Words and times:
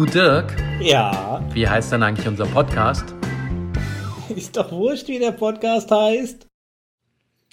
Du 0.00 0.06
Dirk, 0.06 0.56
Ja, 0.80 1.46
wie 1.52 1.68
heißt 1.68 1.92
denn 1.92 2.02
eigentlich 2.02 2.26
unser 2.26 2.46
Podcast? 2.46 3.04
ist 4.34 4.56
doch 4.56 4.72
wurscht, 4.72 5.08
wie 5.08 5.18
der 5.18 5.32
Podcast 5.32 5.90
heißt. 5.90 6.46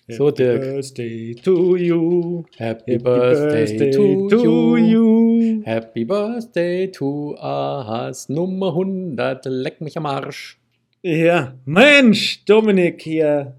So, 0.08 0.32
Dirk. 0.32 0.62
Birthday 0.62 1.36
to 1.44 1.76
you. 1.76 2.46
Happy, 2.56 3.00
Birthday, 3.00 3.92
to, 3.92 4.78
you. 4.78 5.62
Happy 5.66 6.06
Birthday 6.06 6.90
to 6.90 7.36
us. 7.36 8.30
Nummer 8.30 8.70
100. 8.70 9.44
Leck 9.48 9.82
mich 9.82 9.98
am 9.98 10.06
Arsch. 10.06 10.58
Ja, 11.02 11.54
Mensch, 11.66 12.46
Dominik 12.46 13.02
hier. 13.02 13.58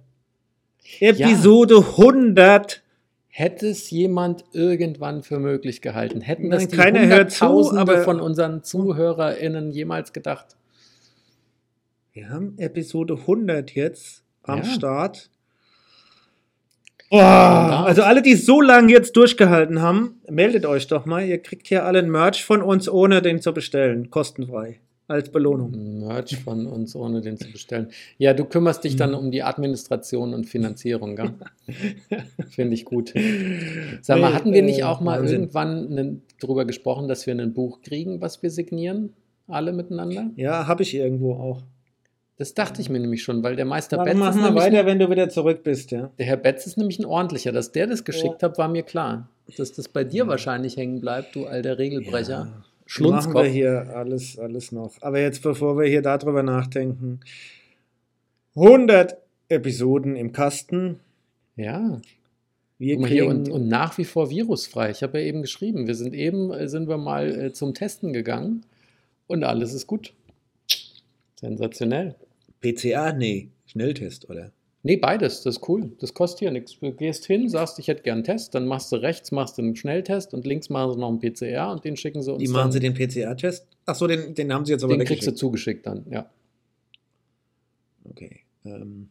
Episode 1.00 1.84
100. 1.98 2.82
Hätte 3.38 3.68
es 3.68 3.88
jemand 3.90 4.44
irgendwann 4.50 5.22
für 5.22 5.38
möglich 5.38 5.80
gehalten? 5.80 6.20
Hätten 6.20 6.50
das 6.50 6.66
die 6.66 6.76
keiner 6.76 7.28
zu, 7.28 7.72
von 8.02 8.18
unseren 8.18 8.64
ZuhörerInnen 8.64 9.70
jemals 9.70 10.12
gedacht? 10.12 10.56
Wir 12.12 12.30
haben 12.30 12.58
Episode 12.58 13.14
100 13.14 13.76
jetzt 13.76 14.24
am 14.42 14.58
Ja. 14.58 14.64
Start. 14.64 15.30
Oh, 17.10 17.16
also 17.18 18.02
alle, 18.02 18.22
die 18.22 18.34
so 18.34 18.60
lange 18.60 18.90
jetzt 18.90 19.16
durchgehalten 19.16 19.80
haben, 19.82 20.20
meldet 20.28 20.66
euch 20.66 20.88
doch 20.88 21.06
mal. 21.06 21.24
Ihr 21.24 21.40
kriegt 21.40 21.68
hier 21.68 21.84
alle 21.84 22.00
ein 22.00 22.10
Merch 22.10 22.44
von 22.44 22.60
uns, 22.60 22.88
ohne 22.88 23.22
den 23.22 23.40
zu 23.40 23.54
bestellen. 23.54 24.10
Kostenfrei. 24.10 24.80
Als 25.08 25.30
Belohnung. 25.32 25.98
Merch 26.00 26.36
von 26.36 26.66
uns, 26.66 26.94
ohne 26.94 27.22
den 27.22 27.38
zu 27.38 27.50
bestellen. 27.50 27.88
Ja, 28.18 28.34
du 28.34 28.44
kümmerst 28.44 28.84
dich 28.84 28.92
Mhm. 28.92 28.98
dann 28.98 29.14
um 29.14 29.30
die 29.30 29.42
Administration 29.42 30.34
und 30.34 30.44
Finanzierung, 30.44 31.16
gell? 31.16 31.32
Finde 32.50 32.74
ich 32.74 32.84
gut. 32.84 33.14
Sag 34.02 34.20
mal, 34.20 34.28
Nee, 34.30 34.34
hatten 34.36 34.52
wir 34.52 34.62
nicht 34.62 34.80
äh, 34.80 34.84
auch 34.84 35.00
mal 35.00 35.20
Wahnsinn. 35.20 35.40
irgendwann 35.40 35.88
nen- 35.88 36.22
drüber 36.40 36.66
gesprochen, 36.66 37.08
dass 37.08 37.26
wir 37.26 37.34
ein 37.34 37.54
Buch 37.54 37.80
kriegen, 37.80 38.20
was 38.20 38.42
wir 38.42 38.50
signieren? 38.50 39.14
Alle 39.46 39.72
miteinander? 39.72 40.30
Ja, 40.36 40.66
habe 40.66 40.82
ich 40.82 40.94
irgendwo 40.94 41.32
auch. 41.34 41.62
Das 42.36 42.52
dachte 42.54 42.80
ich 42.82 42.90
mir 42.90 43.00
nämlich 43.00 43.22
schon, 43.22 43.42
weil 43.42 43.56
der 43.56 43.64
Meister 43.64 43.96
Dann 43.96 44.04
Betz 44.06 44.16
machen 44.18 44.42
wir 44.42 44.54
weiter, 44.54 44.84
wenn 44.86 44.98
du 44.98 45.10
wieder 45.10 45.28
zurück 45.30 45.62
bist, 45.64 45.90
ja. 45.90 46.10
Der 46.18 46.26
Herr 46.26 46.36
Betz 46.36 46.66
ist 46.66 46.76
nämlich 46.76 46.98
ein 46.98 47.06
ordentlicher. 47.06 47.50
Dass 47.50 47.72
der 47.72 47.86
das 47.86 48.04
geschickt 48.04 48.42
hat, 48.42 48.58
war 48.58 48.68
mir 48.68 48.82
klar. 48.82 49.28
Dass 49.56 49.72
das 49.72 49.88
bei 49.88 50.04
dir 50.04 50.28
wahrscheinlich 50.28 50.76
hängen 50.76 51.00
bleibt, 51.00 51.34
du 51.34 51.46
alter 51.46 51.78
Regelbrecher. 51.78 52.52
Ja. 52.52 52.64
Machen 52.88 53.04
Schlunzkopf. 53.04 53.42
wir 53.42 53.50
hier 53.50 53.94
alles, 53.94 54.38
alles 54.38 54.72
noch. 54.72 54.94
Aber 55.02 55.20
jetzt, 55.20 55.42
bevor 55.42 55.78
wir 55.78 55.86
hier 55.86 56.00
darüber 56.00 56.42
nachdenken, 56.42 57.20
100 58.56 59.18
Episoden 59.48 60.16
im 60.16 60.32
Kasten. 60.32 61.00
Ja, 61.56 62.00
Wir 62.78 62.94
guck 62.94 63.02
mal 63.02 63.10
hier 63.10 63.26
und, 63.26 63.50
und 63.50 63.68
nach 63.68 63.98
wie 63.98 64.04
vor 64.04 64.30
virusfrei. 64.30 64.90
Ich 64.90 65.02
habe 65.02 65.20
ja 65.20 65.26
eben 65.26 65.42
geschrieben, 65.42 65.86
wir 65.86 65.94
sind 65.94 66.14
eben, 66.14 66.50
äh, 66.52 66.68
sind 66.68 66.88
wir 66.88 66.96
mal 66.96 67.28
äh, 67.28 67.52
zum 67.52 67.74
Testen 67.74 68.12
gegangen 68.14 68.64
und 69.26 69.44
alles 69.44 69.74
ist 69.74 69.86
gut. 69.86 70.14
Sensationell. 71.38 72.14
PCA, 72.60 73.12
nee, 73.12 73.48
Schnelltest, 73.66 74.30
oder? 74.30 74.50
Nee, 74.88 74.96
beides, 74.96 75.42
das 75.42 75.56
ist 75.56 75.68
cool. 75.68 75.92
Das 75.98 76.14
kostet 76.14 76.38
hier 76.38 76.50
nichts. 76.50 76.78
Du 76.80 76.90
gehst 76.92 77.26
hin, 77.26 77.50
sagst, 77.50 77.78
ich 77.78 77.88
hätte 77.88 78.02
gern 78.02 78.14
einen 78.14 78.24
Test, 78.24 78.54
dann 78.54 78.66
machst 78.66 78.90
du 78.90 78.96
rechts, 78.96 79.32
machst 79.32 79.58
du 79.58 79.62
einen 79.62 79.76
Schnelltest 79.76 80.32
und 80.32 80.46
links 80.46 80.70
machen 80.70 80.94
sie 80.94 80.98
noch 80.98 81.10
einen 81.10 81.20
PCR 81.20 81.70
und 81.70 81.84
den 81.84 81.94
schicken 81.94 82.22
sie 82.22 82.32
uns. 82.32 82.42
Wie 82.42 82.48
machen 82.48 82.72
Sie 82.72 82.80
den 82.80 82.94
PCA-Test? 82.94 83.66
Achso, 83.84 84.06
den, 84.06 84.34
den 84.34 84.50
haben 84.50 84.64
Sie 84.64 84.72
jetzt 84.72 84.82
aber 84.84 84.96
Den 84.96 85.06
kriegst 85.06 85.26
du 85.26 85.34
zugeschickt 85.34 85.86
dann, 85.86 86.06
ja. 86.08 86.30
Okay. 88.04 88.40
Ähm. 88.64 89.10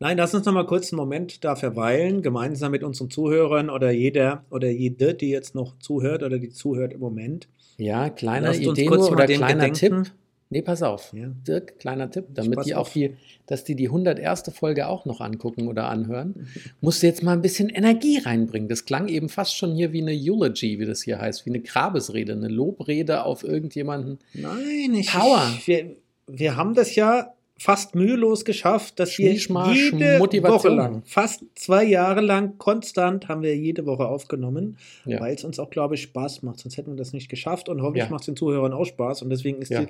Nein, 0.00 0.18
lass 0.18 0.34
uns 0.34 0.44
noch 0.44 0.52
mal 0.52 0.66
kurz 0.66 0.92
einen 0.92 0.98
Moment 0.98 1.42
da 1.44 1.56
verweilen, 1.56 2.20
gemeinsam 2.20 2.72
mit 2.72 2.84
unseren 2.84 3.08
Zuhörern 3.08 3.70
oder 3.70 3.90
jeder 3.90 4.44
oder 4.50 4.68
jede, 4.68 5.14
die 5.14 5.30
jetzt 5.30 5.54
noch 5.54 5.78
zuhört 5.78 6.22
oder 6.22 6.38
die 6.38 6.50
zuhört 6.50 6.92
im 6.92 7.00
Moment. 7.00 7.48
Ja, 7.78 8.10
kleiner 8.10 8.54
Idee 8.54 8.90
oder 8.90 9.24
kleiner 9.24 9.70
gedenken. 9.70 10.04
Tipp. 10.04 10.12
Nee, 10.52 10.60
pass 10.60 10.82
auf. 10.82 11.14
Ja. 11.14 11.28
Dirk, 11.48 11.78
kleiner 11.78 12.10
Tipp, 12.10 12.26
damit 12.34 12.66
die 12.66 12.74
auch 12.74 12.82
auf. 12.82 12.92
die, 12.92 13.16
dass 13.46 13.64
die 13.64 13.74
die 13.74 13.86
101. 13.86 14.52
Folge 14.52 14.86
auch 14.86 15.06
noch 15.06 15.22
angucken 15.22 15.66
oder 15.66 15.88
anhören, 15.88 16.46
musst 16.82 17.02
du 17.02 17.06
jetzt 17.06 17.22
mal 17.22 17.32
ein 17.32 17.40
bisschen 17.40 17.70
Energie 17.70 18.18
reinbringen. 18.18 18.68
Das 18.68 18.84
klang 18.84 19.08
eben 19.08 19.30
fast 19.30 19.56
schon 19.56 19.74
hier 19.74 19.92
wie 19.92 20.02
eine 20.02 20.12
Eulogy, 20.12 20.78
wie 20.78 20.84
das 20.84 21.02
hier 21.02 21.18
heißt, 21.18 21.46
wie 21.46 21.50
eine 21.50 21.60
Grabesrede, 21.60 22.34
eine 22.34 22.48
Lobrede 22.48 23.24
auf 23.24 23.44
irgendjemanden. 23.44 24.18
Nein, 24.34 24.94
ich, 24.94 25.10
Power. 25.10 25.50
Ich, 25.56 25.66
wir, 25.66 25.96
wir 26.26 26.56
haben 26.56 26.74
das 26.74 26.94
ja 26.94 27.32
fast 27.62 27.94
mühelos 27.94 28.44
geschafft, 28.44 28.98
dass 28.98 29.16
wir 29.18 29.32
jede. 29.32 30.18
Woche 30.64 30.68
lang, 30.68 31.02
fast 31.04 31.44
zwei 31.54 31.84
Jahre 31.84 32.20
lang 32.20 32.58
konstant 32.58 33.28
haben 33.28 33.42
wir 33.42 33.56
jede 33.56 33.86
Woche 33.86 34.06
aufgenommen, 34.06 34.78
Ja. 35.04 35.20
weil 35.20 35.34
es 35.34 35.44
uns 35.44 35.58
auch, 35.60 35.70
glaube 35.70 35.94
ich, 35.94 36.02
Spaß 36.02 36.42
macht. 36.42 36.58
Sonst 36.58 36.76
hätten 36.76 36.90
wir 36.92 36.96
das 36.96 37.12
nicht 37.12 37.28
geschafft 37.28 37.68
und 37.68 37.80
hoffentlich 37.82 38.06
Ja. 38.06 38.10
macht 38.10 38.22
es 38.22 38.26
den 38.26 38.36
Zuhörern 38.36 38.72
auch 38.72 38.84
Spaß. 38.84 39.22
Und 39.22 39.30
deswegen 39.30 39.62
ist 39.62 39.70
Ja. 39.70 39.84
die 39.84 39.88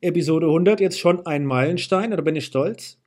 Episode 0.00 0.46
100 0.46 0.80
jetzt 0.80 0.98
schon 0.98 1.26
ein 1.26 1.44
Meilenstein, 1.44 2.10
da 2.12 2.20
bin 2.20 2.34
ich 2.34 2.46
stolz. 2.46 2.98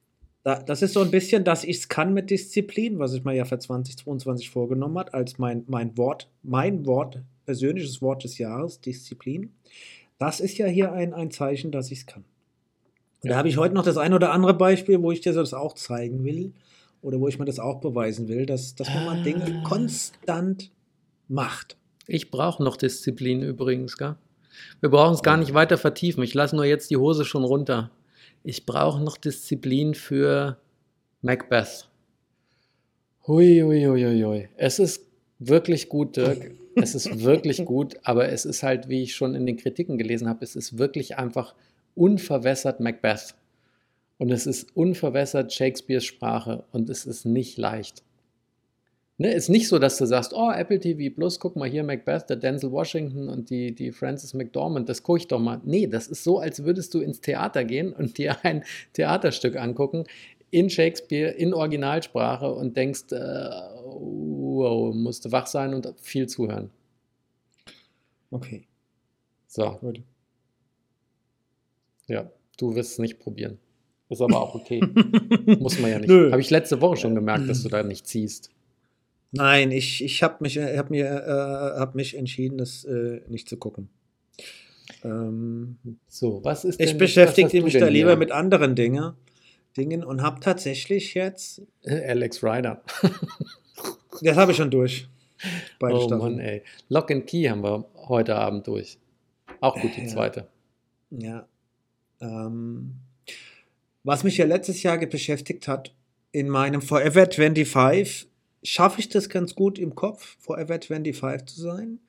Da, 0.43 0.61
das 0.61 0.83
ist 0.83 0.93
so 0.93 1.01
ein 1.01 1.09
bisschen, 1.09 1.43
dass 1.43 1.63
ich 1.63 1.77
es 1.77 1.89
kann 1.89 2.13
mit 2.13 2.29
Disziplin, 2.29 2.99
was 2.99 3.13
ich 3.15 3.23
mir 3.23 3.33
ja 3.33 3.45
für 3.45 3.57
2022 3.57 4.51
vorgenommen 4.51 4.99
hat, 4.99 5.15
als 5.15 5.39
mein, 5.39 5.63
mein 5.65 5.97
Wort, 5.97 6.29
mein 6.43 6.85
Wort, 6.85 7.23
persönliches 7.45 8.01
Wort 8.03 8.23
des 8.23 8.37
Jahres, 8.37 8.79
Disziplin. 8.81 9.53
Das 10.19 10.39
ist 10.39 10.59
ja 10.59 10.67
hier 10.67 10.93
ein, 10.93 11.13
ein 11.15 11.31
Zeichen, 11.31 11.71
dass 11.71 11.89
ich 11.89 11.99
es 11.99 12.05
kann. 12.05 12.23
Und 13.25 13.31
da 13.31 13.37
habe 13.37 13.49
ich 13.49 13.57
heute 13.57 13.73
noch 13.73 13.83
das 13.83 13.97
ein 13.97 14.13
oder 14.13 14.31
andere 14.31 14.53
Beispiel, 14.53 15.01
wo 15.01 15.11
ich 15.11 15.19
dir 15.19 15.33
das 15.33 15.55
auch 15.55 15.73
zeigen 15.73 16.23
will 16.23 16.53
oder 17.01 17.19
wo 17.19 17.27
ich 17.27 17.39
mir 17.39 17.45
das 17.45 17.57
auch 17.57 17.81
beweisen 17.81 18.27
will, 18.27 18.45
dass, 18.45 18.75
dass 18.75 18.87
man 18.87 19.03
mal 19.03 19.23
Dinge 19.23 19.63
konstant 19.63 20.69
macht. 21.27 21.75
Ich 22.05 22.29
brauche 22.29 22.63
noch 22.63 22.77
Disziplin 22.77 23.41
übrigens, 23.41 23.97
gell? 23.97 24.13
Wir 24.79 24.89
brauchen 24.91 25.15
es 25.15 25.23
gar 25.23 25.37
nicht 25.37 25.55
weiter 25.55 25.79
vertiefen. 25.79 26.21
Ich 26.21 26.35
lasse 26.35 26.55
nur 26.55 26.65
jetzt 26.65 26.91
die 26.91 26.97
Hose 26.97 27.25
schon 27.25 27.43
runter. 27.43 27.89
Ich 28.43 28.67
brauche 28.67 29.01
noch 29.01 29.17
Disziplin 29.17 29.95
für 29.95 30.59
Macbeth. 31.23 31.89
Hui, 33.25 33.61
hui, 33.61 33.85
hui, 33.85 34.03
hui, 34.03 34.21
hui. 34.21 34.49
Es 34.55 34.77
ist 34.77 35.01
wirklich 35.39 35.89
gut, 35.89 36.15
Dirk. 36.15 36.51
Es 36.75 36.93
ist 36.93 37.23
wirklich 37.23 37.63
gut, 37.63 37.95
aber 38.03 38.27
es 38.27 38.43
ist 38.43 38.61
halt, 38.61 38.89
wie 38.89 39.01
ich 39.01 39.15
schon 39.15 39.33
in 39.33 39.45
den 39.45 39.55
Kritiken 39.55 39.97
gelesen 39.97 40.27
habe, 40.27 40.43
es 40.43 40.57
ist 40.57 40.77
wirklich 40.77 41.17
einfach 41.17 41.55
unverwässert 41.95 42.79
Macbeth. 42.79 43.35
Und 44.17 44.31
es 44.31 44.45
ist 44.45 44.75
unverwässert 44.75 45.51
Shakespeares 45.51 46.05
Sprache 46.05 46.63
und 46.71 46.89
es 46.89 47.05
ist 47.05 47.25
nicht 47.25 47.57
leicht. 47.57 48.03
Ne, 49.17 49.31
ist 49.31 49.47
nicht 49.47 49.69
so, 49.69 49.79
dass 49.79 49.97
du 49.97 50.05
sagst, 50.05 50.33
oh, 50.33 50.51
Apple 50.51 50.79
TV 50.79 51.13
Plus, 51.13 51.39
guck 51.39 51.55
mal 51.55 51.69
hier 51.69 51.83
Macbeth, 51.83 52.29
der 52.29 52.35
Denzel 52.35 52.71
Washington 52.71 53.29
und 53.29 53.49
die, 53.49 53.73
die 53.73 53.93
Frances 53.93 54.33
McDormand, 54.33 54.89
das 54.89 55.03
gucke 55.03 55.19
ich 55.19 55.27
doch 55.27 55.39
mal. 55.39 55.61
Nee, 55.63 55.87
das 55.87 56.07
ist 56.07 56.25
so, 56.25 56.39
als 56.39 56.65
würdest 56.65 56.93
du 56.93 56.99
ins 56.99 57.21
Theater 57.21 57.63
gehen 57.63 57.93
und 57.93 58.17
dir 58.17 58.37
ein 58.43 58.65
Theaterstück 58.93 59.55
angucken 59.55 60.03
in 60.51 60.69
Shakespeare, 60.69 61.31
in 61.31 61.53
Originalsprache 61.53 62.51
und 62.51 62.77
denkst, 62.77 63.11
äh, 63.11 63.49
wow, 63.83 64.93
musst 64.93 65.25
du 65.25 65.31
wach 65.31 65.47
sein 65.47 65.73
und 65.73 65.93
viel 65.99 66.27
zuhören. 66.27 66.69
Okay, 68.31 68.67
So, 69.47 69.77
gut. 69.81 70.01
Ja, 72.07 72.31
du 72.57 72.75
wirst 72.75 72.93
es 72.93 72.99
nicht 72.99 73.19
probieren. 73.19 73.59
Ist 74.09 74.21
aber 74.21 74.39
auch 74.39 74.53
okay. 74.55 74.81
Muss 75.59 75.79
man 75.79 75.89
ja 75.91 75.99
nicht. 75.99 76.09
Habe 76.11 76.39
ich 76.41 76.49
letzte 76.51 76.79
Woche 76.81 76.97
schon 76.97 77.15
gemerkt, 77.15 77.49
dass 77.49 77.63
du 77.63 77.69
da 77.69 77.81
nicht 77.83 78.05
ziehst. 78.07 78.51
Nein, 79.31 79.71
ich, 79.71 80.03
ich 80.03 80.21
habe 80.23 80.35
mich, 80.41 80.57
hab 80.57 80.89
mir, 80.91 81.05
äh, 81.07 81.79
hab 81.79 81.95
mich 81.95 82.15
entschieden, 82.15 82.57
das 82.59 82.85
äh, 82.85 83.21
nicht 83.27 83.49
zu 83.49 83.57
gucken. 83.57 83.89
Ähm, 85.03 85.77
So, 86.07 86.41
was 86.43 86.65
ist 86.65 86.79
denn 86.79 86.87
ich 86.87 86.97
beschäftige 86.97 87.61
mich 87.63 87.73
da 87.73 87.87
lieber 87.87 88.11
hier? 88.11 88.17
mit 88.17 88.31
anderen 88.31 88.75
Dinge, 88.75 89.15
Dingen 89.75 90.03
und 90.03 90.21
habe 90.21 90.39
tatsächlich 90.39 91.15
jetzt, 91.15 91.61
Äh, 91.83 92.05
Alex 92.09 92.43
Ryder. 92.43 92.81
das 94.21 94.37
habe 94.37 94.51
ich 94.51 94.57
schon 94.57 94.71
durch. 94.71 95.07
Beide 95.79 95.95
Oh 95.95 96.01
Staffeln. 96.07 96.35
Mann, 96.35 96.39
ey. 96.39 96.61
Lock 96.89 97.11
and 97.11 97.27
Key 97.27 97.49
haben 97.49 97.63
wir 97.63 97.85
heute 98.07 98.35
Abend 98.35 98.67
durch. 98.67 98.97
Auch 99.59 99.79
gut, 99.79 99.91
die 99.97 100.05
zweite. 100.07 100.47
Ja. 101.09 101.47
Ähm, 102.21 102.95
was 104.03 104.23
mich 104.23 104.37
ja 104.37 104.45
letztes 104.45 104.83
Jahr 104.83 104.97
beschäftigt 104.97 105.67
hat, 105.67 105.93
in 106.31 106.49
meinem 106.49 106.81
Forever 106.81 107.27
25, 107.31 108.27
schaffe 108.61 108.99
ich 108.99 109.09
das 109.09 109.29
ganz 109.29 109.55
gut 109.55 109.79
im 109.79 109.95
Kopf, 109.95 110.37
Forever 110.39 110.79
25 110.79 111.45
zu 111.45 111.61
sein. 111.61 111.99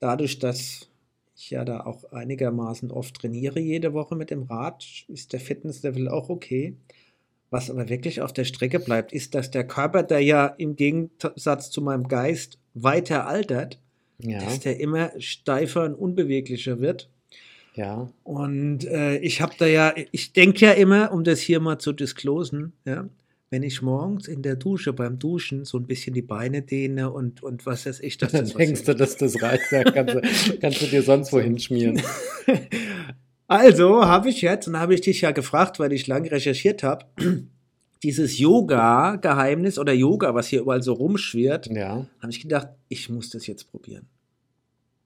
Dadurch, 0.00 0.38
dass 0.38 0.88
ich 1.36 1.50
ja 1.50 1.64
da 1.64 1.80
auch 1.80 2.04
einigermaßen 2.12 2.90
oft 2.90 3.16
trainiere 3.16 3.58
jede 3.58 3.92
Woche 3.94 4.16
mit 4.16 4.30
dem 4.30 4.42
Rad, 4.44 4.84
ist 5.08 5.32
der 5.32 5.40
Fitnesslevel 5.40 6.08
auch 6.08 6.28
okay. 6.28 6.76
Was 7.50 7.70
aber 7.70 7.88
wirklich 7.88 8.20
auf 8.20 8.32
der 8.32 8.44
Strecke 8.44 8.80
bleibt, 8.80 9.12
ist, 9.12 9.34
dass 9.34 9.50
der 9.50 9.66
Körper, 9.66 10.02
der 10.02 10.20
ja 10.20 10.46
im 10.46 10.76
Gegensatz 10.76 11.70
zu 11.70 11.82
meinem 11.82 12.08
Geist 12.08 12.58
weiter 12.74 13.26
altert, 13.26 13.80
Ja, 14.18 14.40
dass 14.40 14.60
der 14.60 14.80
immer 14.80 15.12
steifer 15.20 15.84
und 15.84 15.94
unbeweglicher 15.94 16.80
wird. 16.80 17.10
Ja. 17.74 18.08
Und 18.22 18.84
äh, 18.84 19.18
ich 19.18 19.40
habe 19.40 19.54
da 19.58 19.66
ja, 19.66 19.94
ich 20.12 20.32
denke 20.32 20.66
ja 20.66 20.72
immer, 20.72 21.12
um 21.12 21.24
das 21.24 21.40
hier 21.40 21.60
mal 21.60 21.78
zu 21.78 21.92
disclosen, 21.92 22.72
ja, 22.84 23.08
wenn 23.50 23.62
ich 23.62 23.82
morgens 23.82 24.26
in 24.26 24.42
der 24.42 24.56
Dusche 24.56 24.92
beim 24.92 25.18
Duschen 25.18 25.64
so 25.64 25.78
ein 25.78 25.86
bisschen 25.86 26.12
die 26.14 26.22
Beine 26.22 26.62
dehne 26.62 27.10
und, 27.12 27.42
und 27.42 27.66
was 27.66 27.86
weiß 27.86 28.00
ich, 28.00 28.18
dass 28.18 28.32
Dann 28.32 28.44
das 28.44 28.54
denkst 28.54 28.84
du, 28.84 28.94
dass 28.94 29.16
das 29.16 29.40
reicht. 29.42 29.64
Da 29.70 29.84
kannst, 29.84 30.14
du, 30.14 30.20
kannst 30.60 30.82
du 30.82 30.86
dir 30.86 31.02
sonst 31.02 31.32
wohin 31.32 31.58
schmieren. 31.58 32.00
Also 33.46 34.06
habe 34.06 34.30
ich 34.30 34.40
jetzt, 34.40 34.66
und 34.68 34.78
habe 34.78 34.94
ich 34.94 35.02
dich 35.02 35.20
ja 35.20 35.30
gefragt, 35.30 35.78
weil 35.78 35.92
ich 35.92 36.06
lange 36.06 36.30
recherchiert 36.30 36.82
habe, 36.82 37.04
dieses 38.02 38.38
Yoga-Geheimnis 38.38 39.78
oder 39.78 39.92
Yoga, 39.92 40.34
was 40.34 40.46
hier 40.48 40.62
überall 40.62 40.82
so 40.82 40.94
rumschwirrt, 40.94 41.66
Ja. 41.66 42.06
habe 42.20 42.30
ich 42.32 42.40
gedacht, 42.40 42.68
ich 42.88 43.10
muss 43.10 43.30
das 43.30 43.46
jetzt 43.46 43.70
probieren. 43.70 44.06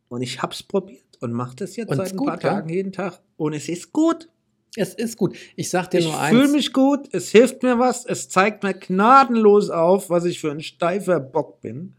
Und 0.09 0.23
ich 0.23 0.41
habe 0.43 0.55
es 0.55 0.63
probiert 0.63 1.05
und 1.21 1.33
mache 1.33 1.57
das 1.57 1.77
jetzt 1.77 1.91
Und 1.91 1.97
seit 1.97 2.13
ein 2.13 2.17
gut, 2.17 2.29
paar? 2.29 2.41
Tagen 2.41 2.69
jeden 2.69 2.93
Tag. 2.93 3.21
Und 3.37 3.53
es 3.53 3.69
ist 3.69 3.93
gut. 3.93 4.29
Es 4.77 4.95
ist 4.95 5.17
gut. 5.17 5.37
Ich 5.57 5.71
sag 5.71 5.91
dir 5.91 5.99
Ich 5.99 6.05
nur 6.07 6.15
fühle 6.15 6.43
eins. 6.45 6.53
mich 6.53 6.73
gut, 6.73 7.09
es 7.13 7.31
hilft 7.31 7.63
mir 7.63 7.79
was, 7.79 8.05
es 8.07 8.29
zeigt 8.29 8.63
mir 8.63 8.75
gnadenlos 8.75 9.71
auf, 9.71 10.11
was 10.11 10.25
ich 10.25 10.41
für 10.41 10.51
ein 10.51 10.61
steifer 10.61 11.21
Bock 11.21 11.61
bin. 11.61 11.95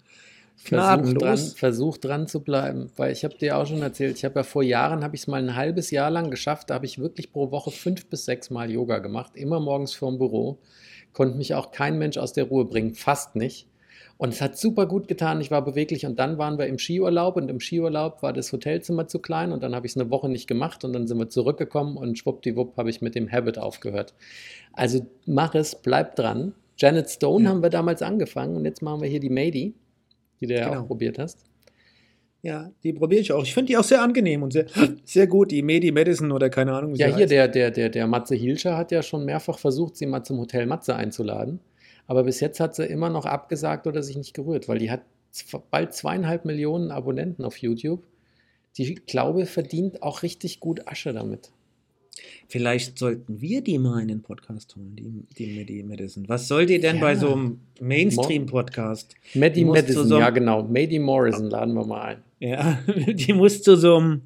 Versuch 0.55 1.13
dran, 1.13 1.15
Gnadenlos. 1.15 1.53
versuch 1.53 1.97
dran 1.97 2.27
zu 2.27 2.41
bleiben, 2.43 2.91
weil 2.97 3.13
ich 3.13 3.23
habe 3.23 3.37
dir 3.37 3.57
auch 3.57 3.65
schon 3.65 3.81
erzählt, 3.81 4.17
ich 4.17 4.25
habe 4.25 4.35
ja 4.41 4.43
vor 4.43 4.61
Jahren, 4.61 5.05
habe 5.05 5.15
ich 5.15 5.21
es 5.21 5.27
mal 5.27 5.41
ein 5.41 5.55
halbes 5.55 5.89
Jahr 5.89 6.11
lang 6.11 6.29
geschafft, 6.29 6.69
da 6.69 6.75
habe 6.75 6.85
ich 6.85 6.99
wirklich 6.99 7.31
pro 7.31 7.49
Woche 7.51 7.71
fünf 7.71 8.07
bis 8.07 8.25
sechs 8.25 8.49
Mal 8.49 8.69
Yoga 8.69 8.99
gemacht, 8.99 9.31
immer 9.35 9.61
morgens 9.61 9.93
vorm 9.93 10.17
Büro, 10.17 10.59
konnte 11.13 11.37
mich 11.37 11.53
auch 11.53 11.71
kein 11.71 11.97
Mensch 11.97 12.17
aus 12.17 12.33
der 12.33 12.43
Ruhe 12.43 12.65
bringen, 12.65 12.93
fast 12.93 13.37
nicht. 13.37 13.68
Und 14.21 14.33
es 14.33 14.41
hat 14.41 14.57
super 14.57 14.85
gut 14.85 15.07
getan, 15.07 15.39
ich 15.39 15.49
war 15.49 15.63
beweglich 15.63 16.05
und 16.05 16.19
dann 16.19 16.37
waren 16.37 16.57
wir 16.59 16.67
im 16.67 16.77
Skiurlaub 16.77 17.37
und 17.37 17.49
im 17.49 17.61
Skiurlaub 17.61 18.21
war 18.21 18.33
das 18.33 18.51
Hotelzimmer 18.51 19.07
zu 19.07 19.19
klein 19.19 19.53
und 19.53 19.63
dann 19.63 19.73
habe 19.73 19.85
ich 19.87 19.93
es 19.93 19.97
eine 19.97 20.09
Woche 20.11 20.27
nicht 20.27 20.45
gemacht 20.45 20.83
und 20.83 20.91
dann 20.91 21.07
sind 21.07 21.17
wir 21.17 21.29
zurückgekommen 21.29 21.95
und 21.95 22.17
schwuppdiwupp 22.17 22.75
habe 22.75 22.89
ich 22.89 22.99
mit 23.01 23.15
dem 23.15 23.31
Habit 23.31 23.57
aufgehört. 23.57 24.13
Also 24.73 25.07
mach 25.25 25.55
es, 25.55 25.73
bleib 25.75 26.17
dran. 26.17 26.53
Janet 26.77 27.09
Stone 27.09 27.45
Ja. 27.45 27.49
haben 27.51 27.63
wir 27.63 27.69
damals 27.69 28.01
angefangen 28.01 28.57
und 28.57 28.65
jetzt 28.65 28.81
machen 28.81 29.01
wir 29.01 29.07
hier 29.07 29.21
die 29.21 29.29
Mady, 29.29 29.73
die 30.41 30.47
du 30.47 30.53
ja 30.53 30.67
Genau. 30.67 30.81
auch 30.81 30.87
probiert 30.87 31.17
hast. 31.17 31.45
Ja, 32.41 32.71
die 32.83 32.91
probiere 32.91 33.21
ich 33.21 33.31
auch. 33.31 33.43
Ich 33.43 33.53
finde 33.53 33.67
die 33.67 33.77
auch 33.77 33.83
sehr 33.85 34.01
angenehm 34.01 34.43
und 34.43 34.51
sehr, 34.51 34.65
sehr 35.05 35.27
gut. 35.27 35.49
Die 35.51 35.61
Medi 35.61 35.93
Medicine 35.93 36.33
oder 36.33 36.49
keine 36.49 36.73
Ahnung, 36.73 36.93
wie 36.93 36.97
Ja, 36.99 37.07
sie 37.07 37.13
hier 37.13 37.21
heißt. 37.23 37.31
der, 37.31 37.47
der, 37.47 37.71
der, 37.71 37.87
der 37.89 38.05
Matze 38.07 38.35
Hilscher 38.35 38.75
hat 38.75 38.91
ja 38.91 39.01
schon 39.01 39.23
mehrfach 39.23 39.59
versucht, 39.59 39.95
sie 39.95 40.05
mal 40.07 40.23
zum 40.25 40.39
Hotel 40.39 40.65
Matze 40.65 40.93
einzuladen. 40.95 41.61
Aber 42.09 42.23
bis 42.23 42.39
jetzt 42.39 42.59
hat 42.59 42.73
sie 42.73 42.85
immer 42.87 43.11
noch 43.11 43.25
abgesagt 43.25 43.85
oder 43.85 44.01
sich 44.01 44.17
nicht 44.17 44.33
gerührt, 44.33 44.67
weil 44.67 44.79
die 44.79 44.89
hat 44.89 45.03
bald 45.69 45.93
zweieinhalb 45.93 46.43
Millionen 46.43 46.89
Abonnenten 46.89 47.45
auf 47.45 47.57
YouTube. 47.57 48.01
Die, 48.75 48.91
ich 48.91 49.05
glaube, 49.05 49.45
verdient 49.45 50.01
auch 50.01 50.23
richtig 50.23 50.59
gut 50.59 50.87
Asche 50.87 51.13
damit. 51.13 51.51
Vielleicht 52.47 52.97
sollten 52.97 53.41
wir 53.41 53.61
die 53.61 53.77
mal 53.77 54.01
in 54.01 54.07
den 54.07 54.23
Podcast 54.23 54.75
holen, 54.75 54.95
die, 54.95 55.23
die 55.37 55.53
Medi 55.55 55.83
Medicine. 55.83 56.27
Was 56.27 56.47
soll 56.47 56.65
die 56.65 56.79
denn 56.79 56.95
Ja. 56.95 57.01
bei 57.01 57.15
so 57.15 57.31
einem 57.31 57.59
Mainstream-Podcast? 57.79 59.15
Zu 59.31 59.37
Madison, 59.37 60.07
so 60.07 60.17
ja 60.17 60.31
genau. 60.31 60.63
Maddie 60.63 60.97
Morrison 60.97 61.47
laden 61.51 61.75
wir 61.75 61.85
mal 61.85 62.01
ein. 62.01 62.23
Ja, 62.39 62.79
die 63.07 63.33
muss 63.33 63.61
zu 63.61 63.75
so 63.75 63.97
einem, 63.97 64.21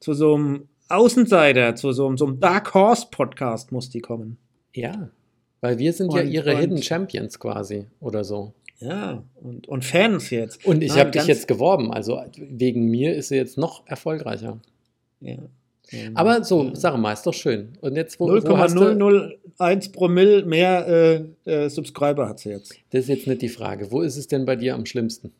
zu 0.00 0.14
so 0.14 0.36
einem 0.36 0.68
Außenseiter, 0.88 1.74
zu 1.76 1.92
so 1.92 2.06
einem, 2.06 2.16
so 2.16 2.26
einem 2.28 2.40
Dark 2.40 2.72
Horse 2.72 3.08
Podcast 3.10 3.72
muss 3.72 3.90
die 3.90 4.00
kommen. 4.00 4.38
Ja, 4.74 5.10
weil 5.66 5.78
wir 5.78 5.92
sind 5.92 6.12
ja 6.14 6.20
Und- 6.22 6.28
ihre 6.30 6.52
und- 6.54 6.60
Hidden 6.60 6.82
Champions 6.82 7.38
quasi 7.40 7.86
oder 8.00 8.22
so. 8.22 8.52
Ja, 8.78 9.22
und, 9.42 9.66
und 9.68 9.84
Fans 9.84 10.30
jetzt. 10.30 10.64
Und 10.66 10.82
ich 10.82 10.92
habe 10.98 11.10
dich 11.10 11.26
jetzt 11.26 11.48
geworben, 11.48 11.92
also 11.92 12.22
wegen 12.36 12.90
mir 12.90 13.14
ist 13.16 13.28
sie 13.28 13.36
jetzt 13.36 13.56
noch 13.58 13.86
erfolgreicher. 13.86 14.58
Ja. 15.20 15.38
Aber 16.14 16.44
so, 16.44 16.64
Ja. 16.64 16.74
sag 16.74 16.96
mal, 16.98 17.12
ist 17.12 17.26
doch 17.26 17.32
schön. 17.34 17.70
Und 17.80 17.96
jetzt, 17.96 18.20
wo, 18.20 18.28
wo 18.28 18.58
hast 18.58 18.74
du, 18.76 18.80
0,001 18.94 19.90
Promille 19.92 20.44
mehr 20.44 21.24
äh, 21.46 21.50
äh, 21.50 21.68
Subscriber 21.70 22.28
hat 22.28 22.40
sie 22.40 22.50
jetzt. 22.50 22.74
das 22.90 23.02
ist 23.02 23.08
jetzt 23.08 23.26
nicht 23.26 23.40
die 23.42 23.48
Frage, 23.48 23.90
wo 23.90 24.02
ist 24.02 24.16
es 24.16 24.26
denn 24.28 24.44
bei 24.44 24.56
dir 24.56 24.74
am 24.74 24.84
schlimmsten? 24.84 25.32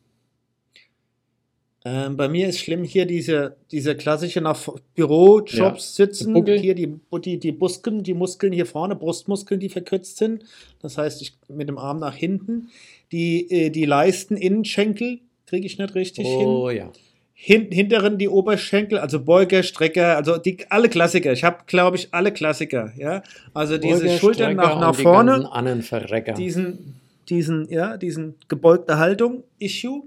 Ähm, 1.89 2.17
bei 2.17 2.27
mir 2.27 2.49
ist 2.49 2.59
schlimm 2.59 2.83
hier 2.83 3.05
diese, 3.05 3.55
diese 3.71 3.95
klassische 3.95 4.41
nach 4.41 4.59
Bürojobs 4.95 5.55
Ja. 5.55 5.75
sitzen. 5.77 6.33
Buckel. 6.33 6.59
Hier 6.59 6.75
die, 6.75 6.93
die, 7.23 7.39
die 7.39 7.51
Muskeln, 7.53 8.03
die 8.03 8.13
Muskeln 8.13 8.51
hier 8.51 8.65
vorne, 8.65 8.95
Brustmuskeln, 8.95 9.61
die 9.61 9.69
verkürzt 9.69 10.17
sind. 10.17 10.43
Das 10.81 10.97
heißt, 10.97 11.21
ich 11.21 11.37
mit 11.47 11.69
dem 11.69 11.77
Arm 11.77 11.99
nach 11.99 12.15
hinten. 12.15 12.69
Die, 13.13 13.49
äh, 13.49 13.69
die 13.69 13.85
Leisten, 13.85 14.35
Innenschenkel 14.35 15.19
kriege 15.45 15.65
ich 15.65 15.77
nicht 15.77 15.95
richtig 15.95 16.27
hin. 16.27 16.45
Oh 16.45 16.69
ja. 16.69 16.91
Hin, 17.33 17.67
hinteren 17.71 18.17
die 18.17 18.27
Oberschenkel, 18.27 18.97
also 18.97 19.23
Beuger, 19.23 19.63
Strecker, 19.63 20.17
also 20.17 20.37
die, 20.37 20.57
alle 20.69 20.89
Klassiker. 20.89 21.31
Ich 21.31 21.43
habe, 21.43 21.59
glaube 21.67 21.95
ich, 21.95 22.09
alle 22.11 22.33
Klassiker. 22.33 22.91
Ja, 22.97 23.21
also 23.53 23.77
diese 23.77 24.05
Beuger, 24.05 24.17
Schultern 24.17 24.55
nach, 24.55 24.63
Strecker 24.63 24.79
nach 24.81 24.95
die 24.95 25.03
vorne, 25.03 25.83
Verrecker. 25.83 26.33
diesen, 26.33 26.95
diesen, 27.29 27.69
ja, 27.69 27.95
diesen 27.95 28.35
gebeugte 28.49 28.97
Haltung 28.97 29.43
Issue 29.59 30.03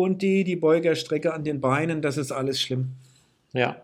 und 0.00 0.22
die, 0.22 0.44
die 0.44 0.56
Beuger, 0.56 0.94
Strecke 0.94 1.34
an 1.34 1.44
den 1.44 1.60
Beinen. 1.60 2.02
Das 2.02 2.16
ist 2.16 2.32
alles 2.32 2.60
schlimm. 2.60 2.92
ja. 3.52 3.82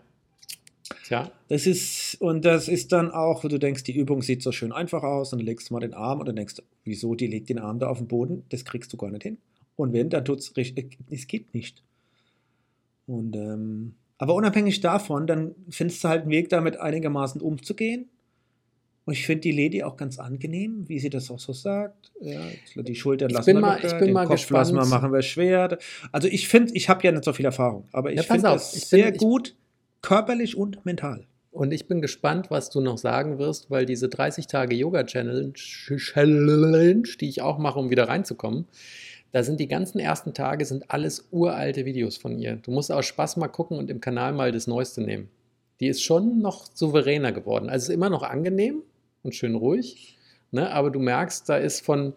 Tja, 1.04 1.32
Das 1.48 1.66
ist, 1.66 2.16
und 2.20 2.44
das 2.44 2.68
ist 2.68 2.92
dann 2.92 3.10
auch, 3.10 3.42
wo 3.42 3.48
du 3.48 3.58
denkst, 3.58 3.82
die 3.82 3.96
Übung 3.96 4.22
sieht 4.22 4.42
so 4.42 4.52
schön 4.52 4.70
einfach 4.72 5.02
aus 5.02 5.32
und 5.32 5.40
legst 5.40 5.72
mal 5.72 5.80
den 5.80 5.94
Arm 5.94 6.20
und 6.20 6.26
dann 6.26 6.36
denkst 6.36 6.54
du, 6.54 6.62
wieso, 6.84 7.16
die 7.16 7.26
legt 7.26 7.48
den 7.48 7.58
Arm 7.58 7.80
da 7.80 7.88
auf 7.88 7.98
den 7.98 8.06
Boden, 8.06 8.44
das 8.50 8.64
kriegst 8.64 8.92
du 8.92 8.96
gar 8.96 9.10
nicht 9.10 9.24
hin. 9.24 9.38
Und 9.74 9.92
wenn, 9.92 10.10
dann 10.10 10.24
tut 10.24 10.38
es 10.38 10.56
richtig, 10.56 10.96
es 11.10 11.26
geht 11.26 11.52
nicht. 11.54 11.82
Und, 13.06 13.34
ähm, 13.34 13.94
aber 14.18 14.34
unabhängig 14.34 14.80
davon, 14.80 15.26
dann 15.26 15.54
findest 15.70 16.04
du 16.04 16.08
halt 16.08 16.22
einen 16.22 16.30
Weg, 16.30 16.48
damit 16.50 16.78
einigermaßen 16.78 17.40
umzugehen. 17.40 18.08
Und 19.06 19.12
ich 19.14 19.24
finde 19.24 19.40
die 19.42 19.52
Lady 19.52 19.82
auch 19.84 19.96
ganz 19.96 20.18
angenehm, 20.18 20.84
wie 20.88 20.98
sie 20.98 21.08
das 21.10 21.30
auch 21.30 21.38
so 21.38 21.52
sagt. 21.52 22.10
Ja, 22.20 22.40
die 22.74 22.94
Schultern 22.94 23.30
lassen 23.30 23.46
wir 23.46 23.60
mal- 23.60 23.76
locker, 23.76 23.86
ich 23.86 23.92
bin 23.98 24.04
den 24.08 24.12
mal 24.14 24.26
Kopf 24.26 24.50
lassen 24.50 24.74
wir, 24.74 24.80
gespannt. 24.80 25.02
machen 25.02 25.12
wir 25.14 25.22
schwer. 25.22 25.78
Also 26.12 26.26
ich 26.28 26.48
finde, 26.48 26.74
ich 26.74 26.88
habe 26.88 27.02
ja 27.04 27.12
nicht 27.12 27.24
so 27.24 27.32
viel 27.32 27.44
Erfahrung, 27.46 27.86
aber 27.92 28.10
ich 28.10 28.16
Ja, 28.18 28.22
finde 28.24 28.42
das 28.42 28.74
ich 28.74 28.80
bin- 28.90 29.00
sehr 29.00 29.12
gut, 29.12 29.54
körperlich 30.02 30.56
und 30.56 30.84
mental. 30.84 31.24
und 31.52 31.72
ich 31.72 31.86
bin 31.86 32.00
gespannt, 32.02 32.50
was 32.50 32.68
du 32.68 32.80
noch 32.82 32.98
sagen 32.98 33.38
wirst, 33.38 33.70
weil 33.70 33.86
diese 33.86 34.08
30 34.08 34.46
Tage 34.48 34.74
Yoga-Challenge, 34.74 35.52
Challenge, 35.54 37.08
die 37.20 37.28
ich 37.28 37.42
auch 37.42 37.58
mache, 37.58 37.78
um 37.78 37.90
wieder 37.90 38.08
reinzukommen, 38.08 38.66
da 39.32 39.42
sind 39.42 39.60
die 39.60 39.68
ganzen 39.68 39.98
ersten 39.98 40.34
Tage 40.34 40.64
sind 40.64 40.90
alles 40.90 41.28
uralte 41.30 41.84
Videos 41.84 42.16
von 42.16 42.38
ihr. 42.38 42.56
Du 42.56 42.70
musst 42.70 42.90
aus 42.90 43.06
Spaß 43.06 43.36
mal 43.36 43.48
gucken 43.48 43.78
und 43.78 43.90
im 43.90 44.00
Kanal 44.00 44.32
mal 44.32 44.50
das 44.52 44.66
Neueste 44.66 45.00
nehmen. 45.02 45.28
Die 45.80 45.88
ist 45.88 46.02
schon 46.02 46.40
noch 46.40 46.66
souveräner 46.74 47.32
geworden. 47.32 47.68
Also 47.68 47.90
ist 47.90 47.94
immer 47.94 48.08
noch 48.10 48.22
angenehm 48.22 48.82
und 49.26 49.34
schön 49.34 49.54
ruhig, 49.54 50.16
ne? 50.50 50.70
aber 50.70 50.90
du 50.90 50.98
merkst, 50.98 51.48
da 51.48 51.56
ist 51.56 51.84
von, 51.84 52.14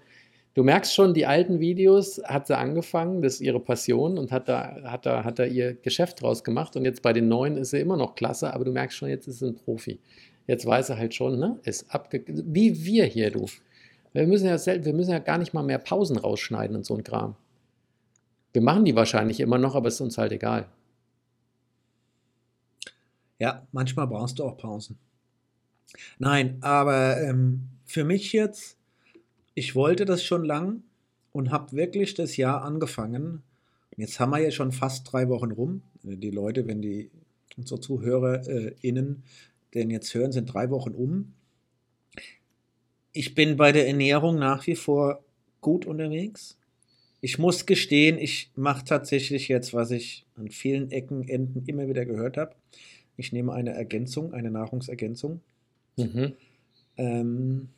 du 0.53 0.63
merkst 0.63 0.93
schon, 0.95 1.13
die 1.13 1.25
alten 1.25 1.59
Videos 1.59 2.21
hat 2.23 2.47
sie 2.47 2.57
angefangen, 2.57 3.21
das 3.21 3.35
ist 3.35 3.41
ihre 3.41 3.59
Passion 3.59 4.17
und 4.17 4.31
hat 4.31 4.47
da, 4.47 4.81
hat 4.83 5.05
da, 5.05 5.23
hat 5.23 5.39
da 5.39 5.45
ihr 5.45 5.73
Geschäft 5.73 6.21
draus 6.21 6.43
gemacht 6.43 6.75
und 6.75 6.85
jetzt 6.85 7.01
bei 7.01 7.11
den 7.13 7.27
neuen 7.27 7.57
ist 7.57 7.71
sie 7.71 7.79
immer 7.79 7.97
noch 7.97 8.15
klasse, 8.15 8.53
aber 8.53 8.65
du 8.65 8.71
merkst 8.71 8.97
schon, 8.97 9.09
jetzt 9.09 9.27
ist 9.27 9.39
sie 9.39 9.47
ein 9.47 9.55
Profi. 9.55 9.99
Jetzt 10.47 10.65
weiß 10.65 10.89
er 10.89 10.97
halt 10.97 11.13
schon, 11.13 11.37
ne? 11.37 11.59
Ist 11.63 11.93
abge 11.93 12.23
wie 12.27 12.83
wir 12.83 13.05
hier, 13.05 13.29
du. 13.29 13.45
Wir 14.13 14.25
müssen 14.25 14.47
ja 14.47 14.57
sel- 14.57 14.83
wir 14.83 14.93
müssen 14.93 15.11
ja 15.11 15.19
gar 15.19 15.37
nicht 15.37 15.53
mal 15.53 15.61
mehr 15.61 15.77
Pausen 15.77 16.17
rausschneiden 16.17 16.75
und 16.75 16.85
so 16.87 16.95
ein 16.95 17.03
Kram. 17.03 17.35
Wir 18.53 18.63
machen 18.63 18.83
die 18.83 18.95
wahrscheinlich 18.95 19.39
immer 19.41 19.59
noch, 19.59 19.75
aber 19.75 19.87
es 19.89 19.95
ist 19.95 20.01
uns 20.01 20.17
halt 20.17 20.31
egal. 20.31 20.67
Ja, 23.37 23.67
manchmal 23.71 24.07
brauchst 24.07 24.39
du 24.39 24.43
auch 24.43 24.57
Pausen. 24.57 24.97
Nein, 26.17 26.57
aber 26.61 27.21
ähm, 27.21 27.69
für 27.85 28.03
mich 28.03 28.33
jetzt, 28.33 28.77
ich 29.55 29.75
wollte 29.75 30.05
das 30.05 30.23
schon 30.23 30.45
lang 30.45 30.83
und 31.31 31.51
habe 31.51 31.73
wirklich 31.73 32.13
das 32.13 32.37
Jahr 32.37 32.63
angefangen. 32.63 33.43
Jetzt 33.97 34.19
haben 34.19 34.31
wir 34.31 34.39
ja 34.39 34.51
schon 34.51 34.71
fast 34.71 35.11
drei 35.11 35.27
Wochen 35.29 35.51
rum. 35.51 35.81
Die 36.03 36.31
Leute, 36.31 36.67
wenn 36.67 36.81
die 36.81 37.09
unsere 37.57 37.81
ZuhörerInnen 37.81 39.23
denn 39.73 39.89
jetzt 39.89 40.13
hören, 40.13 40.31
sind 40.31 40.53
drei 40.53 40.69
Wochen 40.69 40.91
um. 40.91 41.33
Ich 43.11 43.35
bin 43.35 43.57
bei 43.57 43.71
der 43.71 43.87
Ernährung 43.87 44.39
nach 44.39 44.65
wie 44.67 44.75
vor 44.75 45.23
gut 45.61 45.85
unterwegs. 45.85 46.57
Ich 47.21 47.37
muss 47.37 47.65
gestehen, 47.65 48.17
ich 48.17 48.51
mache 48.55 48.85
tatsächlich 48.85 49.49
jetzt, 49.49 49.73
was 49.73 49.91
ich 49.91 50.25
an 50.35 50.49
vielen 50.49 50.89
Ecken, 50.91 51.27
Enden 51.27 51.65
immer 51.65 51.87
wieder 51.87 52.05
gehört 52.05 52.37
habe. 52.37 52.55
Ich 53.17 53.33
nehme 53.33 53.51
eine 53.51 53.71
Ergänzung, 53.71 54.33
eine 54.33 54.51
Nahrungsergänzung. 54.51 55.41
Mhm. 56.05 56.33
Ähm, 56.97 57.69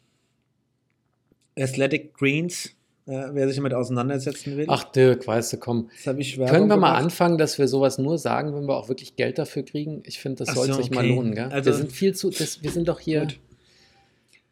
Athletic 1.57 2.13
Greens, 2.13 2.67
äh, 3.07 3.27
wer 3.33 3.47
sich 3.47 3.57
damit 3.57 3.73
auseinandersetzen 3.73 4.57
will. 4.57 4.65
Ach 4.69 4.83
Dirk, 4.85 5.27
weißt 5.27 5.53
du, 5.53 5.57
komm. 5.57 5.89
Können 6.03 6.17
wir 6.17 6.47
mal 6.47 6.67
gemacht. 6.75 7.03
anfangen, 7.03 7.37
dass 7.37 7.59
wir 7.59 7.67
sowas 7.67 7.97
nur 7.97 8.17
sagen, 8.17 8.55
wenn 8.55 8.65
wir 8.67 8.75
auch 8.77 8.89
wirklich 8.89 9.15
Geld 9.15 9.37
dafür 9.37 9.63
kriegen? 9.63 10.01
Ich 10.05 10.19
finde, 10.19 10.37
das 10.39 10.49
Ach 10.49 10.55
soll 10.55 10.67
so, 10.67 10.73
sich 10.73 10.91
mal 10.91 11.03
okay. 11.03 11.15
lohnen, 11.15 11.35
gell? 11.35 11.49
Also- 11.51 11.71
wir 11.71 11.73
sind 11.77 11.91
viel 11.91 12.15
zu, 12.15 12.29
das, 12.29 12.63
wir 12.63 12.71
sind 12.71 12.87
doch 12.87 12.99
hier. 12.99 13.27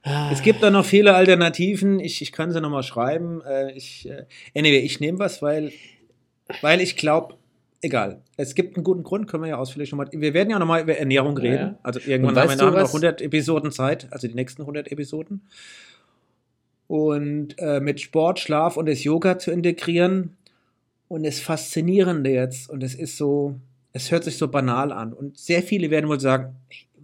Ah, 0.03 0.29
Es 0.31 0.41
gibt 0.41 0.63
da 0.63 0.69
noch 0.71 0.85
viele 0.85 1.13
Alternativen. 1.13 1.99
Ich, 1.99 2.21
ich 2.21 2.31
kann 2.31 2.51
sie 2.51 2.61
nochmal 2.61 2.83
schreiben. 2.83 3.41
Äh, 3.41 3.73
ich, 3.73 4.07
äh, 4.09 4.25
anyway, 4.55 4.79
ich 4.79 4.99
nehme 5.01 5.19
was, 5.19 5.41
weil, 5.41 5.73
weil 6.61 6.79
ich 6.79 6.95
glaube, 6.95 7.35
egal. 7.81 8.21
Es 8.37 8.55
gibt 8.55 8.75
einen 8.75 8.83
guten 8.83 9.03
Grund, 9.03 9.27
können 9.27 9.43
wir 9.43 9.49
ja 9.49 9.57
ausführlich 9.57 9.91
nochmal. 9.91 10.07
Wir 10.11 10.33
werden 10.33 10.49
ja 10.49 10.59
nochmal 10.59 10.81
über 10.81 10.97
Ernährung 10.97 11.35
Ja, 11.37 11.41
reden. 11.43 11.55
ja. 11.73 11.79
Also 11.83 11.99
irgendwann 12.05 12.35
haben 12.37 12.49
wir 12.49 12.55
nachher 12.55 12.71
noch 12.71 12.75
was? 12.75 12.89
100 12.89 13.21
Episoden 13.21 13.71
Zeit, 13.71 14.07
also 14.11 14.27
die 14.27 14.33
nächsten 14.35 14.61
100 14.63 14.91
Episoden. 14.91 15.41
und 16.87 17.55
äh, 17.59 17.79
mit 17.79 18.01
Sport, 18.01 18.39
Schlaf 18.39 18.75
und 18.77 18.87
das 18.87 19.03
Yoga 19.03 19.37
zu 19.37 19.51
integrieren. 19.51 20.35
Und 21.07 21.23
das 21.23 21.39
Faszinierende 21.39 22.29
jetzt, 22.31 22.69
und 22.69 22.83
es 22.83 22.93
ist 22.95 23.17
so, 23.17 23.55
es 23.93 24.11
hört 24.11 24.23
sich 24.23 24.37
so 24.37 24.47
banal 24.47 24.91
an. 24.91 25.11
Und 25.13 25.37
sehr 25.37 25.63
viele 25.63 25.89
werden 25.89 26.07
wohl 26.07 26.19
sagen, 26.19 26.55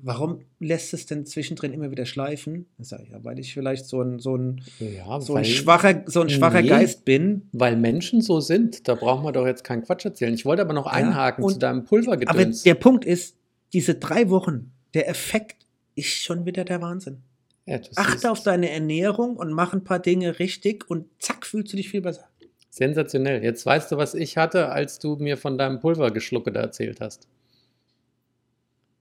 warum 0.02 0.42
lässt 0.60 0.94
es 0.94 1.06
denn 1.06 1.26
zwischendrin 1.26 1.74
immer 1.74 1.92
wieder 1.92 2.06
schleifen? 2.06 2.66
Ich 2.78 2.88
sage, 2.88 3.06
ja, 3.12 3.24
weil 3.24 3.40
ich 3.40 3.54
vielleicht 3.54 3.86
so 3.86 4.02
ein, 4.02 4.20
so 4.20 4.36
ein, 4.36 4.62
Ja, 4.80 5.20
so 5.22 5.36
ein 5.36 5.46
schwacher, 5.46 6.04
so 6.06 6.22
ein 6.22 6.30
schwacher 6.30 6.62
Nee. 6.62 6.70
Geist 6.70 7.06
bin. 7.06 7.50
Weil 7.52 7.76
Menschen 7.78 8.22
so 8.22 8.40
sind, 8.40 8.88
da 8.88 8.96
brauchen 8.96 9.24
wir 9.24 9.32
doch 9.32 9.46
jetzt 9.46 9.64
keinen 9.64 9.84
Quatsch 9.84 10.06
erzählen. 10.06 10.34
Ich 10.34 10.46
wollte 10.46 10.62
aber 10.62 10.74
noch 10.74 10.88
einhaken 10.88 11.44
und- 11.44 11.54
zu 11.54 11.60
deinem 11.60 11.80
Aber 11.80 11.88
Pulvergedöns. 11.88 12.64
der 12.64 12.76
Punkt 12.76 13.06
ist, 13.06 13.36
diese 13.74 13.96
drei 13.96 14.30
Wochen, 14.30 14.72
der 14.94 15.10
Effekt 15.10 15.66
ist 15.96 16.10
schon 16.24 16.46
wieder 16.46 16.64
der 16.66 16.82
Wahnsinn. 16.82 17.18
ja, 17.66 17.80
Achte 17.96 18.30
auf 18.32 18.44
deine 18.44 18.70
Ernährung 18.70 19.36
und 19.38 19.52
mach 19.52 19.74
ein 19.74 19.84
paar 19.84 20.00
Dinge 20.00 20.40
richtig 20.40 20.90
und 20.90 21.08
zack, 21.20 21.46
fühlst 21.46 21.74
du 21.74 21.78
dich 21.78 21.90
viel 21.90 22.02
besser. 22.02 22.28
sensationell. 22.70 23.42
Jetzt 23.44 23.66
weißt 23.66 23.92
du, 23.92 23.98
was 23.98 24.14
ich 24.14 24.36
hatte, 24.38 24.70
als 24.70 25.00
du 25.00 25.16
mir 25.16 25.38
von 25.38 25.58
deinem 25.58 25.80
Pulvergeschlucke 25.80 26.52
da 26.52 26.60
erzählt 26.60 27.00
hast. 27.00 27.28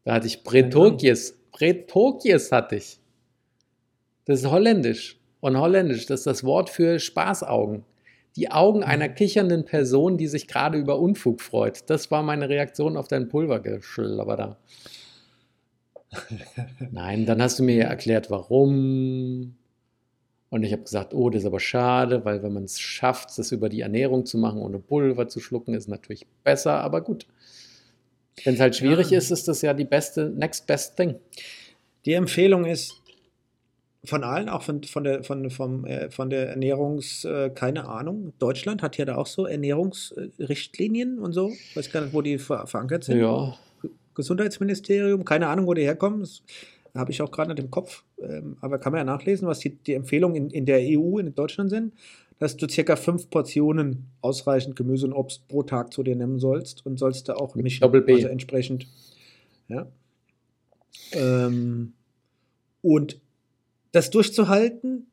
Da 0.05 0.15
hatte 0.15 0.27
ich 0.27 0.43
Bretokjes. 0.45 1.39
Bretokjes 1.53 2.53
hatte 2.53 2.77
ich. 2.77 2.99
Das 4.27 4.41
ist 4.41 4.51
holländisch. 4.51 5.19
Und 5.41 5.59
holländisch, 5.59 6.07
das 6.07 6.21
ist 6.21 6.27
das 6.27 6.45
Wort 6.45 6.71
für 6.71 6.99
Spaßaugen. 6.99 7.85
Die 8.37 8.51
Augen 8.51 8.83
einer 8.83 9.09
kichernden 9.09 9.65
Person, 9.65 10.17
die 10.17 10.27
sich 10.27 10.49
gerade 10.49 10.79
über 10.79 10.99
Unfug 10.99 11.41
freut. 11.41 11.89
Das 11.89 12.11
war 12.11 12.23
meine 12.23 12.49
Reaktion 12.49 12.97
auf 12.97 13.09
dein 13.09 13.29
Pulvergeschlabber 13.29 14.37
da. 14.37 14.57
Nein, 16.91 17.27
dann 17.27 17.43
hast 17.43 17.59
du 17.59 17.63
mir 17.63 17.77
ja 17.77 17.87
erklärt, 17.87 18.31
warum. 18.31 19.55
Und 20.51 20.63
ich 20.63 20.73
habe 20.73 20.83
gesagt, 20.83 21.15
oh, 21.15 21.31
das 21.31 21.43
ist 21.43 21.47
aber 21.47 21.61
schade, 21.61 22.25
weil 22.25 22.43
wenn 22.43 22.53
man 22.53 22.65
es 22.65 22.81
schafft, 22.81 23.37
das 23.39 23.53
über 23.53 23.69
die 23.69 23.81
Ernährung 23.81 24.25
zu 24.25 24.39
machen, 24.39 24.61
ohne 24.61 24.79
Pulver 24.79 25.29
zu 25.29 25.41
schlucken, 25.41 25.75
ist 25.75 25.89
natürlich 25.89 26.27
besser, 26.43 26.81
aber 26.81 27.03
gut. 27.03 27.27
Wenn 28.43 28.55
es 28.55 28.61
halt 28.61 28.75
schwierig 28.77 29.11
Ja. 29.11 29.19
ist, 29.19 29.31
ist 29.31 29.47
das 29.47 29.63
ja 29.63 29.75
die 29.75 29.85
beste, 29.85 30.31
next 30.31 30.67
best 30.67 30.97
thing. 30.97 31.15
Die 32.05 32.15
Empfehlung 32.15 32.65
ist 32.65 33.01
von 34.05 34.23
allen, 34.25 34.49
auch 34.49 34.63
von, 34.63 34.83
von, 34.83 35.05
der, 35.05 35.25
von, 35.25 35.49
vom, 35.51 35.87
äh, 35.87 36.11
von 36.11 36.29
der 36.29 36.51
Ernährungs, 36.51 37.25
äh, 37.25 37.51
keine 37.55 37.89
Ahnung. 37.89 38.33
Deutschland 38.39 38.83
hat 38.83 38.99
ja 38.99 39.05
da 39.05 39.17
auch 39.17 39.27
so 39.27 39.47
Ernährungsrichtlinien 39.47 41.19
und 41.19 41.33
so. 41.33 41.53
Weiß 41.75 41.91
gar 41.91 42.03
nicht, 42.03 42.13
wo 42.13 42.21
die 42.23 42.39
ver 42.39 42.67
verankert 42.67 43.05
sind. 43.05 43.19
Ja, 43.21 43.57
Gesundheitsministerium, 44.15 45.25
keine 45.25 45.49
Ahnung, 45.49 45.67
wo 45.67 45.75
die 45.75 45.83
herkommen. 45.83 46.21
Das 46.21 46.43
habe 46.95 47.11
ich 47.11 47.21
auch 47.23 47.31
gerade 47.31 47.51
nicht 47.53 47.61
im 47.65 47.71
Kopf. 47.71 48.05
Ähm, 48.23 48.57
aber 48.61 48.79
kann 48.79 48.93
man 48.93 49.01
ja 49.01 49.05
nachlesen, 49.05 49.49
was 49.49 49.59
die, 49.59 49.71
die 49.71 49.95
Empfehlungen 49.95 50.37
in, 50.37 50.51
in 50.51 50.67
der 50.67 50.79
EU, 50.81 51.19
in 51.19 51.35
Deutschland 51.35 51.71
sind, 51.71 51.93
dass 52.39 52.57
du 52.57 52.69
circa 52.69 52.97
fünf 52.97 53.31
Portionen 53.31 54.11
ausreichend 54.21 54.77
Gemüse 54.77 55.07
und 55.07 55.13
Obst 55.13 55.47
pro 55.49 55.63
Tag 55.63 55.93
zu 55.93 56.03
dir 56.03 56.17
nehmen 56.17 56.39
sollst 56.39 56.85
und 56.85 56.99
sollst 56.99 57.29
da 57.29 57.35
auch 57.35 57.55
Mit 57.55 57.65
mischen. 57.65 57.81
Doppel 57.81 58.03
B. 58.03 58.15
Also 58.15 58.29
entsprechend. 58.29 58.87
Ja. 59.69 59.87
Ähm, 61.13 61.93
und 62.83 63.21
das 63.93 64.11
durchzuhalten 64.11 65.07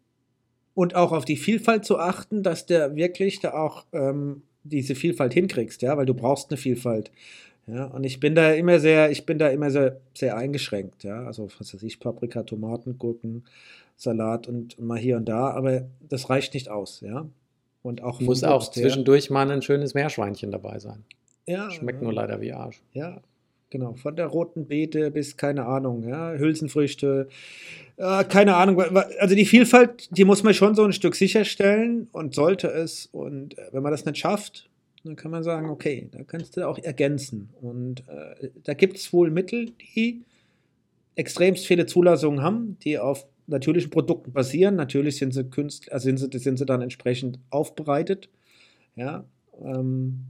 und 0.74 0.96
auch 0.96 1.12
auf 1.12 1.25
die 1.25 1.38
Vielfalt 1.38 1.86
zu 1.86 2.00
achten, 2.00 2.44
dass 2.44 2.66
der 2.66 2.96
wirklich 2.96 3.40
da 3.40 3.54
auch 3.54 3.86
ähm, 3.94 4.42
diese 4.63 4.96
Vielfalt 4.96 5.34
hinkriegst, 5.34 5.82
ja, 5.82 5.98
weil 5.98 6.06
du 6.06 6.13
brauchst 6.13 6.50
eine 6.50 6.58
Vielfalt. 6.58 7.12
Ja, 7.68 7.86
und 7.86 8.03
ich 8.03 8.20
bin 8.20 8.36
da 8.36 8.51
immer 8.51 8.80
sehr, 8.80 9.12
ich 9.12 9.25
bin 9.25 9.38
da 9.38 9.48
immer 9.50 9.70
sehr, 9.70 10.01
sehr 10.13 10.36
eingeschränkt, 10.36 11.03
ja. 11.03 11.24
Also 11.25 11.48
was 11.60 11.74
weiß 11.74 11.84
ich, 11.84 12.00
Paprika, 12.00 12.44
Tomaten, 12.44 12.98
Gurken, 12.98 13.46
Salat 13.96 14.48
und 14.48 14.80
mal 14.80 14.98
hier 14.98 15.18
und 15.18 15.30
da, 15.30 15.51
aber 15.51 15.84
das 16.01 16.30
reicht 16.30 16.53
nicht 16.53 16.70
aus, 16.70 17.01
ja. 17.01 17.27
Und 17.84 18.03
auch 18.03 18.20
muss 18.20 18.44
auch 18.44 18.58
Obst 18.58 18.74
zwischendurch 18.74 19.30
mal 19.30 19.50
ein 19.50 19.62
schönes 19.62 19.94
Meerschweinchen 19.94 20.51
dabei 20.51 20.80
sein. 20.80 21.03
ja, 21.46 21.70
Schmeckt 21.72 22.01
nur 22.01 22.13
leider 22.13 22.41
wie 22.41 22.53
Arsch. 22.53 22.82
Ja, 22.94 23.22
genau. 23.70 23.94
Von 23.94 24.15
der 24.15 24.27
roten 24.27 24.68
Beete 24.68 25.12
bis, 25.12 25.38
keine 25.38 25.65
Ahnung, 25.65 26.08
ja, 26.08 26.34
Hülsenfrüchte, 26.34 27.27
äh, 27.98 28.24
keine 28.24 28.56
Ahnung. 28.56 28.80
Also 29.20 29.36
die 29.36 29.46
Vielfalt, 29.46 30.15
die 30.15 30.25
muss 30.25 30.44
man 30.44 30.53
schon 30.53 30.75
so 30.75 30.84
ein 30.84 30.94
Stück 30.94 31.15
sicherstellen 31.15 32.08
und 32.12 32.36
sollte 32.36 32.68
es. 32.68 33.08
Und 33.12 33.58
äh, 33.58 33.70
wenn 33.72 33.84
man 33.84 33.91
das 33.91 34.06
nicht 34.06 34.18
schafft, 34.18 34.70
dann 35.03 35.15
kann 35.15 35.31
man 35.31 35.43
sagen, 35.43 35.70
okay, 35.70 36.10
da 36.12 36.24
kannst 36.24 36.58
du 36.58 36.67
auch 36.67 36.77
ergänzen. 36.77 37.50
Und 37.62 38.08
äh, 38.08 38.50
da 38.63 38.74
gibt 38.74 38.98
es 38.98 39.12
wohl 39.12 39.31
Mittel, 39.31 39.72
die 39.96 40.22
extremst 41.15 41.65
viele 41.65 41.86
Zulassungen 41.86 42.41
haben, 42.41 42.77
die 42.84 43.00
auf 43.00 43.25
natürlichen 43.48 43.89
Produkten 43.89 44.31
basieren. 44.31 44.75
Natürlich 44.75 45.17
sind 45.17 45.34
sie 45.34 45.43
künstlich, 45.43 45.91
also 45.91 46.05
sind 46.05 46.20
sie, 46.20 46.39
sind 46.39 46.58
sie 46.58 46.65
dann 46.65 46.81
entsprechend 46.81 47.39
aufbereitet. 47.50 48.29
Ja. 48.96 49.25
Ähm, 49.63 50.25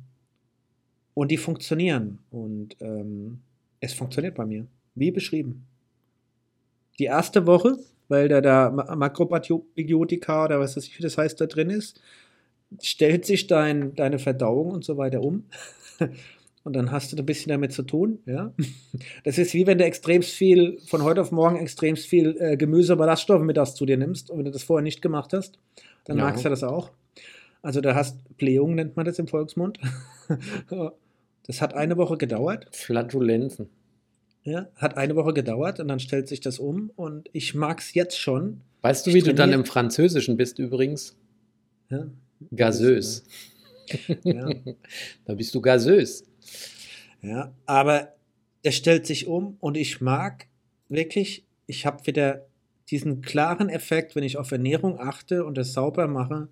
und 1.13 1.32
die 1.32 1.38
funktionieren. 1.38 2.20
Und 2.32 2.78
ähm, 2.80 3.42
es 3.80 3.94
funktioniert 3.94 4.36
bei 4.36 4.46
mir. 4.46 4.66
Wie 4.96 5.12
beschrieben. 5.12 5.66
Die 7.00 7.06
erste 7.06 7.46
Woche, 7.46 7.78
weil 8.08 8.28
da 8.28 8.42
da 8.42 8.70
Ma- 8.70 8.96
Makrobiotika 8.96 10.46
oder 10.46 10.60
was 10.60 10.78
weiß 10.78 10.86
ich, 10.86 10.98
wie 10.98 11.04
das 11.04 11.18
heißt, 11.18 11.40
da 11.42 11.46
drin 11.46 11.70
ist, 11.70 12.01
stellt 12.82 13.25
sich 13.25 13.48
dein, 13.48 13.96
deine 13.96 14.20
Verdauung 14.20 14.72
und 14.72 14.84
so 14.86 14.98
weiter 14.98 15.22
um. 15.22 15.46
Und 16.63 16.74
dann 16.75 16.92
hast 16.92 17.12
du 17.12 17.18
ein 17.18 17.25
bisschen 17.25 17.50
damit 17.50 17.74
zu 17.74 17.82
tun, 17.82 18.20
ja. 18.28 18.54
Das 19.24 19.40
ist 19.40 19.56
wie 19.56 19.66
wenn 19.66 19.80
du 19.80 19.84
extremst 19.84 20.30
viel, 20.30 20.78
von 20.86 21.01
heute 21.04 21.20
auf 21.22 21.32
morgen 21.32 21.56
extremst 21.58 22.06
viel 22.06 22.38
äh, 22.40 22.56
Gemüse, 22.56 22.96
Ballaststoffe 22.98 23.42
mittags 23.42 23.74
zu 23.74 23.88
dir 23.88 23.98
nimmst. 23.98 24.30
Und 24.30 24.38
wenn 24.38 24.46
du 24.46 24.51
das 24.51 24.62
vorher 24.62 24.84
nicht 24.84 25.01
gemacht 25.01 25.34
hast, 25.34 25.58
dann 26.06 26.20
Ja. 26.20 26.25
magst 26.25 26.46
du 26.46 26.50
das 26.50 26.63
auch. 26.63 26.92
Also 27.63 27.82
da 27.82 27.96
hast 27.96 28.18
Blähung, 28.38 28.75
nennt 28.75 28.96
man 28.96 29.06
das 29.08 29.18
im 29.18 29.28
Volksmund. 29.28 29.80
Das 31.48 31.60
hat 31.62 31.74
eine 31.74 31.98
Woche 31.98 32.18
gedauert. 32.18 32.68
Flatulenzen. 32.72 33.68
Ja, 34.44 34.68
hat 34.75 34.98
eine 34.98 35.16
Woche 35.16 35.34
gedauert 35.34 35.80
und 35.80 35.88
dann 35.88 36.00
stellt 36.00 36.28
sich 36.28 36.40
das 36.40 36.60
um 36.60 36.92
und 36.96 37.30
ich 37.34 37.54
mag 37.56 37.80
es 37.80 37.94
jetzt 37.96 38.18
schon. 38.20 38.62
Weißt 38.82 39.06
du, 39.06 39.10
Ich 39.10 39.16
wie 39.16 39.20
du 39.22 39.34
dann 39.34 39.50
trainiere- 39.50 39.60
im 39.62 39.66
Französischen 39.66 40.38
bist 40.38 40.60
übrigens? 40.60 41.16
Ja, 41.90 42.06
Gasös. 42.56 43.24
ja, 44.24 44.50
Da 45.26 45.34
bist 45.36 45.54
du 45.54 45.62
gasös. 45.62 46.24
ja. 47.22 47.54
Aber 47.66 48.14
es 48.64 48.76
stellt 48.76 49.06
sich 49.06 49.28
um 49.28 49.58
und 49.60 49.78
ich 49.78 50.02
mag 50.02 50.48
wirklich, 50.90 51.46
ich 51.66 51.86
habe 51.86 52.06
wieder 52.06 52.46
diesen 52.90 53.22
klaren 53.22 53.70
Effekt, 53.70 54.16
wenn 54.16 54.24
ich 54.24 54.38
auf 54.38 54.52
Ernährung 54.52 55.00
achte 55.00 55.46
und 55.46 55.58
es 55.58 55.74
sauber 55.74 56.08
mache. 56.08 56.50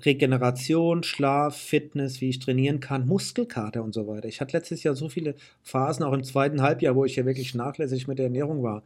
Regeneration, 0.00 1.02
Schlaf, 1.02 1.56
Fitness, 1.56 2.20
wie 2.20 2.28
ich 2.28 2.38
trainieren 2.38 2.78
kann, 2.78 3.06
Muskelkater 3.06 3.82
und 3.82 3.92
so 3.92 4.06
weiter. 4.06 4.28
Ich 4.28 4.40
hatte 4.40 4.56
letztes 4.56 4.84
Jahr 4.84 4.94
so 4.94 5.08
viele 5.08 5.34
Phasen, 5.62 6.04
auch 6.04 6.12
im 6.12 6.22
zweiten 6.22 6.62
Halbjahr, 6.62 6.94
wo 6.94 7.04
ich 7.04 7.16
ja 7.16 7.26
wirklich 7.26 7.54
nachlässig 7.54 8.06
mit 8.06 8.18
der 8.18 8.26
Ernährung 8.26 8.62
war. 8.62 8.84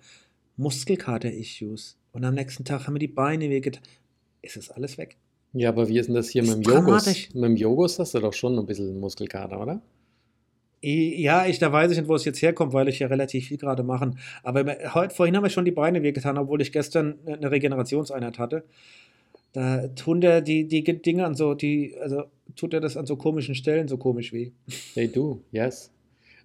Muskelkater-Issues. 0.56 1.98
Und 2.12 2.24
am 2.24 2.34
nächsten 2.34 2.64
Tag 2.64 2.86
haben 2.86 2.94
mir 2.94 2.98
die 2.98 3.08
Beine 3.08 3.50
wehgetan. 3.50 3.82
Es 4.40 4.56
ist 4.56 4.70
alles 4.70 4.96
weg. 4.96 5.18
Ja, 5.52 5.68
aber 5.68 5.88
wie 5.88 5.98
ist 5.98 6.06
denn 6.06 6.14
das 6.14 6.28
hier 6.30 6.42
Ist 6.42 6.56
mit 6.56 6.66
dem 6.66 6.72
Jogos? 6.72 7.04
dramatisch. 7.04 7.28
Mit 7.34 7.44
dem 7.44 7.56
Jogos 7.56 7.98
hast 7.98 8.14
du 8.14 8.20
doch 8.20 8.32
schon 8.32 8.58
ein 8.58 8.66
bisschen 8.66 8.98
Muskelkater, 8.98 9.60
oder? 9.60 9.82
Ja, 10.84 11.46
ich, 11.46 11.60
da 11.60 11.70
weiß 11.72 11.92
ich 11.92 11.98
nicht, 11.98 12.08
wo 12.08 12.16
es 12.16 12.24
jetzt 12.24 12.42
herkommt, 12.42 12.72
weil 12.72 12.88
ich 12.88 12.98
ja 12.98 13.06
relativ 13.06 13.46
viel 13.46 13.56
gerade 13.56 13.84
machen. 13.84 14.18
Aber 14.42 14.64
heute, 14.94 15.14
vorhin 15.14 15.36
haben 15.36 15.44
mir 15.44 15.50
schon 15.50 15.64
die 15.64 15.70
Beine 15.70 16.02
wehgetan, 16.02 16.38
obwohl 16.38 16.60
ich 16.60 16.72
gestern 16.72 17.18
eine 17.24 17.50
Regenerationseinheit 17.52 18.38
hatte. 18.40 18.64
Da 19.52 19.86
tun 19.88 20.20
der 20.20 20.40
die, 20.40 20.66
die 20.66 20.82
Dinge 20.82 21.24
an 21.24 21.34
so, 21.34 21.54
die, 21.54 21.94
also 22.00 22.24
tut 22.56 22.74
er 22.74 22.80
das 22.80 22.96
an 22.96 23.06
so 23.06 23.16
komischen 23.16 23.54
Stellen 23.54 23.86
so 23.86 23.96
komisch 23.96 24.32
weh. 24.32 24.50
They 24.94 25.06
do, 25.06 25.42
yes. 25.52 25.92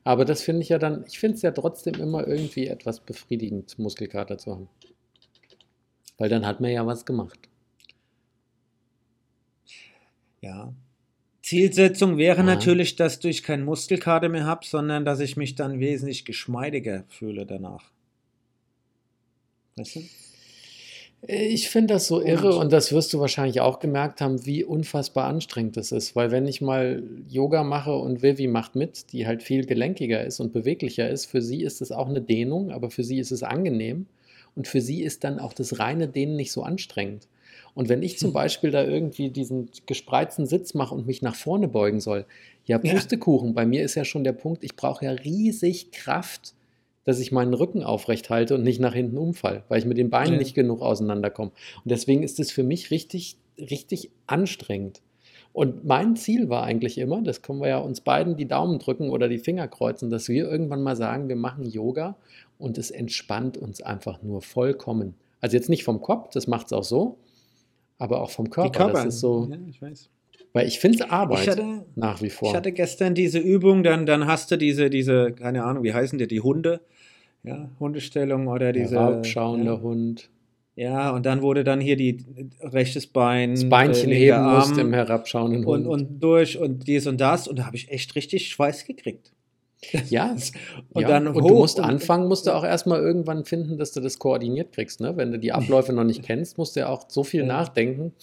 Aber 0.04 0.24
das 0.24 0.42
finde 0.44 0.62
ich 0.62 0.70
ja 0.70 0.78
dann, 0.78 1.04
ich 1.08 1.18
finde 1.18 1.36
es 1.38 1.42
ja 1.42 1.52
trotzdem 1.52 1.96
immer 1.96 2.28
irgendwie 2.28 2.68
etwas 2.68 3.00
befriedigend, 3.00 3.80
Muskelkater 3.80 4.38
zu 4.38 4.52
haben. 4.52 4.70
Weil 6.18 6.30
dann 6.30 6.46
hat 6.46 6.62
man 6.62 6.72
ja 6.72 6.86
was 6.86 7.06
gemacht. 7.06 7.47
Ja. 10.42 10.74
Zielsetzung 11.42 12.18
wäre 12.18 12.40
Ja. 12.40 12.44
natürlich, 12.44 12.96
dass 12.96 13.24
ich 13.24 13.44
keinen 13.44 13.64
Muskelkater 13.64 14.30
mehr 14.30 14.46
habe, 14.46 14.66
sondern 14.66 15.06
dass 15.06 15.20
ich 15.20 15.38
mich 15.38 15.56
dann 15.56 15.80
wesentlich 15.80 16.26
geschmeidiger 16.26 17.06
fühle 17.10 17.46
danach. 17.46 17.92
Weißt 19.78 19.96
du? 19.96 20.04
Ich 21.26 21.70
finde 21.70 21.96
das 21.96 22.08
so 22.08 22.22
irre 22.22 22.56
und 22.56 22.72
das 22.72 22.92
wirst 22.92 23.12
du 23.12 23.20
wahrscheinlich 23.20 23.60
auch 23.60 23.80
gemerkt 23.80 24.22
haben, 24.22 24.46
wie 24.46 24.64
unfassbar 24.64 25.26
anstrengend 25.26 25.76
das 25.76 25.92
ist. 25.92 26.16
Weil 26.16 26.30
wenn 26.32 26.48
ich 26.48 26.62
mal 26.62 27.02
Yoga 27.28 27.64
mache 27.64 27.96
und 27.96 28.22
Vivi 28.22 28.48
macht 28.48 28.76
mit, 28.76 29.12
die 29.14 29.26
halt 29.26 29.42
viel 29.42 29.66
gelenkiger 29.66 30.24
ist 30.24 30.40
und 30.40 30.54
beweglicher 30.54 31.10
ist, 31.10 31.26
für 31.26 31.42
sie 31.42 31.64
ist 31.64 31.82
es 31.82 31.92
auch 31.92 32.08
eine 32.08 32.22
Dehnung, 32.22 32.72
aber 32.72 32.92
für 32.92 33.04
sie 33.04 33.18
ist 33.18 33.32
es 33.32 33.42
angenehm. 33.42 34.06
Und 34.56 34.68
für 34.68 34.80
sie 34.82 35.02
ist 35.02 35.24
dann 35.24 35.40
auch 35.40 35.54
das 35.54 35.80
reine 35.80 36.08
Dehnen 36.08 36.36
nicht 36.36 36.52
so 36.52 36.64
anstrengend. 36.64 37.28
Und 37.78 37.90
wenn 37.90 38.02
ich 38.02 38.18
zum 38.18 38.34
Beispiel 38.34 38.72
da 38.72 38.84
irgendwie 38.84 39.30
diesen 39.30 39.70
gespreizten 39.86 40.48
Sitz 40.48 40.74
mache 40.74 40.96
und 40.96 41.06
mich 41.06 41.22
nach 41.22 41.36
vorne 41.36 41.68
beugen 41.68 42.00
soll, 42.00 42.26
ja, 42.66 42.80
Ja. 42.82 42.92
Pustekuchen, 42.92 43.54
bei 43.54 43.68
mir 43.68 43.84
ist 43.84 43.94
ja 43.94 44.04
schon 44.04 44.24
der 44.24 44.34
Punkt, 44.34 44.64
ich 44.64 44.76
brauche 44.76 45.06
ja 45.06 45.12
riesig 45.12 45.92
Kraft, 45.92 46.56
dass 47.06 47.20
ich 47.20 47.32
meinen 47.32 47.54
Rücken 47.54 47.84
aufrecht 47.84 48.32
halte 48.32 48.56
und 48.56 48.64
nicht 48.64 48.80
nach 48.80 48.96
hinten 48.96 49.20
umfall, 49.20 49.64
weil 49.68 49.78
ich 49.78 49.86
mit 49.86 50.00
den 50.00 50.10
Beinen 50.10 50.34
Ja. 50.34 50.40
nicht 50.40 50.56
genug 50.56 50.82
auseinanderkomme. 50.82 51.52
Und 51.52 51.92
deswegen 51.92 52.24
ist 52.24 52.40
es 52.40 52.50
für 52.52 52.64
mich 52.64 52.90
richtig, 52.90 53.38
richtig 53.60 54.10
anstrengend. 54.26 55.04
Und 55.54 55.86
mein 55.86 56.16
Ziel 56.16 56.50
war 56.50 56.64
eigentlich 56.64 56.98
immer, 56.98 57.22
das 57.22 57.44
können 57.44 57.62
wir 57.62 57.68
ja 57.68 57.78
uns 57.78 58.02
beiden 58.02 58.38
die 58.38 58.48
Daumen 58.48 58.80
drücken 58.80 59.12
oder 59.12 59.30
die 59.30 59.38
Finger 59.38 59.68
kreuzen, 59.68 60.10
dass 60.10 60.30
wir 60.30 60.50
irgendwann 60.50 60.82
mal 60.82 60.96
sagen, 60.96 61.30
wir 61.30 61.36
machen 61.36 61.70
Yoga 61.70 62.18
und 62.58 62.80
es 62.80 62.90
entspannt 62.90 63.56
uns 63.56 63.84
einfach 63.84 64.24
nur 64.24 64.42
vollkommen. 64.42 65.14
Also 65.42 65.56
jetzt 65.58 65.70
nicht 65.70 65.84
vom 65.84 66.02
Kopf, 66.02 66.32
das 66.34 66.48
macht 66.48 66.66
es 66.66 66.74
auch 66.74 66.84
so, 66.84 67.20
aber 67.98 68.22
auch 68.22 68.30
vom 68.32 68.50
Körper. 68.50 68.70
Die 68.70 68.78
Körper. 68.78 69.04
Das 69.06 69.16
ist 69.16 69.20
so, 69.22 69.48
Ja, 69.50 69.58
ich 69.70 69.82
weiß. 69.82 70.10
weil 70.54 70.68
ich 70.68 70.80
finde 70.80 71.04
es 71.04 71.10
Arbeit 71.10 71.42
Ich 71.44 71.50
hatte, 71.50 71.86
nach 71.96 72.22
wie 72.22 72.30
vor. 72.30 72.50
ich 72.50 72.56
hatte 72.56 72.72
gestern 72.72 73.14
diese 73.16 73.40
Übung, 73.40 73.84
dann, 73.84 74.06
dann 74.06 74.28
hast 74.28 74.52
du 74.52 74.58
diese, 74.58 74.90
diese, 74.90 75.32
keine 75.32 75.64
Ahnung, 75.64 75.84
wie 75.84 75.94
heißen 75.94 76.18
die, 76.18 76.28
die 76.28 76.42
Hunde, 76.42 76.82
ja, 77.44 77.70
Hundestellung 77.80 78.48
oder 78.48 78.74
diese. 78.74 78.96
Herabschauender 78.96 79.74
ja, 79.76 79.82
Hund. 79.82 80.30
ja, 80.76 81.12
und 81.12 81.26
dann 81.26 81.42
wurde 81.42 81.64
dann 81.64 81.80
hier 81.80 81.96
die 81.96 82.18
rechtes 82.62 83.08
Bein, 83.08 83.52
Das 83.56 83.70
Beinchen 83.70 84.12
äh, 84.12 84.16
heben 84.16 84.44
musst 84.44 84.72
Arm 84.72 84.80
im 84.80 84.94
herabschauenden 84.94 85.66
und, 85.66 85.86
Hund. 85.86 85.88
und 85.88 86.20
durch 86.24 86.58
und 86.58 86.88
dies 86.88 87.08
und 87.08 87.22
das 87.22 87.48
und 87.48 87.60
da 87.60 87.66
habe 87.66 87.76
ich 87.78 87.90
echt 87.92 88.16
richtig 88.16 88.50
Schweiß 88.50 88.86
gekriegt. 88.86 89.32
ja, 90.10 90.36
Und 90.94 91.02
ja. 91.02 91.08
dann 91.08 91.28
und 91.28 91.42
hoch 91.42 91.48
du 91.48 91.56
musst 91.56 91.80
anfangen, 91.80 92.28
musst 92.28 92.48
du 92.48 92.52
auch 92.52 92.64
erstmal 92.64 93.00
irgendwann 93.00 93.46
finden, 93.46 93.78
dass 93.78 93.92
du 93.92 94.02
das 94.02 94.18
koordiniert 94.18 94.72
kriegst. 94.72 95.00
Ne? 95.00 95.16
Wenn 95.18 95.32
du 95.32 95.40
die 95.40 95.52
Abläufe 95.52 95.94
noch 95.94 96.04
nicht 96.04 96.24
kennst, 96.24 96.58
musst 96.58 96.76
du 96.76 96.82
ja 96.82 96.90
auch 96.90 97.06
so 97.10 97.24
viel 97.24 97.42
Ja. 97.42 97.48
nachdenken. 97.48 98.14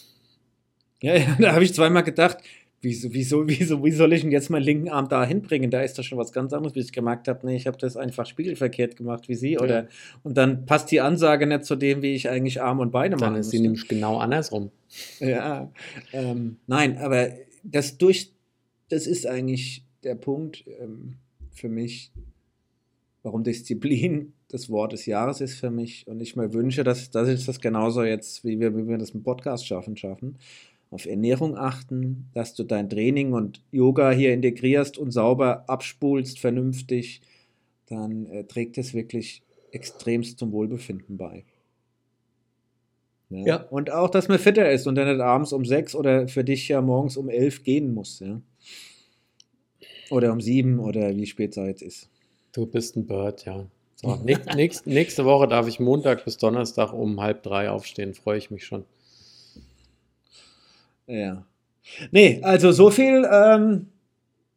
Ja, 1.00 1.16
ja, 1.16 1.36
da 1.40 1.52
habe 1.52 1.64
ich 1.64 1.72
zweimal 1.74 2.02
gedacht, 2.02 2.38
wieso, 2.82 3.12
wieso, 3.12 3.48
wieso, 3.48 3.84
wie 3.84 3.92
soll 3.92 4.12
ich 4.12 4.22
denn 4.22 4.32
jetzt 4.32 4.50
meinen 4.50 4.62
linken 4.64 4.88
Arm 4.88 5.08
da 5.08 5.24
hinbringen? 5.24 5.70
Da 5.70 5.80
ist 5.82 5.98
doch 5.98 6.02
schon 6.02 6.18
was 6.18 6.32
ganz 6.32 6.52
anderes, 6.52 6.72
bis 6.74 6.86
ich 6.86 6.92
gemerkt 6.92 7.28
habe, 7.28 7.46
nee, 7.46 7.56
ich 7.56 7.66
habe 7.66 7.78
das 7.78 7.96
einfach 7.96 8.26
spiegelverkehrt 8.26 8.96
gemacht 8.96 9.28
wie 9.28 9.34
sie. 9.34 9.58
Oder, 9.58 9.88
Und 10.22 10.36
dann 10.36 10.66
passt 10.66 10.90
die 10.90 11.00
Ansage 11.00 11.46
nicht 11.46 11.64
zu 11.64 11.76
dem, 11.76 12.02
wie 12.02 12.14
ich 12.14 12.28
eigentlich 12.28 12.60
Arm 12.62 12.80
und 12.80 12.90
Beine 12.90 13.16
Dann 13.16 13.30
machen 13.30 13.40
ist 13.40 13.50
sie 13.50 13.60
nämlich 13.60 13.86
genau 13.88 14.18
andersrum. 14.18 14.70
Ja, 15.20 15.70
ähm, 16.12 16.56
nein, 16.66 16.98
aber 16.98 17.28
das 17.62 17.96
durch, 17.96 18.32
das 18.88 19.06
ist 19.06 19.26
eigentlich 19.26 19.84
der 20.02 20.14
Punkt 20.16 20.64
ähm, 20.80 21.16
für 21.54 21.68
mich, 21.68 22.12
warum 23.22 23.44
Disziplin 23.44 24.32
das 24.48 24.70
Wort 24.70 24.92
des 24.92 25.06
Jahres 25.06 25.40
ist 25.40 25.58
für 25.58 25.70
mich 25.70 26.06
und 26.06 26.20
ich 26.20 26.36
mir 26.36 26.52
wünsche, 26.52 26.84
dass, 26.84 27.10
dass 27.10 27.28
ich 27.28 27.44
das 27.44 27.60
genauso 27.60 28.04
jetzt, 28.04 28.44
wie 28.44 28.60
wir, 28.60 28.76
wie 28.76 28.86
wir 28.86 28.98
das 28.98 29.10
im 29.10 29.22
Podcast 29.22 29.66
schaffen, 29.66 29.96
schaffen. 29.96 30.38
Auf 30.90 31.06
Ernährung 31.06 31.56
achten, 31.56 32.28
dass 32.34 32.54
du 32.54 32.62
dein 32.62 32.88
Training 32.88 33.32
und 33.32 33.62
Yoga 33.72 34.12
hier 34.12 34.32
integrierst 34.32 34.96
und 34.96 35.10
sauber 35.10 35.68
abspulst, 35.68 36.38
vernünftig, 36.38 37.20
dann 37.86 38.26
äh, 38.26 38.44
trägt 38.44 38.78
es 38.78 38.94
wirklich 38.94 39.42
extremst 39.72 40.38
zum 40.38 40.52
Wohlbefinden 40.52 41.16
bei. 41.16 41.44
Ja. 43.30 43.46
Ja. 43.46 43.56
Und 43.70 43.90
auch, 43.90 44.10
dass 44.10 44.28
man 44.28 44.38
fitter 44.38 44.70
ist 44.70 44.86
und 44.86 44.94
dann 44.94 45.08
nicht 45.08 45.20
abends 45.20 45.52
um 45.52 45.64
sechs 45.64 45.94
oder 45.94 46.28
für 46.28 46.44
dich 46.44 46.68
ja 46.68 46.80
morgens 46.80 47.16
um 47.16 47.28
elf 47.28 47.64
gehen 47.64 47.92
muss. 47.92 48.20
Ja? 48.20 48.40
Oder 50.10 50.32
um 50.32 50.40
sieben 50.40 50.78
oder 50.78 51.14
wie 51.16 51.26
spät 51.26 51.56
es 51.56 51.56
jetzt 51.56 51.82
ist. 51.82 52.10
Du 52.52 52.66
bist 52.66 52.96
ein 52.96 53.06
Bird, 53.06 53.44
ja. 53.44 53.66
So, 53.96 54.16
nächst, 54.16 54.46
nächst, 54.54 54.86
nächste 54.86 55.24
Woche 55.24 55.48
darf 55.48 55.66
ich 55.66 55.80
Montag 55.80 56.24
bis 56.24 56.36
Donnerstag 56.36 56.92
um 56.92 57.20
halb 57.20 57.42
drei 57.42 57.70
aufstehen. 57.70 58.14
Freue 58.14 58.38
ich 58.38 58.50
mich 58.50 58.64
schon. 58.64 58.84
Ja. 61.06 61.44
Nee, 62.10 62.40
also 62.42 62.72
so 62.72 62.90
viel 62.90 63.28
ähm, 63.30 63.88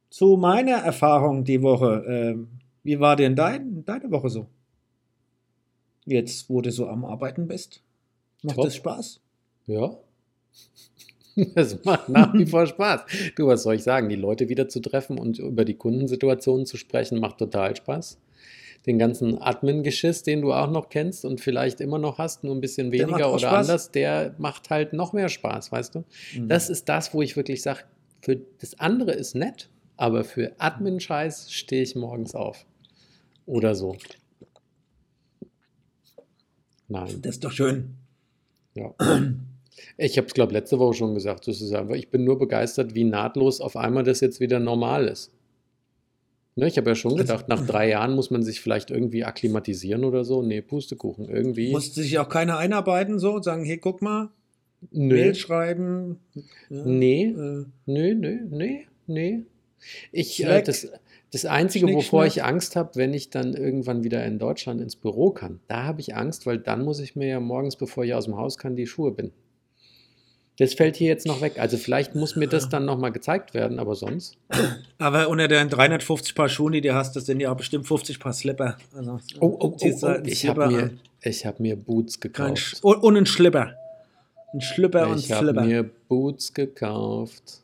zu 0.10 0.38
meiner 0.38 0.78
Erfahrung 0.78 1.44
die 1.44 1.62
Woche. 1.62 2.04
Ähm, 2.08 2.48
wie 2.84 3.00
war 3.00 3.16
denn 3.16 3.36
dein, 3.36 3.84
deine 3.86 4.12
Woche 4.12 4.30
so? 4.30 4.48
Jetzt, 6.06 6.50
wo 6.50 6.62
du 6.62 6.72
so 6.72 6.88
am 6.88 7.04
Arbeiten 7.04 7.48
bist? 7.48 7.82
Macht 8.44 8.56
Top. 8.56 8.66
das 8.66 8.76
Spaß? 8.78 9.20
Ja. 9.66 9.98
Es 11.56 11.84
macht 11.84 12.10
nach 12.10 12.34
wie 12.34 12.46
vor 12.46 12.66
Spaß. 12.66 13.02
Du, 13.36 13.48
was 13.48 13.64
soll 13.64 13.76
ich 13.76 13.84
sagen? 13.84 14.10
Die 14.10 14.16
Leute 14.16 14.50
wieder 14.50 14.68
zu 14.68 14.80
treffen 14.80 15.18
und 15.18 15.40
über 15.40 15.66
die 15.66 15.76
Kundensituationen 15.76 16.66
zu 16.66 16.78
sprechen, 16.78 17.20
macht 17.20 17.38
total 17.38 17.76
Spaß. 17.76 18.20
Den 18.86 19.00
ganzen 19.00 19.42
Admin-Geschiss, 19.42 20.24
den 20.24 20.42
du 20.42 20.54
auch 20.54 20.72
noch 20.72 20.90
kennst 20.90 21.26
und 21.26 21.42
vielleicht 21.42 21.82
immer 21.82 22.00
noch 22.00 22.18
hast, 22.18 22.44
nur 22.44 22.56
ein 22.56 22.62
bisschen 22.62 22.92
weniger 22.92 23.30
oder 23.30 23.40
Spaß. 23.40 23.70
anders, 23.70 23.92
der 23.92 24.34
macht 24.38 24.70
halt 24.70 24.94
noch 24.94 25.14
mehr 25.14 25.30
Spaß, 25.30 25.72
weißt 25.72 25.96
du? 25.96 26.04
Mhm. 26.36 26.48
Das 26.48 26.70
ist 26.70 26.88
das, 26.88 27.14
wo 27.14 27.22
ich 27.22 27.36
wirklich 27.36 27.62
sage, 27.62 27.82
für 28.22 28.38
das 28.60 28.80
andere 28.80 29.12
ist 29.12 29.36
nett, 29.36 29.70
aber 29.98 30.24
für 30.24 30.54
Admin-Scheiß 30.58 31.52
stehe 31.52 31.84
ich 31.84 31.96
morgens 31.96 32.34
auf. 32.34 32.66
Oder 33.46 33.76
so. 33.76 33.98
Nein. 36.88 37.22
das 37.22 37.36
ist 37.36 37.44
doch 37.44 37.52
schön. 37.52 37.96
Ja. 38.74 38.94
Ich 39.98 40.18
habe 40.18 40.28
es, 40.28 40.34
glaube 40.34 40.54
letzte 40.54 40.80
Woche 40.80 40.94
schon 40.96 41.14
gesagt. 41.14 41.48
Einfach, 41.48 41.96
ich 41.96 42.10
bin 42.10 42.24
nur 42.24 42.38
begeistert, 42.40 42.96
wie 42.96 43.04
nahtlos 43.04 43.62
auf 43.62 43.76
einmal 43.78 44.04
das 44.04 44.22
jetzt 44.22 44.40
wieder 44.40 44.60
normal 44.60 45.08
ist. 45.08 45.32
Ne, 46.56 46.68
ich 46.68 46.78
habe 46.78 46.90
ja 46.90 46.96
schon 46.96 47.12
Also- 47.12 47.24
gedacht, 47.24 47.48
nach 47.50 47.66
drei 47.66 47.90
Jahren 47.90 48.16
muss 48.16 48.32
man 48.32 48.42
sich 48.42 48.60
vielleicht 48.62 48.90
irgendwie 48.90 49.24
akklimatisieren 49.24 50.04
oder 50.04 50.24
so. 50.26 50.42
Nee, 50.42 50.62
Pustekuchen. 50.62 51.30
Irgendwie. 51.30 51.72
Musste 51.72 52.02
sich 52.02 52.18
auch 52.18 52.30
keiner 52.30 52.58
einarbeiten 52.58 53.20
so 53.20 53.34
und 53.34 53.44
sagen, 53.44 53.64
hey, 53.64 53.78
guck 53.78 54.02
mal, 54.02 54.30
nö. 54.92 55.14
Mail 55.16 55.36
schreiben. 55.36 56.20
Ja, 56.70 56.84
Nee, 56.84 57.26
Äh, 57.26 57.66
nö, 57.86 58.16
nö, 58.16 58.40
nee, 58.50 58.88
nee. 59.06 59.44
Ich, 60.12 60.44
äh, 60.44 60.64
das, 60.64 60.88
das 61.32 61.46
Einzige, 61.46 61.86
Schnick, 61.86 61.98
wovor 61.98 62.24
schnack. 62.24 62.36
ich 62.38 62.44
Angst 62.44 62.76
habe, 62.76 62.96
wenn 62.96 63.14
ich 63.14 63.30
dann 63.30 63.54
irgendwann 63.54 64.04
wieder 64.04 64.26
in 64.26 64.40
Deutschland 64.40 64.82
ins 64.82 64.96
Büro 64.96 65.30
kann, 65.30 65.60
da 65.68 65.84
habe 65.84 66.02
ich 66.02 66.16
Angst, 66.16 66.48
weil 66.48 66.58
dann 66.58 66.84
muss 66.84 67.00
ich 67.00 67.16
mir 67.16 67.28
ja 67.28 67.40
morgens, 67.40 67.76
bevor 67.76 68.04
ich 68.04 68.16
aus 68.16 68.26
dem 68.26 68.36
Haus 68.38 68.58
kann, 68.58 68.76
die 68.76 68.88
Schuhe 68.88 69.12
binden. 69.12 69.34
Das 70.60 70.74
fällt 70.74 70.96
hier 70.96 71.08
jetzt 71.08 71.28
noch 71.28 71.42
weg. 71.42 71.60
Also 71.60 71.78
vielleicht 71.78 72.16
muss 72.16 72.36
mir 72.36 72.48
das 72.48 72.68
dann 72.70 72.86
nochmal 72.86 73.12
gezeigt 73.12 73.54
werden, 73.54 73.78
aber 73.80 73.94
sonst. 73.96 74.38
Aber 74.98 75.30
unter 75.30 75.48
den 75.48 75.70
350 75.70 76.34
Paar 76.34 76.50
Schuhen, 76.50 76.74
die 76.74 76.82
du 76.82 76.96
hast, 76.96 77.16
das 77.16 77.28
sind 77.28 77.40
ja 77.40 77.52
auch 77.52 77.58
bestimmt 77.58 77.88
50 77.88 78.20
Paar 78.20 78.34
Slipper. 78.34 78.78
Also, 78.96 79.20
Oh, 79.40 79.56
oh, 79.60 79.78
oh, 79.80 80.00
oh 80.02 80.16
ich 80.24 80.48
habe 80.48 80.68
mir, 80.68 80.92
ich 81.22 81.46
hab 81.46 81.60
mir 81.60 81.76
Boots 81.76 82.20
gekauft. 82.20 82.80
und, 82.82 82.98
und 83.04 83.18
einen 83.18 83.26
Schlipper. 83.28 83.76
Ein 84.54 84.62
Schlipper 84.62 85.08
und 85.10 85.20
Ich 85.20 85.32
habe 85.32 85.46
Slipper. 85.46 85.64
mir 85.64 85.84
Boots 86.08 86.54
gekauft 86.54 87.62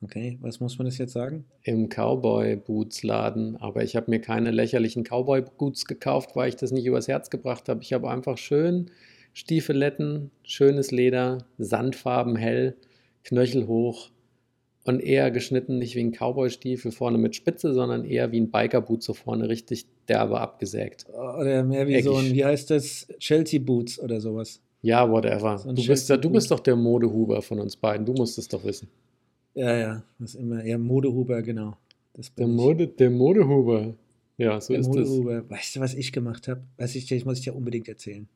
Okay, 0.00 0.38
was 0.40 0.60
muss 0.60 0.78
man 0.78 0.86
das 0.86 0.96
jetzt 0.98 1.12
sagen? 1.12 1.44
im 1.64 1.88
Cowboy-Boots-Laden, 1.88 3.56
aber 3.56 3.82
ich 3.82 3.96
habe 3.96 4.10
mir 4.10 4.20
keine 4.20 4.52
lächerlichen 4.52 5.02
Cowboy-Boots 5.04 5.86
gekauft, 5.86 6.36
weil 6.36 6.48
ich 6.48 6.56
das 6.56 6.70
nicht 6.70 6.86
übers 6.86 7.08
Herz 7.08 7.30
gebracht 7.30 7.68
habe. 7.68 7.82
Ich 7.82 7.92
habe 7.92 8.08
einfach 8.08 8.38
schön 8.38 8.90
Stiefeletten, 9.32 10.30
schönes 10.42 10.90
Leder, 10.90 11.46
Sandfarben 11.58 12.36
hell, 12.36 12.76
Knöchel 13.24 13.66
hoch 13.66 14.10
und 14.84 15.00
eher 15.00 15.30
geschnitten, 15.30 15.78
nicht 15.78 15.94
wie 15.94 16.00
ein 16.00 16.12
Cowboy-Stiefel 16.12 16.92
vorne 16.92 17.18
mit 17.18 17.36
Spitze, 17.36 17.72
sondern 17.74 18.04
eher 18.04 18.32
wie 18.32 18.40
ein 18.40 18.50
Biker-Boot 18.50 19.02
so 19.02 19.14
vorne 19.14 19.48
richtig 19.48 19.86
derbe 20.08 20.40
abgesägt. 20.40 21.06
Oder 21.10 21.62
mehr 21.62 21.86
wie 21.86 22.00
so 22.02 22.14
ein, 22.16 22.24
Eckig. 22.26 22.34
wie 22.36 22.44
heißt 22.44 22.70
das? 22.70 23.06
Chelsea 23.18 23.60
Boots 23.60 23.98
oder 24.00 24.20
sowas. 24.20 24.60
Ja, 24.80 25.10
whatever. 25.10 25.58
So 25.58 25.72
du, 25.72 25.86
bist, 25.86 26.08
ja- 26.08 26.16
du 26.16 26.30
bist 26.30 26.50
doch 26.50 26.60
der 26.60 26.76
Modehuber 26.76 27.42
von 27.42 27.60
uns 27.60 27.76
beiden. 27.76 28.06
Du 28.06 28.12
musst 28.14 28.38
es 28.38 28.48
doch 28.48 28.64
wissen. 28.64 28.88
Ja, 29.54 29.76
ja, 29.76 30.04
das 30.18 30.34
ist 30.34 30.40
immer 30.40 30.62
eher 30.62 30.78
Modehuber, 30.78 31.42
genau. 31.42 31.76
Das 32.14 32.32
Der, 32.34 32.46
ich. 32.46 32.52
Mode, 32.52 32.86
der 32.88 33.10
Modehuber. 33.10 33.94
Ja, 34.38 34.60
so 34.60 34.72
Der 34.72 34.80
ist 34.80 34.86
es. 34.86 34.94
Modehuber. 34.96 35.50
Weißt 35.50 35.76
du, 35.76 35.80
was 35.80 35.94
ich 35.94 36.12
gemacht 36.12 36.46
habe? 36.48 36.62
Weiß 36.76 36.94
ich, 36.94 37.06
das 37.06 37.24
muss 37.24 37.38
ich 37.38 37.44
dir 37.44 37.54
unbedingt 37.56 37.88
erzählen. 37.88 38.28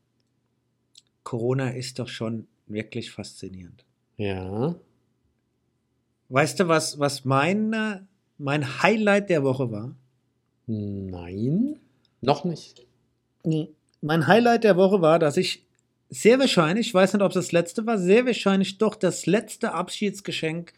Corona 1.25 1.71
ist 1.71 1.99
doch 1.99 2.09
schon 2.09 2.47
wirklich 2.67 3.11
faszinierend. 3.11 3.85
Ja. 4.17 4.75
Weißt 6.29 6.61
du, 6.61 6.69
was, 6.69 6.99
was 6.99 7.25
mein, 7.25 7.73
äh, 7.73 8.01
mein 8.39 8.83
Highlight 8.83 9.31
der 9.31 9.43
Woche 9.43 9.71
war? 9.71 9.95
Nein. 10.67 11.79
Noch 12.21 12.45
nicht. 12.45 12.87
Mein 14.01 14.27
Highlight 14.27 14.65
der 14.65 14.77
Woche 14.77 15.03
war, 15.03 15.19
dass 15.19 15.37
ich 15.37 15.65
sehr 16.09 16.39
wahrscheinlich, 16.39 16.89
ich 16.89 16.95
weiß 16.95 17.15
nicht, 17.15 17.23
ob 17.23 17.31
es 17.31 17.35
das 17.35 17.53
letzte 17.53 17.87
war, 17.87 17.99
sehr 17.99 18.27
wahrscheinlich 18.27 18.79
doch 18.79 18.95
das 18.95 19.27
letzte 19.27 19.73
Abschiedsgeschenk 19.73 20.73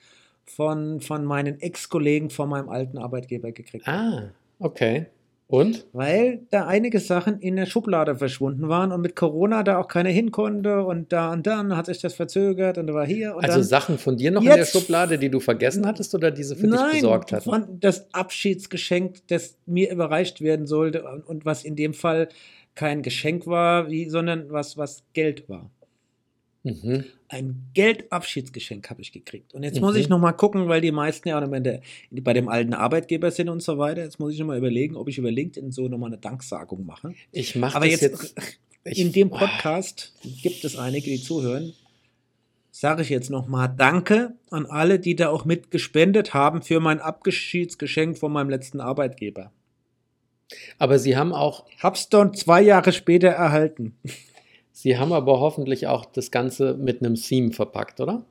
von, 0.44 1.00
von 1.00 1.24
meinen 1.24 1.60
Ex-Kollegen 1.60 2.30
von 2.30 2.48
meinem 2.48 2.68
alten 2.68 2.98
Arbeitgeber 2.98 3.52
gekriegt 3.52 3.86
habe. 3.86 3.98
Ah, 3.98 4.30
okay. 4.58 5.06
Und? 5.46 5.86
Weil 5.92 6.40
da 6.50 6.66
einige 6.66 7.00
Sachen 7.00 7.38
in 7.38 7.56
der 7.56 7.66
Schublade 7.66 8.16
verschwunden 8.16 8.68
waren 8.68 8.92
und 8.92 9.02
mit 9.02 9.14
Corona 9.14 9.62
da 9.62 9.78
auch 9.78 9.88
keiner 9.88 10.08
hin 10.08 10.30
konnte 10.30 10.84
und 10.84 11.12
da 11.12 11.32
und 11.32 11.46
dann 11.46 11.76
hat 11.76 11.86
sich 11.86 12.00
das 12.00 12.14
verzögert 12.14 12.78
und 12.78 12.86
da 12.86 12.94
war 12.94 13.06
hier 13.06 13.36
und 13.36 13.44
Also. 13.44 13.60
Sachen 13.60 13.98
von 13.98 14.16
dir 14.16 14.30
noch 14.30 14.42
in 14.42 14.48
der 14.48 14.64
Schublade, 14.64 15.18
die 15.18 15.28
du 15.28 15.40
vergessen 15.40 15.86
hattest 15.86 16.14
oder 16.14 16.30
diese 16.30 16.56
für 16.56 16.66
dich 16.66 16.70
Nein, 16.74 16.92
besorgt 16.92 17.32
hatten? 17.32 17.44
von 17.44 17.78
das 17.80 18.12
Abschiedsgeschenk, 18.14 19.18
das 19.28 19.58
mir 19.66 19.90
überreicht 19.90 20.40
werden 20.40 20.66
sollte 20.66 21.04
und, 21.04 21.26
und 21.26 21.44
was 21.44 21.62
in 21.64 21.76
dem 21.76 21.92
Fall 21.92 22.28
kein 22.74 23.02
Geschenk 23.02 23.46
war, 23.46 23.90
wie, 23.90 24.08
sondern 24.08 24.50
was, 24.50 24.78
was 24.78 25.04
Geld 25.12 25.48
war. 25.48 25.70
Mhm. 26.62 27.04
Ein 27.34 27.66
Geldabschiedsgeschenk 27.74 28.88
habe 28.90 29.02
ich 29.02 29.10
gekriegt. 29.12 29.54
Und 29.54 29.62
jetzt 29.64 29.80
muss 29.80 29.94
Mhm. 29.94 30.00
ich 30.00 30.08
noch 30.08 30.18
mal 30.20 30.32
gucken, 30.32 30.68
weil 30.68 30.80
die 30.80 30.92
meisten 30.92 31.28
ja 31.28 31.40
der, 31.40 31.80
bei 32.10 32.32
dem 32.32 32.48
alten 32.48 32.74
Arbeitgeber 32.74 33.30
sind 33.30 33.48
und 33.48 33.62
so 33.62 33.76
weiter. 33.78 34.02
Jetzt 34.02 34.18
muss 34.20 34.32
ich 34.32 34.38
noch 34.38 34.46
mal 34.46 34.56
überlegen, 34.58 34.96
ob 34.96 35.08
ich 35.08 35.18
über 35.18 35.30
LinkedIn 35.30 35.72
so 35.72 35.88
noch 35.88 35.98
mal 35.98 36.06
eine 36.06 36.18
Danksagung 36.18 36.86
mache. 36.86 37.12
Ich 37.32 37.56
mache 37.56 37.76
Aber 37.76 37.88
das 37.88 38.00
jetzt, 38.00 38.34
jetzt. 38.36 38.58
ich- 38.84 38.98
in 39.00 39.12
dem 39.12 39.30
Podcast 39.30 40.14
gibt 40.42 40.64
es 40.64 40.76
einige, 40.76 41.10
die 41.10 41.20
zuhören. 41.20 41.72
Sage 42.70 43.02
ich 43.02 43.08
jetzt 43.08 43.30
noch 43.30 43.46
mal 43.46 43.68
Danke 43.68 44.34
an 44.50 44.66
alle, 44.66 44.98
die 44.98 45.14
da 45.16 45.28
auch 45.30 45.44
mit 45.44 45.70
gespendet 45.70 46.34
haben 46.34 46.62
für 46.62 46.80
mein 46.80 47.00
Abschiedsgeschenk 47.00 48.18
von 48.18 48.32
meinem 48.32 48.50
letzten 48.50 48.80
Arbeitgeber. 48.80 49.52
Aber 50.78 50.98
Sie 50.98 51.16
haben 51.16 51.32
auch, 51.32 51.64
Hab's 51.80 52.08
dann 52.08 52.34
zwei 52.34 52.60
Jahre 52.62 52.92
später 52.92 53.28
erhalten. 53.28 53.96
Sie 54.76 54.98
haben 54.98 55.12
aber 55.12 55.38
hoffentlich 55.38 55.86
auch 55.86 56.04
das 56.04 56.32
Ganze 56.32 56.74
mit 56.74 57.00
einem 57.00 57.14
Theme 57.14 57.52
verpackt, 57.52 58.00
oder? 58.00 58.24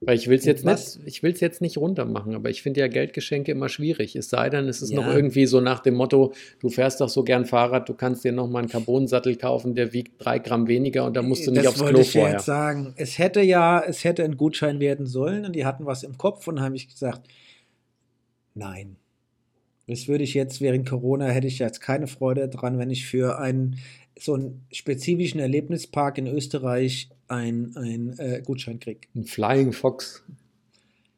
Weil 0.00 0.16
ich 0.16 0.26
will 0.26 0.38
es 0.38 0.44
jetzt 0.44 0.64
nicht, 0.64 0.98
ich 1.04 1.22
jetzt 1.40 1.60
nicht 1.60 1.78
runtermachen, 1.78 2.34
aber 2.34 2.50
ich 2.50 2.62
finde 2.62 2.80
ja 2.80 2.88
Geldgeschenke 2.88 3.52
immer 3.52 3.68
schwierig. 3.68 4.16
Es 4.16 4.28
sei 4.28 4.50
denn, 4.50 4.66
es 4.66 4.82
ist 4.82 4.92
noch 4.92 5.06
Ja. 5.06 5.14
irgendwie 5.14 5.46
so 5.46 5.60
nach 5.60 5.78
dem 5.80 5.94
Motto, 5.94 6.32
du 6.58 6.68
fährst 6.68 7.00
doch 7.00 7.08
so 7.08 7.22
gern 7.22 7.44
Fahrrad, 7.44 7.88
du 7.88 7.94
kannst 7.94 8.24
dir 8.24 8.32
noch 8.32 8.48
mal 8.48 8.58
einen 8.60 8.68
Carbonsattel 8.68 9.36
kaufen, 9.36 9.76
der 9.76 9.92
wiegt 9.92 10.14
drei 10.18 10.40
Gramm 10.40 10.66
weniger 10.66 11.04
und 11.04 11.14
da 11.16 11.22
musst 11.22 11.46
du 11.46 11.52
nicht 11.52 11.64
das 11.64 11.74
aufs 11.74 11.80
wollte 11.80 11.92
Klo 11.94 12.00
ich 12.00 12.14
ja 12.14 12.20
vorher. 12.22 12.36
jetzt 12.38 12.46
sagen. 12.46 12.92
Es 12.96 13.18
hätte 13.18 13.40
ja, 13.40 13.80
es 13.86 14.02
hätte 14.02 14.24
ein 14.24 14.36
Gutschein 14.36 14.80
werden 14.80 15.06
sollen 15.06 15.44
und 15.44 15.54
die 15.54 15.64
hatten 15.64 15.86
was 15.86 16.02
im 16.02 16.18
Kopf 16.18 16.48
und 16.48 16.60
haben 16.60 16.74
ich 16.74 16.88
gesagt, 16.88 17.28
nein. 18.54 18.96
Das 19.86 20.08
würde 20.08 20.24
ich 20.24 20.34
jetzt 20.34 20.60
während 20.60 20.88
Corona 20.88 21.26
hätte 21.26 21.46
ich 21.46 21.58
jetzt 21.58 21.80
keine 21.80 22.06
Freude 22.06 22.48
dran, 22.48 22.78
wenn 22.78 22.90
ich 22.90 23.06
für 23.06 23.38
einen 23.38 23.76
so 24.18 24.34
einen 24.34 24.64
spezifischen 24.72 25.40
Erlebnispark 25.40 26.18
in 26.18 26.26
Österreich 26.26 27.10
ein, 27.28 27.72
ein 27.76 28.18
äh, 28.18 28.42
Gutschein 28.44 28.78
kriege. 28.80 29.00
Ein 29.14 29.24
Flying 29.24 29.72
Fox. 29.72 30.22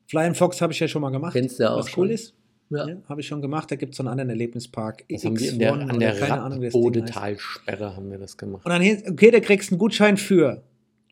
Flying 0.07 0.35
Fox 0.35 0.61
habe 0.61 0.72
ich 0.72 0.81
ja 0.81 0.88
schon 0.88 1.02
mal 1.02 1.11
gemacht. 1.11 1.33
Kennst 1.33 1.59
du 1.59 1.70
auch 1.70 1.78
was 1.78 1.87
cool 1.96 2.09
schon? 2.09 2.11
ist. 2.11 2.35
Ja. 2.70 2.88
Ja, 2.88 2.96
habe 3.09 3.20
ich 3.20 3.26
schon 3.26 3.42
gemacht. 3.42 3.70
Da 3.70 3.76
gibt 3.76 3.92
es 3.92 3.96
so 3.98 4.02
einen 4.02 4.09
anderen 4.09 4.31
Erlebnispark. 4.31 5.05
Das 5.09 5.24
haben 5.24 5.38
wir 5.38 5.50
in 5.52 5.59
der, 5.59 5.74
X1 5.74 5.81
an 5.83 5.90
oder 5.90 5.98
der 5.98 6.14
keine 6.18 6.40
Ahnung, 6.42 6.61
wie 6.61 6.64
das 6.66 6.72
Ding 6.72 6.83
heißt. 6.83 6.94
Rappbodetalsperre 6.96 7.96
haben 7.96 8.11
wir 8.11 8.18
das 8.18 8.37
gemacht. 8.38 8.64
Und 8.64 8.70
dann, 8.70 8.83
okay, 9.12 9.31
da 9.31 9.40
kriegst 9.40 9.70
du 9.70 9.74
einen 9.74 9.78
Gutschein 9.78 10.16
für. 10.16 10.62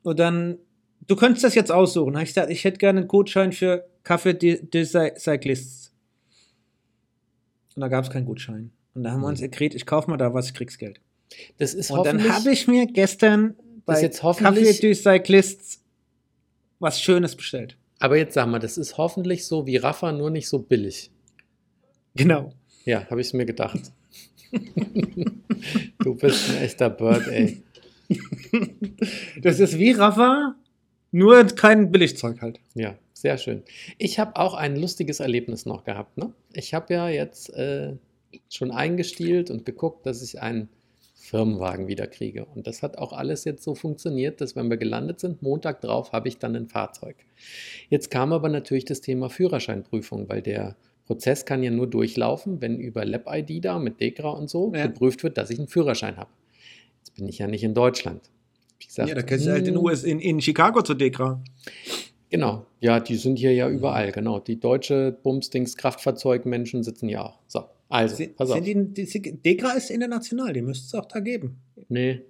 Und 0.03 0.19
dann, 0.19 0.57
du 1.07 1.17
könntest 1.17 1.45
das 1.45 1.55
jetzt 1.55 1.71
aussuchen. 1.71 2.13
Da 2.15 2.21
habe 2.21 2.25
ich 2.25 2.31
gesagt, 2.31 2.51
ich 2.51 2.65
hätte 2.65 2.79
gerne 2.79 3.01
einen 3.01 3.09
Gutschein 3.09 3.53
für 3.53 3.85
Café 4.05 4.33
de, 4.33 4.65
de 4.65 4.83
Cy- 4.85 5.19
Cyclists. 5.19 5.93
Und 7.75 7.81
da 7.83 7.89
gab 7.89 8.05
es 8.05 8.11
keinen 8.11 8.25
Gutschein. 8.27 8.71
Und 8.95 9.03
da 9.05 9.11
haben 9.13 9.21
wir 9.21 9.29
uns 9.29 9.41
erklärt, 9.43 9.75
ich 9.75 9.85
kaufe 9.87 10.11
mal 10.11 10.17
da 10.17 10.33
was, 10.35 10.47
ich 10.49 10.55
krieg's 10.55 10.79
Geld. 10.79 11.01
Das 11.59 11.75
ist 11.75 11.91
Und 11.91 12.05
dann 12.05 12.29
habe 12.29 12.51
ich 12.51 12.67
mir 12.67 12.87
gestern 12.87 13.55
bei 13.87 14.01
Café 14.01 14.81
de 14.81 14.95
Cyclists 14.95 15.81
was 16.79 17.01
Schönes 17.01 17.37
bestellt. 17.37 17.77
aber 17.99 18.17
jetzt 18.17 18.35
sag 18.35 18.47
mal, 18.49 18.59
das 18.59 18.79
ist 18.79 18.97
hoffentlich 18.97 19.45
so 19.45 19.67
wie 19.67 19.77
Rafa, 19.77 20.13
nur 20.13 20.31
nicht 20.31 20.49
so 20.49 20.61
billig. 20.61 21.11
Genau. 22.15 22.53
Ja, 22.85 23.09
habe 23.11 23.21
ich 23.21 23.29
es 23.29 23.33
mir 23.35 23.45
gedacht. 23.45 23.93
du 25.99 26.15
bist 26.15 26.51
ein 26.51 26.63
echter 26.63 26.91
Bird, 26.91 27.29
ey. 27.29 27.63
Das 29.43 29.61
ist 29.61 29.79
wie 29.79 29.93
Rafa, 29.93 30.57
nur 31.13 31.45
kein 31.45 31.93
Billigzeug 31.93 32.41
halt. 32.41 32.61
Ja, 32.75 32.97
sehr 33.13 33.39
schön. 33.39 33.63
Ich 33.99 34.19
habe 34.19 34.37
auch 34.37 34.55
ein 34.55 34.77
lustiges 34.77 35.21
Erlebnis 35.21 35.67
noch 35.67 35.85
gehabt. 35.85 36.17
Ne? 36.17 36.33
Ich 36.53 36.75
habe 36.75 36.93
ja 36.93 37.09
jetzt 37.09 37.51
äh, 37.51 37.93
schon 38.49 38.71
eingestielt 38.71 39.51
und 39.51 39.65
geguckt, 39.65 40.07
dass 40.07 40.23
ich 40.23 40.41
einen 40.41 40.69
Firmenwagen 41.31 41.87
wieder 41.87 42.09
kriege. 42.09 42.45
Und 42.45 42.67
das 42.67 42.83
hat 42.83 42.99
auch 42.99 43.13
alles 43.13 43.45
jetzt 43.45 43.63
so 43.63 43.77
funktioniert, 43.77 44.41
dass 44.41 44.57
wenn 44.57 44.69
wir 44.69 44.77
gelandet 44.77 45.21
sind, 45.21 45.43
Montag 45.43 45.81
drauf 45.81 46.11
habe 46.11 46.27
ich 46.27 46.39
dann 46.39 46.57
ein 46.57 46.67
Fahrzeug. 46.67 47.15
Jetzt 47.89 48.11
kam 48.11 48.33
aber 48.33 48.49
natürlich 48.49 48.85
das 48.85 49.01
Thema 49.01 49.31
Führerscheinprüfung, 49.31 50.29
weil 50.29 50.43
der 50.43 50.75
Prozess 51.07 51.45
kann 51.45 51.63
ja 51.63 51.71
nur 51.71 51.87
durchlaufen, 51.87 52.61
wenn 52.61 52.81
über 52.81 53.05
LabID 53.05 53.65
da 53.65 53.79
mit 53.79 54.01
DEKRA 54.01 54.31
und 54.31 54.51
so 54.51 54.73
Ja. 54.75 54.89
geprüft 54.89 55.23
wird, 55.23 55.39
dass 55.39 55.51
ich 55.51 55.61
einen 55.61 55.69
Führerschein 55.69 56.17
habe. 56.17 56.31
Jetzt 56.99 57.15
bin 57.15 57.29
ich 57.29 57.39
ja 57.39 57.47
nicht 57.47 57.63
in 57.63 57.75
deutschland. 57.75 58.29
Gesagt, 58.85 59.09
ja, 59.09 59.15
da 59.15 59.23
kannst 59.23 59.47
du 59.47 59.53
halt 59.53 59.69
in, 59.69 59.77
hm, 59.77 59.85
US, 59.85 60.03
in, 60.03 60.19
in 60.19 60.41
Chicago 60.41 60.83
zur 60.83 60.97
Dekra. 60.97 61.41
Genau, 62.29 62.67
ja, 62.81 62.99
die 62.99 63.15
sind 63.15 63.39
hier 63.39 63.55
ja 63.55 63.69
überall, 63.69 64.11
genau. 64.11 64.41
Die 64.41 64.59
deutsche 64.59 65.13
Bumsdings 65.23 65.77
Kraftfahrzeugmenschen 65.77 66.83
sitzen 66.83 67.09
ja 67.09 67.23
auch. 67.23 67.39
So, 67.47 67.65
also, 67.91 68.15
Sind, 68.15 68.37
pass 68.37 68.51
auf. 68.51 68.65
sind 68.65 68.97
die, 68.97 69.05
die, 69.05 69.33
Dekra 69.43 69.73
ist 69.73 69.91
international, 69.91 70.53
die 70.53 70.63
müsste 70.63 70.87
es 70.87 70.95
auch 70.95 71.07
da 71.07 71.19
geben. 71.19 71.59
Nee. 71.89 72.23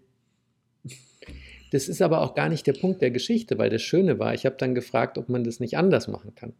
Das 1.70 1.88
ist 1.88 2.02
aber 2.02 2.22
auch 2.22 2.34
gar 2.34 2.48
nicht 2.48 2.66
der 2.66 2.72
Punkt 2.72 3.00
der 3.02 3.10
Geschichte, 3.10 3.58
weil 3.58 3.70
das 3.70 3.82
Schöne 3.82 4.18
war, 4.18 4.34
ich 4.34 4.46
habe 4.46 4.56
dann 4.58 4.74
gefragt, 4.74 5.18
ob 5.18 5.28
man 5.28 5.44
das 5.44 5.60
nicht 5.60 5.76
anders 5.76 6.08
machen 6.08 6.34
kann. 6.34 6.54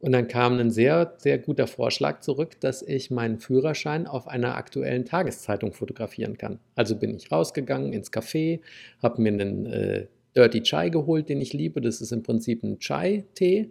Und 0.00 0.10
dann 0.10 0.26
kam 0.26 0.58
ein 0.58 0.72
sehr, 0.72 1.14
sehr 1.18 1.38
guter 1.38 1.68
Vorschlag 1.68 2.20
zurück, 2.20 2.58
dass 2.58 2.82
ich 2.82 3.12
meinen 3.12 3.38
Führerschein 3.38 4.08
auf 4.08 4.26
einer 4.26 4.56
aktuellen 4.56 5.04
Tageszeitung 5.04 5.72
fotografieren 5.72 6.36
kann. 6.36 6.58
Also 6.74 6.96
bin 6.96 7.14
ich 7.14 7.30
rausgegangen 7.30 7.92
ins 7.92 8.12
Café, 8.12 8.60
habe 9.00 9.22
mir 9.22 9.32
einen 9.32 9.66
äh, 9.66 10.06
Dirty 10.34 10.62
Chai 10.62 10.88
geholt, 10.88 11.28
den 11.28 11.40
ich 11.40 11.52
liebe. 11.52 11.80
Das 11.80 12.00
ist 12.00 12.10
im 12.10 12.24
Prinzip 12.24 12.64
ein 12.64 12.80
Chai-Tee 12.80 13.70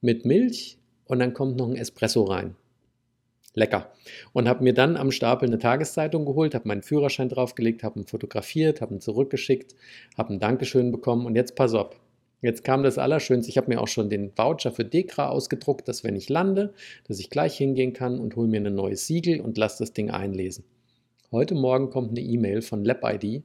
mit 0.00 0.24
Milch 0.24 0.76
und 1.04 1.20
dann 1.20 1.34
kommt 1.34 1.56
noch 1.56 1.68
ein 1.68 1.76
Espresso 1.76 2.24
rein. 2.24 2.56
Lecker. 3.54 3.92
Und 4.32 4.48
habe 4.48 4.64
mir 4.64 4.74
dann 4.74 4.96
am 4.96 5.10
Stapel 5.10 5.48
eine 5.48 5.58
Tageszeitung 5.58 6.26
geholt, 6.26 6.54
habe 6.54 6.68
meinen 6.68 6.82
Führerschein 6.82 7.28
draufgelegt, 7.28 7.82
habe 7.82 8.00
ihn 8.00 8.06
fotografiert, 8.06 8.80
habe 8.80 8.94
ihn 8.94 9.00
zurückgeschickt, 9.00 9.74
habe 10.18 10.34
ein 10.34 10.40
Dankeschön 10.40 10.92
bekommen 10.92 11.24
und 11.24 11.36
jetzt 11.36 11.54
pass 11.54 11.74
auf. 11.74 12.00
Jetzt 12.42 12.62
kam 12.62 12.82
das 12.82 12.98
Allerschönste. 12.98 13.48
Ich 13.48 13.56
habe 13.56 13.70
mir 13.70 13.80
auch 13.80 13.88
schon 13.88 14.10
den 14.10 14.36
Voucher 14.36 14.70
für 14.70 14.84
Dekra 14.84 15.28
ausgedruckt, 15.28 15.88
dass 15.88 16.04
wenn 16.04 16.14
ich 16.14 16.28
lande, 16.28 16.74
dass 17.08 17.18
ich 17.18 17.30
gleich 17.30 17.56
hingehen 17.56 17.94
kann 17.94 18.20
und 18.20 18.36
hole 18.36 18.48
mir 18.48 18.60
ein 18.60 18.74
neues 18.74 19.06
Siegel 19.06 19.40
und 19.40 19.56
lasse 19.56 19.82
das 19.82 19.94
Ding 19.94 20.10
einlesen. 20.10 20.64
Heute 21.32 21.54
Morgen 21.54 21.88
kommt 21.88 22.10
eine 22.10 22.20
E-Mail 22.20 22.60
von 22.60 22.84
LabID, 22.84 23.44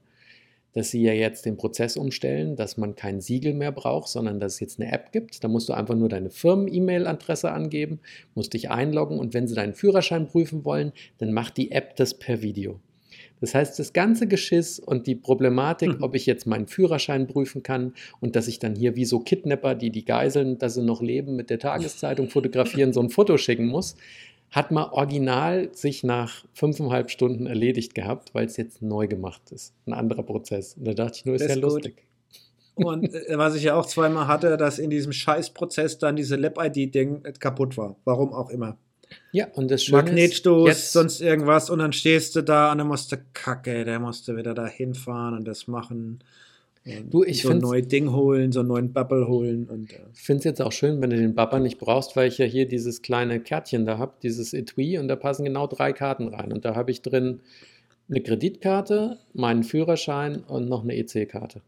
dass 0.73 0.91
sie 0.91 1.01
ja 1.01 1.13
jetzt 1.13 1.45
den 1.45 1.57
Prozess 1.57 1.97
umstellen, 1.97 2.55
dass 2.55 2.77
man 2.77 2.95
kein 2.95 3.21
Siegel 3.21 3.53
mehr 3.53 3.71
braucht, 3.71 4.09
sondern 4.09 4.39
dass 4.39 4.55
es 4.55 4.59
jetzt 4.59 4.79
eine 4.79 4.91
App 4.91 5.11
gibt. 5.11 5.43
Da 5.43 5.47
musst 5.47 5.69
du 5.69 5.73
einfach 5.73 5.95
nur 5.95 6.09
deine 6.09 6.29
Firmen-E-Mail-Adresse 6.29 7.51
angeben, 7.51 7.99
musst 8.35 8.53
dich 8.53 8.69
einloggen 8.69 9.19
und 9.19 9.33
wenn 9.33 9.47
sie 9.47 9.55
deinen 9.55 9.73
Führerschein 9.73 10.27
prüfen 10.27 10.65
wollen, 10.65 10.91
dann 11.17 11.33
macht 11.33 11.57
die 11.57 11.71
App 11.71 11.95
das 11.95 12.13
per 12.13 12.41
Video. 12.41 12.79
Das 13.41 13.55
heißt, 13.55 13.79
das 13.79 13.93
ganze 13.93 14.27
Geschiss 14.27 14.79
und 14.79 15.07
die 15.07 15.15
Problematik, 15.15 15.93
Hm. 15.93 16.03
ob 16.03 16.15
ich 16.15 16.25
jetzt 16.25 16.45
meinen 16.45 16.67
Führerschein 16.67 17.27
prüfen 17.27 17.63
kann 17.63 17.93
und 18.19 18.35
dass 18.35 18.47
ich 18.47 18.59
dann 18.59 18.75
hier 18.75 18.95
wie 18.95 19.05
so 19.05 19.19
Kidnapper, 19.19 19.75
die 19.75 19.91
die 19.91 20.05
Geiseln, 20.05 20.57
dass 20.57 20.73
sie 20.75 20.83
noch 20.83 21.01
leben, 21.01 21.35
mit 21.35 21.49
der 21.49 21.59
Tageszeitung 21.59 22.29
fotografieren, 22.29 22.93
so 22.93 23.01
ein 23.01 23.09
Foto 23.09 23.37
schicken 23.37 23.67
muss, 23.67 23.95
hat 24.51 24.71
man 24.71 24.89
original 24.89 25.69
sich 25.73 26.03
nach 26.03 26.45
fünfeinhalb 26.53 27.11
Stunden 27.11 27.45
erledigt 27.45 27.93
gehabt, 27.93 28.33
weil 28.33 28.45
es 28.45 28.57
jetzt 28.57 28.81
neu 28.81 29.07
gemacht 29.07 29.51
ist. 29.51 29.73
Ein 29.85 29.93
anderer 29.93 30.23
Prozess. 30.23 30.75
Und 30.75 30.85
da 30.85 30.93
dachte 30.93 31.17
ich 31.17 31.25
nur, 31.25 31.35
ist 31.35 31.41
Das 31.41 31.49
ja 31.49 31.55
ist 31.55 31.61
gut. 31.61 31.71
lustig. 31.73 32.03
Und 32.75 33.13
äh, 33.13 33.37
was 33.37 33.55
ich 33.55 33.63
ja 33.63 33.75
auch 33.75 33.85
zweimal 33.85 34.27
hatte, 34.27 34.57
dass 34.57 34.79
in 34.79 34.89
diesem 34.89 35.11
Scheißprozess 35.11 35.97
dann 35.99 36.15
diese 36.15 36.35
Lab-ID-Ding 36.35 37.23
kaputt 37.39 37.77
war. 37.77 37.95
Warum 38.05 38.33
auch 38.33 38.49
immer. 38.49 38.77
Ja, 39.31 39.47
und 39.53 39.69
das 39.69 39.83
Schöne 39.83 40.03
Magnetstoß, 40.03 40.69
ist, 40.69 40.93
sonst 40.93 41.19
irgendwas 41.19 41.69
und 41.69 41.79
dann 41.79 41.93
stehst 41.93 42.35
du 42.35 42.43
da 42.43 42.71
und 42.71 42.77
dann 42.77 42.87
musst 42.87 43.11
du 43.11 43.17
kacke, 43.33 43.83
der 43.83 43.99
musste 43.99 44.37
wieder 44.37 44.53
da 44.53 44.67
hinfahren 44.67 45.35
und 45.35 45.47
das 45.47 45.67
machen. 45.67 46.19
Du, 46.85 47.23
ich 47.23 47.41
so 47.41 47.49
ein 47.49 47.59
neues 47.59 47.87
Ding 47.87 48.13
holen, 48.13 48.51
so 48.51 48.61
einen 48.61 48.69
neuen 48.69 48.93
Bubble 48.93 49.27
holen 49.27 49.67
und 49.67 49.91
äh, 49.91 49.97
Ich 50.13 50.21
finde 50.21 50.39
es 50.39 50.43
jetzt 50.45 50.61
auch 50.61 50.71
schön, 50.71 51.01
wenn 51.01 51.09
du 51.09 51.17
den 51.17 51.35
Baba 51.35 51.59
nicht 51.59 51.77
brauchst, 51.77 52.15
weil 52.15 52.27
ich 52.29 52.37
ja 52.37 52.45
hier 52.45 52.67
dieses 52.67 53.01
kleine 53.01 53.39
Kärtchen 53.39 53.85
da 53.85 53.97
habe, 53.97 54.13
dieses 54.23 54.53
Etui, 54.53 54.97
und 54.97 55.07
da 55.07 55.15
passen 55.15 55.45
genau 55.45 55.67
drei 55.67 55.93
Karten 55.93 56.29
rein. 56.29 56.51
Und 56.53 56.65
da 56.65 56.75
habe 56.75 56.91
ich 56.91 57.01
drin 57.01 57.41
eine 58.09 58.21
Kreditkarte, 58.21 59.19
meinen 59.33 59.63
Führerschein 59.63 60.43
und 60.43 60.67
noch 60.67 60.83
eine 60.83 60.95
EC-Karte. 60.95 61.61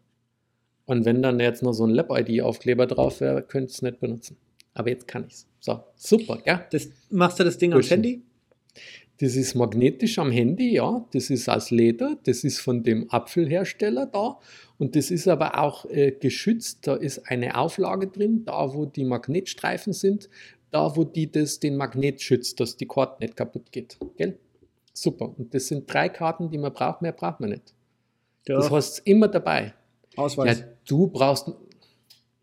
Und 0.86 1.06
wenn 1.06 1.22
dann 1.22 1.40
jetzt 1.40 1.62
noch 1.62 1.74
so 1.74 1.86
ein 1.86 1.92
Lab-ID-Aufkleber 1.92 2.88
drauf 2.88 3.22
wäre, 3.22 3.44
könnte 3.44 3.70
ich 3.70 3.76
es 3.76 3.82
nicht 3.82 4.00
benutzen. 4.00 4.38
Aber 4.74 4.90
jetzt 4.90 5.08
kann 5.08 5.26
ich 5.28 5.34
es. 5.34 5.48
So, 5.60 5.84
super, 5.96 6.40
ja. 6.46 6.66
das, 6.72 6.90
machst 7.10 7.40
du 7.40 7.44
das 7.44 7.58
Ding 7.58 7.72
ans 7.72 7.88
Bullshit. 7.88 7.98
Handy? 7.98 8.22
Das 9.22 9.36
ist 9.36 9.54
magnetisch 9.54 10.18
am 10.18 10.32
Handy, 10.32 10.74
ja. 10.74 11.06
Das 11.14 11.30
ist 11.30 11.48
aus 11.48 11.70
Leder. 11.70 12.18
Das 12.24 12.44
ist 12.44 12.60
von 12.60 12.82
dem 12.82 13.08
Apfelhersteller 13.12 14.08
da. 14.08 14.40
Und 14.80 14.96
das 14.96 15.12
ist 15.12 15.28
aber 15.28 15.60
auch 15.60 15.86
äh, 15.86 16.12
geschützt. 16.12 16.88
Da 16.88 16.96
ist 16.96 17.30
eine 17.30 17.56
Auflage 17.56 18.08
drin, 18.08 18.46
da 18.46 18.74
wo 18.74 18.86
die 18.86 19.06
Magnetstreifen 19.06 19.94
sind, 19.94 20.28
da 20.72 20.96
wo 20.96 21.04
die 21.04 21.32
das, 21.32 21.60
den 21.60 21.78
Magnet 21.78 22.20
schützt, 22.20 22.60
dass 22.60 22.78
die 22.78 22.88
Karte 22.88 23.24
nicht 23.24 23.36
kaputt 23.36 23.72
geht. 23.72 24.00
Gell? 24.18 24.40
Super. 24.92 25.32
Und 25.38 25.54
das 25.54 25.68
sind 25.68 25.92
drei 25.94 26.10
Karten, 26.10 26.50
die 26.50 26.58
man 26.58 26.74
braucht. 26.74 27.04
Mehr 27.04 27.12
braucht 27.12 27.42
man 27.42 27.52
nicht. 27.52 27.76
Das 28.46 28.70
Ja, 28.70 28.72
hast 28.72 28.98
du 28.98 29.02
immer 29.12 29.28
dabei. 29.28 29.76
Ausweis. 30.16 30.62
Ja, 30.62 30.66
du 30.88 31.08
brauchst. 31.08 31.52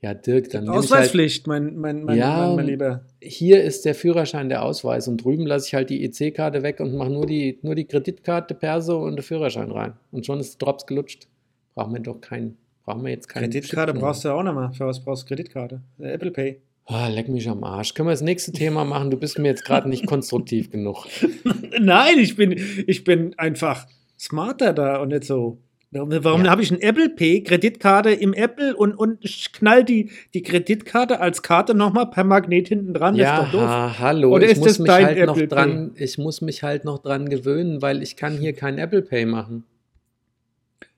Ja, 0.00 0.14
Dirk, 0.14 0.50
dann 0.50 0.68
halt 0.68 0.78
Ausweispflicht, 0.78 1.48
mein, 1.48 1.76
mein, 1.76 2.04
mein, 2.04 2.16
Ja, 2.18 2.46
mein, 2.46 2.56
mein 2.56 2.66
Lieber. 2.66 3.04
hier 3.20 3.64
ist 3.64 3.84
der 3.84 3.96
Führerschein 3.96 4.48
der 4.48 4.62
Ausweis 4.62 5.08
und 5.08 5.24
drüben 5.24 5.44
lasse 5.44 5.66
ich 5.66 5.74
halt 5.74 5.90
die 5.90 6.04
EC-Karte 6.04 6.62
weg 6.62 6.78
und 6.78 6.94
mache 6.94 7.10
nur 7.10 7.26
die, 7.26 7.58
nur 7.62 7.74
die 7.74 7.84
Kreditkarte, 7.84 8.54
Perso 8.54 9.04
und 9.04 9.16
den 9.16 9.22
Führerschein 9.24 9.72
rein. 9.72 9.94
Und 10.12 10.24
schon 10.24 10.38
ist 10.38 10.58
Drops 10.62 10.86
gelutscht. 10.86 11.26
Braucht 11.74 11.90
man 11.90 12.02
doch 12.04 12.20
keinen, 12.20 12.56
Brauchen 12.84 13.02
wir 13.04 13.10
jetzt 13.10 13.28
keine 13.28 13.48
Kreditkarte 13.48 13.92
Chip- 13.92 14.00
brauchst 14.00 14.24
du 14.24 14.30
auch 14.30 14.42
nochmal. 14.44 14.72
Für 14.72 14.86
was 14.86 15.02
brauchst 15.04 15.24
du 15.24 15.28
Kreditkarte? 15.34 15.82
Äh, 15.98 16.12
Apple 16.12 16.30
Pay. 16.30 16.60
Ah, 16.86 17.08
leck 17.08 17.28
mich 17.28 17.48
am 17.50 17.62
Arsch. 17.64 17.92
Können 17.92 18.08
wir 18.08 18.12
das 18.12 18.22
nächste 18.22 18.50
Thema 18.52 18.84
machen? 18.84 19.10
Du 19.10 19.18
bist 19.18 19.38
mir 19.38 19.48
jetzt 19.48 19.64
gerade 19.64 19.88
nicht 19.90 20.06
konstruktiv 20.06 20.70
genug. 20.70 21.06
Nein, 21.80 22.18
ich 22.18 22.34
bin, 22.36 22.52
ich 22.86 23.04
bin 23.04 23.34
einfach 23.38 23.86
smarter 24.18 24.72
da 24.72 24.96
und 25.02 25.08
nicht 25.08 25.24
so. 25.24 25.58
Warum, 25.90 26.44
Ja. 26.44 26.50
habe 26.50 26.60
ich 26.62 26.70
ein 26.70 26.82
Apple 26.82 27.08
Pay, 27.08 27.42
Kreditkarte 27.44 28.10
im 28.10 28.34
Apple 28.34 28.76
und, 28.76 28.92
und 28.94 29.24
ich 29.24 29.52
knall 29.52 29.84
die, 29.84 30.10
die 30.34 30.42
Kreditkarte 30.42 31.18
als 31.20 31.42
Karte 31.42 31.74
nochmal 31.74 32.10
per 32.10 32.24
Magnet 32.24 32.68
hinten 32.68 32.92
dran? 32.92 33.14
Ja, 33.14 33.38
ist 33.38 33.46
doch 33.46 33.52
doof. 33.52 33.68
ha, 33.68 33.98
hallo. 33.98 34.34
Oder 34.34 34.44
ich 34.44 34.52
ist 34.52 34.58
muss 34.58 34.68
das 34.68 34.78
mich 34.80 34.86
dein 34.88 35.06
halt 35.06 35.26
noch 35.26 35.36
Apple 35.36 35.48
dran, 35.48 35.92
ich 35.94 36.18
muss 36.18 36.42
mich 36.42 36.62
halt 36.62 36.84
noch 36.84 36.98
dran 36.98 37.30
gewöhnen, 37.30 37.80
weil 37.80 38.02
ich 38.02 38.16
kann 38.16 38.36
hier 38.36 38.52
kein 38.52 38.76
Apple 38.76 39.00
Pay 39.00 39.24
machen. 39.24 39.64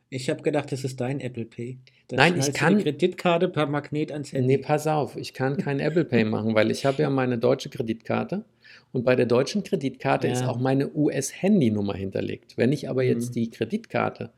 Ich 0.09 0.29
habe 0.29 0.43
gedacht, 0.43 0.73
das 0.73 0.83
ist 0.83 1.01
dein 1.01 1.21
Apple 1.21 1.45
Pay. 1.45 1.79
Da 2.09 2.17
Nein, 2.17 2.35
ich 2.37 2.53
kann- 2.53 2.79
die 2.79 2.83
Kreditkarte 2.83 3.49
per 3.49 3.67
Magnet 3.67 4.11
ans 4.11 4.33
Handy. 4.33 4.57
Nee, 4.57 4.59
pass 4.59 4.89
auf, 4.89 5.17
ich 5.17 5.35
kann 5.35 5.57
kein 5.57 5.79
Apple 5.79 6.05
Pay 6.05 6.25
machen, 6.25 6.57
weil 6.57 6.69
ich 6.73 6.85
habe 6.85 7.01
ja 7.03 7.11
meine 7.11 7.39
deutsche 7.39 7.69
Kreditkarte 7.69 8.45
und 8.91 9.05
bei 9.05 9.15
der 9.15 9.27
deutschen 9.27 9.63
Kreditkarte 9.63 10.27
Ja. 10.27 10.33
ist 10.33 10.45
auch 10.45 10.59
meine 10.59 10.93
US-Handynummer 10.93 11.95
hinterlegt. 11.95 12.55
Wenn 12.57 12.73
ich 12.73 12.89
aber 12.89 13.05
jetzt 13.05 13.29
Mhm. 13.31 13.35
die 13.35 13.51
Kreditkarte 13.51 14.31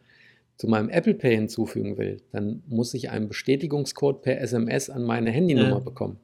zu 0.56 0.68
meinem 0.68 0.88
Apple 0.90 1.14
Pay 1.14 1.34
hinzufügen 1.34 1.98
will, 1.98 2.22
dann 2.30 2.62
muss 2.68 2.94
ich 2.94 3.10
einen 3.10 3.28
Bestätigungscode 3.28 4.22
per 4.22 4.40
SMS 4.40 4.90
an 4.90 5.02
meine 5.02 5.30
Handynummer 5.30 5.70
Ja. 5.70 5.78
bekommen. 5.80 6.18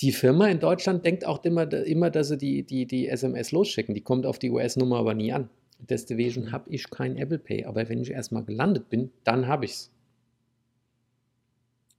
Die 0.00 0.12
Firma 0.12 0.48
in 0.48 0.60
Deutschland 0.60 1.04
denkt 1.04 1.24
auch 1.26 1.44
immer, 1.44 1.72
immer 1.72 2.10
dass 2.10 2.28
sie 2.28 2.38
die, 2.38 2.62
die, 2.62 2.86
die 2.86 3.08
SMS 3.08 3.52
losschicken. 3.52 3.94
Die 3.94 4.00
kommt 4.00 4.26
auf 4.26 4.38
die 4.38 4.50
US-Nummer 4.50 4.98
aber 4.98 5.14
nie 5.14 5.32
an. 5.32 5.48
Deswegen 5.78 6.52
habe 6.52 6.70
ich 6.70 6.88
kein 6.90 7.16
Apple 7.16 7.38
Pay. 7.38 7.64
Aber 7.64 7.88
wenn 7.88 8.00
ich 8.00 8.10
erstmal 8.10 8.44
gelandet 8.44 8.88
bin, 8.88 9.10
dann 9.24 9.46
habe 9.48 9.64
ich 9.64 9.72
es. 9.72 9.90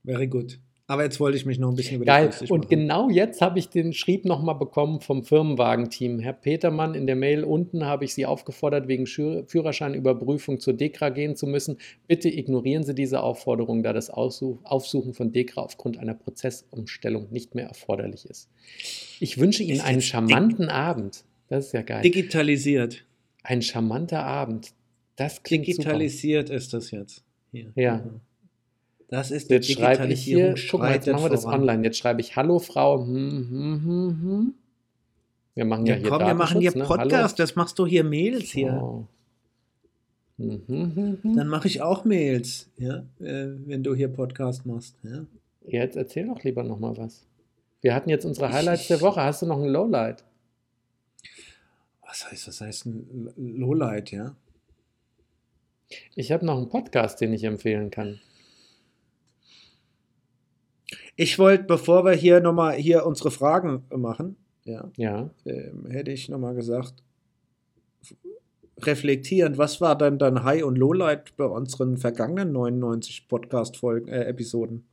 Very 0.04 0.26
good. 0.26 0.58
Aber 0.88 1.02
jetzt 1.02 1.18
wollte 1.18 1.36
ich 1.36 1.44
mich 1.44 1.58
noch 1.58 1.70
ein 1.70 1.74
bisschen 1.74 1.96
über 1.96 2.04
die 2.04 2.10
Geil. 2.10 2.30
Und 2.48 2.58
machen. 2.58 2.68
genau 2.68 3.10
jetzt 3.10 3.40
habe 3.40 3.58
ich 3.58 3.68
den 3.68 3.92
Schrieb 3.92 4.24
nochmal 4.24 4.54
bekommen 4.54 5.00
vom 5.00 5.24
Firmenwagenteam. 5.24 6.20
Herr 6.20 6.32
Petermann, 6.32 6.94
in 6.94 7.08
der 7.08 7.16
Mail 7.16 7.42
unten 7.42 7.84
habe 7.84 8.04
ich 8.04 8.14
Sie 8.14 8.24
aufgefordert, 8.24 8.86
wegen 8.86 9.06
Führerscheinüberprüfung 9.06 10.60
zur 10.60 10.74
DEKRA 10.74 11.08
gehen 11.08 11.34
zu 11.34 11.48
müssen. 11.48 11.78
Bitte 12.06 12.28
ignorieren 12.28 12.84
Sie 12.84 12.94
diese 12.94 13.20
Aufforderung, 13.22 13.82
da 13.82 13.92
das 13.92 14.10
Aufsuchen 14.10 15.12
von 15.12 15.32
DEKRA 15.32 15.62
aufgrund 15.62 15.98
einer 15.98 16.14
Prozessumstellung 16.14 17.32
nicht 17.32 17.56
mehr 17.56 17.66
erforderlich 17.66 18.24
ist. 18.24 18.48
Ich 19.18 19.38
wünsche 19.38 19.64
Ihnen 19.64 19.80
einen 19.80 20.02
charmanten 20.02 20.68
Abend. 20.68 21.24
Das 21.48 21.66
ist 21.66 21.72
ja 21.72 21.82
geil. 21.82 22.02
Digitalisiert. 22.02 23.04
Ein 23.42 23.62
charmanter 23.62 24.24
Abend. 24.24 24.72
Das 25.16 25.42
klingt 25.42 25.66
super. 25.66 25.78
Digitalisiert 25.78 26.50
ist 26.50 26.72
das 26.74 26.92
jetzt. 26.92 27.24
Hier. 27.50 27.72
Ja. 27.74 28.04
Das 29.08 29.30
ist 29.30 29.50
die 29.50 29.54
Jetzt 29.54 29.70
schreibe 29.70 30.06
ich 30.08 30.22
hier, 30.22 30.54
guck 30.70 30.80
mal, 30.80 30.92
jetzt 30.92 31.06
machen 31.06 31.24
wir 31.24 31.30
das 31.30 31.42
voran. 31.42 31.60
online. 31.60 31.84
Jetzt 31.84 31.98
schreibe 31.98 32.20
ich 32.20 32.34
Hallo 32.34 32.58
Frau. 32.58 33.04
Hm, 33.04 33.48
hm, 33.50 33.84
hm, 33.84 34.22
hm. 34.22 34.54
Wir 35.54 35.64
machen 35.64 35.86
ja, 35.86 35.94
Ja, 35.94 36.00
hier 36.00 36.10
komm, 36.10 36.26
wir 36.26 36.34
machen 36.34 36.60
hier 36.60 36.76
ne? 36.76 36.84
Podcast. 36.84 37.38
Das 37.38 37.54
machst 37.54 37.78
du 37.78 37.86
hier 37.86 38.04
Mails 38.04 38.50
hier. 38.50 38.72
Hallo. 38.72 39.08
Oh. 40.38 40.42
Hm, 40.42 40.62
hm, 40.66 41.18
hm. 41.22 41.36
Dann 41.36 41.48
mache 41.48 41.68
ich 41.68 41.80
auch 41.80 42.04
Mails, 42.04 42.68
ja, 42.76 43.04
äh, 43.20 43.48
wenn 43.64 43.82
du 43.82 43.94
hier 43.94 44.08
Podcast 44.08 44.66
machst. 44.66 44.96
Ja. 45.02 45.24
Jetzt 45.66 45.96
erzähl 45.96 46.26
doch 46.26 46.42
lieber 46.42 46.62
noch 46.62 46.78
mal 46.78 46.96
was. 46.96 47.24
Wir 47.80 47.94
hatten 47.94 48.10
jetzt 48.10 48.24
unsere 48.24 48.52
Highlights 48.52 48.88
der 48.88 49.00
Woche. 49.00 49.22
Hast 49.22 49.42
du 49.42 49.46
noch 49.46 49.58
ein 49.58 49.68
Lowlight? 49.68 50.24
Was 52.06 52.30
heißt 52.30 52.48
das? 52.48 52.60
heißt 52.60 52.86
ein 52.86 53.32
Lowlight, 53.36 54.10
ja? 54.10 54.34
Ich 56.14 56.32
habe 56.32 56.44
noch 56.44 56.56
einen 56.56 56.68
Podcast, 56.68 57.20
den 57.20 57.32
ich 57.32 57.44
empfehlen 57.44 57.90
kann. 57.90 58.20
Ich 61.16 61.38
wollte, 61.38 61.64
bevor 61.64 62.04
wir 62.04 62.12
hier 62.12 62.40
nochmal 62.40 62.74
hier 62.74 63.06
unsere 63.06 63.30
Fragen 63.30 63.84
machen, 63.94 64.36
ja, 64.64 64.90
Ja. 64.96 65.30
ähm, 65.46 65.86
hätte 65.88 66.10
ich 66.10 66.28
nochmal 66.28 66.54
gesagt, 66.54 66.94
reflektierend, 68.82 69.56
was 69.56 69.80
war 69.80 69.96
denn 69.96 70.18
dann 70.18 70.44
High- 70.44 70.64
und 70.64 70.76
Lowlight 70.76 71.34
bei 71.36 71.46
unseren 71.46 71.96
vergangenen 71.96 72.52
99 72.52 73.28
Podcast-Folgen, 73.28 74.08
äh, 74.08 74.24
Episoden? 74.24 74.84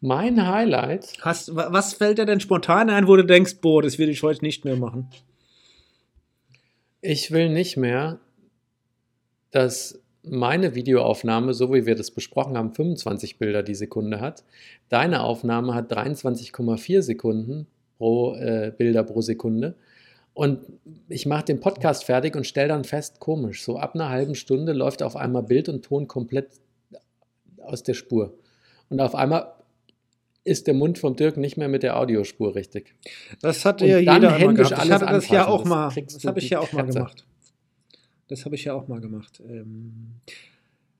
Mein 0.00 0.46
Highlight, 0.46 1.18
Hast, 1.22 1.54
wa- 1.54 1.68
was 1.72 1.92
fällt 1.94 2.18
dir 2.18 2.26
denn 2.26 2.40
spontan 2.40 2.88
ein, 2.90 3.06
wo 3.08 3.16
du 3.16 3.24
denkst, 3.24 3.56
boah, 3.60 3.82
das 3.82 3.98
will 3.98 4.08
ich 4.08 4.22
heute 4.22 4.44
nicht 4.44 4.64
mehr 4.64 4.76
machen? 4.76 5.08
ich 7.00 7.30
will 7.30 7.48
nicht 7.48 7.76
mehr, 7.76 8.18
dass 9.52 10.00
meine 10.22 10.74
Videoaufnahme, 10.74 11.54
so 11.54 11.72
wie 11.72 11.86
wir 11.86 11.94
das 11.94 12.10
besprochen 12.10 12.56
haben, 12.56 12.72
25 12.72 13.38
Bilder 13.38 13.62
die 13.62 13.74
Sekunde 13.74 14.20
hat. 14.20 14.44
Deine 14.88 15.22
Aufnahme 15.22 15.74
hat 15.74 15.92
23,4 15.92 17.02
Sekunden 17.02 17.66
pro 17.98 18.34
äh, 18.34 18.72
Bilder 18.76 19.04
pro 19.04 19.20
Sekunde. 19.20 19.76
Und 20.34 20.60
ich 21.08 21.26
mache 21.26 21.46
den 21.46 21.60
Podcast 21.60 22.04
fertig 22.04 22.36
und 22.36 22.46
stelle 22.46 22.68
dann 22.68 22.84
fest, 22.84 23.18
komisch, 23.18 23.64
so 23.64 23.78
ab 23.78 23.94
einer 23.94 24.08
halben 24.08 24.36
Stunde 24.36 24.72
läuft 24.72 25.02
auf 25.02 25.16
einmal 25.16 25.42
Bild 25.42 25.68
und 25.68 25.84
Ton 25.84 26.06
komplett 26.06 26.48
aus 27.60 27.82
der 27.82 27.94
Spur. 27.94 28.38
Und 28.88 29.00
auf 29.00 29.14
einmal 29.14 29.52
ist 30.44 30.66
der 30.66 30.74
Mund 30.74 30.98
vom 30.98 31.16
Dirk 31.16 31.36
nicht 31.36 31.56
mehr 31.56 31.68
mit 31.68 31.82
der 31.82 31.98
Audiospur 31.98 32.54
richtig. 32.54 32.94
Das 33.42 33.64
hatte 33.64 33.84
Und 33.84 33.90
ja 33.90 33.98
jeder 33.98 34.32
händisch. 34.32 34.70
Ich 34.70 34.76
hatte 34.76 35.06
das 35.06 35.28
ja 35.28 35.46
auch 35.46 35.64
mal. 35.64 35.92
Das 35.94 36.24
habe 36.24 36.38
ich 36.38 36.50
ja 36.50 36.60
auch 36.60 36.72
mal 36.72 36.86
gemacht. 36.86 37.26
Das 38.28 38.44
habe 38.44 38.54
ich 38.54 38.64
ja 38.64 38.74
auch 38.74 38.88
mal 38.88 39.00
gemacht. 39.00 39.42
Ähm, 39.48 40.20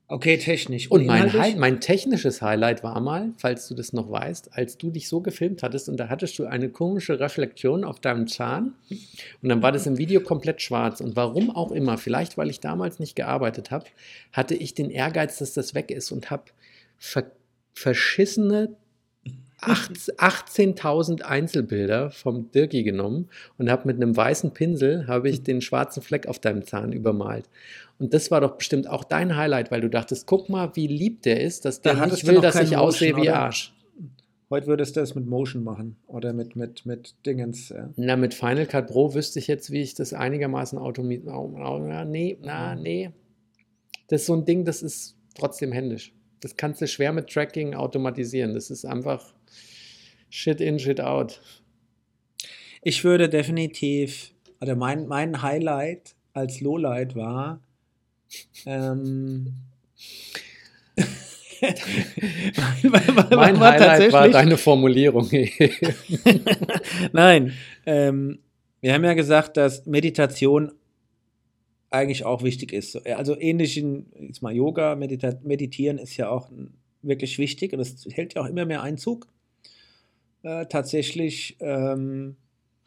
okay, 0.08 0.38
technisch. 0.38 0.90
Und 0.90 1.06
mein, 1.06 1.26
inhaltlich? 1.26 1.54
Hi 1.54 1.58
mein 1.58 1.80
technisches 1.80 2.40
Highlight 2.42 2.82
war 2.82 3.00
mal, 3.00 3.32
falls 3.36 3.68
du 3.68 3.74
das 3.74 3.92
noch 3.92 4.10
weißt, 4.10 4.54
als 4.54 4.78
du 4.78 4.90
dich 4.90 5.08
so 5.08 5.20
gefilmt 5.20 5.62
hattest 5.62 5.88
und 5.88 5.98
da 5.98 6.08
hattest 6.08 6.38
du 6.38 6.46
eine 6.46 6.70
komische 6.70 7.20
Reflexion 7.20 7.84
auf 7.84 8.00
deinem 8.00 8.26
Zahn 8.26 8.74
und 9.42 9.48
dann 9.50 9.62
war 9.62 9.72
das 9.72 9.86
im 9.86 9.98
Video 9.98 10.20
komplett 10.22 10.62
schwarz. 10.62 11.00
Und 11.00 11.16
warum 11.16 11.50
auch 11.50 11.70
immer, 11.70 11.98
vielleicht 11.98 12.38
weil 12.38 12.48
ich 12.48 12.60
damals 12.60 12.98
nicht 12.98 13.14
gearbeitet 13.14 13.70
habe, 13.70 13.84
hatte 14.32 14.54
ich 14.54 14.74
den 14.74 14.90
Ehrgeiz, 14.90 15.38
dass 15.38 15.52
das 15.52 15.74
weg 15.74 15.90
ist 15.90 16.10
und 16.10 16.30
habe 16.30 16.44
ver 16.96 17.30
verschissene 17.74 18.74
18.000 19.60 21.22
Einzelbilder 21.22 22.10
vom 22.10 22.50
Dirki 22.52 22.84
genommen 22.84 23.28
und 23.58 23.70
habe 23.70 23.86
mit 23.86 23.96
einem 23.96 24.16
weißen 24.16 24.52
Pinsel 24.52 25.06
habe 25.08 25.28
ich 25.28 25.42
den 25.42 25.60
schwarzen 25.60 26.02
Fleck 26.02 26.28
auf 26.28 26.38
deinem 26.38 26.64
Zahn 26.64 26.92
übermalt. 26.92 27.48
Und 27.98 28.14
das 28.14 28.30
war 28.30 28.40
doch 28.40 28.56
bestimmt 28.56 28.88
auch 28.88 29.02
dein 29.02 29.36
Highlight, 29.36 29.70
weil 29.70 29.80
du 29.80 29.90
dachtest, 29.90 30.26
guck 30.26 30.48
mal, 30.48 30.70
wie 30.74 30.86
lieb 30.86 31.22
der 31.22 31.40
ist, 31.40 31.64
dass 31.64 31.80
Da 31.80 31.90
der 31.90 32.00
hattest 32.00 32.22
nicht 32.22 32.32
will, 32.32 32.40
dass 32.40 32.60
ich 32.60 32.76
aussehe 32.76 33.16
wie 33.16 33.22
oder? 33.22 33.40
Arsch. 33.40 33.74
Heute 34.50 34.66
würdest 34.66 34.96
du 34.96 35.00
das 35.00 35.14
mit 35.14 35.26
Motion 35.26 35.62
machen 35.62 35.96
oder 36.06 36.32
mit, 36.32 36.56
mit, 36.56 36.86
mit 36.86 37.14
Dingens. 37.26 37.68
Ja. 37.68 37.90
Na, 37.96 38.16
mit 38.16 38.32
Final 38.32 38.64
Cut 38.64 38.86
Pro 38.86 39.12
wüsste 39.12 39.40
ich 39.40 39.46
jetzt, 39.46 39.70
wie 39.70 39.82
ich 39.82 39.94
das 39.94 40.14
einigermaßen 40.14 40.78
automatisch. 40.78 41.24
Na, 41.26 42.04
nee, 42.04 42.38
na, 42.40 42.74
nee. 42.74 43.10
Das 44.06 44.22
ist 44.22 44.26
so 44.26 44.34
ein 44.34 44.46
Ding, 44.46 44.64
das 44.64 44.82
ist 44.82 45.16
trotzdem 45.34 45.72
händisch. 45.72 46.14
Das 46.40 46.56
kannst 46.56 46.80
du 46.80 46.86
schwer 46.86 47.12
mit 47.12 47.28
Tracking 47.28 47.74
automatisieren. 47.74 48.54
Das 48.54 48.70
ist 48.70 48.86
einfach 48.86 49.34
Shit 50.30 50.60
in, 50.60 50.78
Shit 50.78 51.00
out. 51.00 51.40
Ich 52.82 53.04
würde 53.04 53.28
definitiv, 53.28 54.32
oder 54.60 54.76
mein, 54.76 55.06
mein 55.08 55.42
Highlight 55.42 56.14
als 56.32 56.60
Lowlight 56.60 57.16
war, 57.16 57.60
ähm, 58.66 59.54
Mein 63.30 63.58
Highlight 63.58 64.12
war 64.12 64.28
deine 64.28 64.56
Formulierung. 64.56 65.28
Nein, 67.12 67.52
ähm, 67.84 68.38
wir 68.80 68.94
haben 68.94 69.04
ja 69.04 69.14
gesagt, 69.14 69.56
dass 69.56 69.86
Meditation 69.86 70.72
eigentlich 71.90 72.24
auch 72.24 72.42
wichtig 72.42 72.72
ist. 72.72 72.96
Also 73.06 73.38
ähnlich 73.38 73.76
in 73.78 74.06
jetzt 74.20 74.42
mal 74.42 74.54
Yoga, 74.54 74.94
Medita 74.94 75.32
Meditieren 75.42 75.98
ist 75.98 76.16
ja 76.16 76.28
auch 76.28 76.50
wirklich 77.02 77.38
wichtig 77.38 77.72
und 77.72 77.80
es 77.80 78.06
hält 78.10 78.34
ja 78.34 78.42
auch 78.42 78.46
immer 78.46 78.66
mehr 78.66 78.82
Einzug. 78.82 79.26
Äh, 80.42 80.66
tatsächlich 80.66 81.56
ähm, 81.60 82.36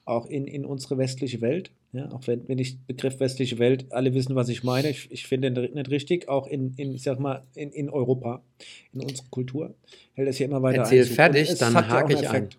auch 0.05 0.25
in, 0.25 0.47
in 0.47 0.65
unsere 0.65 0.97
westliche 0.97 1.41
Welt. 1.41 1.71
Ja, 1.93 2.09
auch 2.11 2.25
wenn, 2.25 2.47
wenn 2.47 2.57
ich 2.57 2.79
Begriff 2.79 3.19
westliche 3.19 3.59
Welt, 3.59 3.91
alle 3.91 4.13
wissen, 4.13 4.33
was 4.35 4.47
ich 4.47 4.63
meine. 4.63 4.89
Ich, 4.89 5.11
ich 5.11 5.27
finde 5.27 5.51
den 5.51 5.73
nicht 5.73 5.89
richtig, 5.89 6.29
auch 6.29 6.47
in, 6.47 6.73
in, 6.77 6.93
ich 6.93 7.03
sag 7.03 7.19
mal, 7.19 7.43
in, 7.53 7.71
in 7.71 7.89
Europa, 7.89 8.41
in 8.93 9.01
unserer 9.01 9.27
Kultur, 9.29 9.75
hält 10.13 10.29
das 10.29 10.39
ja 10.39 10.45
immer 10.45 10.61
weiter 10.61 10.79
Erzähl 10.79 11.01
Einzug. 11.01 11.15
fertig, 11.15 11.53
dann 11.55 11.73
ja 11.73 11.87
hake 11.89 12.13
einen 12.15 12.23
ich 12.23 12.29
ein. 12.29 12.35
Effekt. 12.35 12.57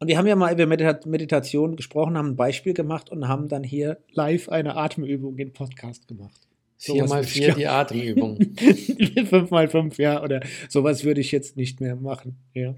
Und 0.00 0.08
wir 0.08 0.18
haben 0.18 0.26
ja 0.26 0.34
mal 0.34 0.52
über 0.52 0.66
Medita 0.66 0.98
Meditation 1.06 1.76
gesprochen, 1.76 2.16
haben 2.16 2.30
ein 2.30 2.36
Beispiel 2.36 2.72
gemacht 2.72 3.10
und 3.10 3.28
haben 3.28 3.48
dann 3.48 3.62
hier 3.62 3.98
live 4.12 4.48
eine 4.48 4.76
Atemübung 4.76 5.36
im 5.38 5.52
Podcast 5.52 6.08
gemacht. 6.08 6.40
Vier 6.78 7.06
mal 7.06 7.22
vier 7.22 7.54
die 7.54 7.66
Atemübung. 7.66 8.38
fünf 9.26 9.50
mal 9.50 9.68
fünf, 9.68 9.98
ja, 9.98 10.22
oder 10.22 10.40
sowas 10.70 11.04
würde 11.04 11.20
ich 11.20 11.30
jetzt 11.30 11.58
nicht 11.58 11.80
mehr 11.80 11.94
machen. 11.94 12.36
Ja. 12.54 12.74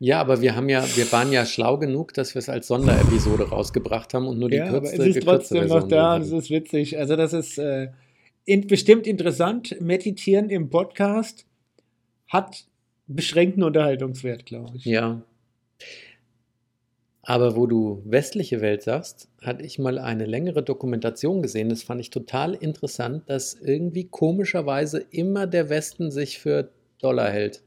Ja, 0.00 0.20
aber 0.20 0.40
wir 0.40 0.54
haben 0.54 0.68
ja, 0.68 0.84
wir 0.96 1.10
waren 1.10 1.32
ja 1.32 1.44
schlau 1.44 1.76
genug, 1.76 2.14
dass 2.14 2.34
wir 2.34 2.38
es 2.38 2.48
als 2.48 2.68
Sonderepisode 2.68 3.48
rausgebracht 3.48 4.14
haben 4.14 4.28
und 4.28 4.38
nur 4.38 4.48
die 4.48 4.56
ja, 4.56 4.66
aber 4.66 4.80
kürzeste, 4.80 5.02
es 5.02 5.16
ist 5.16 5.24
trotzdem 5.24 5.66
noch 5.66 5.80
Version 5.80 5.88
da 5.88 6.12
hatten. 6.14 6.36
ist 6.36 6.50
witzig. 6.50 6.98
Also 6.98 7.16
das 7.16 7.32
ist, 7.32 7.58
äh, 7.58 7.88
in, 8.44 8.66
bestimmt 8.66 9.06
interessant. 9.06 9.80
Meditieren 9.80 10.50
im 10.50 10.70
Podcast 10.70 11.46
hat 12.28 12.66
beschränkten 13.08 13.64
Unterhaltungswert, 13.64 14.46
glaube 14.46 14.76
ich. 14.76 14.84
Ja. 14.84 15.22
Aber 17.22 17.56
wo 17.56 17.66
du 17.66 18.02
westliche 18.06 18.60
Welt 18.60 18.82
sagst, 18.82 19.28
hatte 19.42 19.64
ich 19.64 19.78
mal 19.78 19.98
eine 19.98 20.24
längere 20.24 20.62
Dokumentation 20.62 21.42
gesehen. 21.42 21.68
Das 21.68 21.82
fand 21.82 22.00
ich 22.00 22.10
total 22.10 22.54
interessant, 22.54 23.28
dass 23.28 23.54
irgendwie 23.54 24.04
komischerweise 24.04 25.04
immer 25.10 25.46
der 25.46 25.68
Westen 25.68 26.10
sich 26.10 26.38
für 26.38 26.70
Dollar 27.00 27.30
hält. 27.30 27.62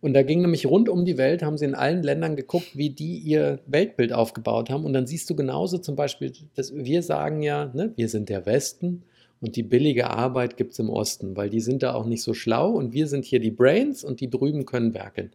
Und 0.00 0.14
da 0.14 0.22
ging 0.22 0.42
nämlich 0.42 0.66
rund 0.66 0.88
um 0.88 1.04
die 1.04 1.18
Welt, 1.18 1.42
haben 1.42 1.58
sie 1.58 1.64
in 1.64 1.74
allen 1.74 2.02
Ländern 2.02 2.36
geguckt, 2.36 2.76
wie 2.76 2.90
die 2.90 3.18
ihr 3.18 3.60
Weltbild 3.66 4.12
aufgebaut 4.12 4.70
haben. 4.70 4.84
Und 4.84 4.92
dann 4.92 5.06
siehst 5.06 5.28
du 5.28 5.34
genauso 5.34 5.78
zum 5.78 5.96
Beispiel, 5.96 6.32
dass 6.54 6.74
wir 6.74 7.02
sagen 7.02 7.42
ja, 7.42 7.70
ne, 7.74 7.92
wir 7.96 8.08
sind 8.08 8.28
der 8.28 8.46
Westen 8.46 9.02
und 9.40 9.56
die 9.56 9.64
billige 9.64 10.10
Arbeit 10.10 10.56
gibt 10.56 10.72
es 10.72 10.78
im 10.78 10.90
Osten, 10.90 11.36
weil 11.36 11.50
die 11.50 11.60
sind 11.60 11.82
da 11.82 11.94
auch 11.94 12.06
nicht 12.06 12.22
so 12.22 12.32
schlau 12.32 12.70
und 12.70 12.92
wir 12.92 13.08
sind 13.08 13.24
hier 13.24 13.40
die 13.40 13.50
Brains 13.50 14.04
und 14.04 14.20
die 14.20 14.30
drüben 14.30 14.66
können 14.66 14.94
werkeln. 14.94 15.32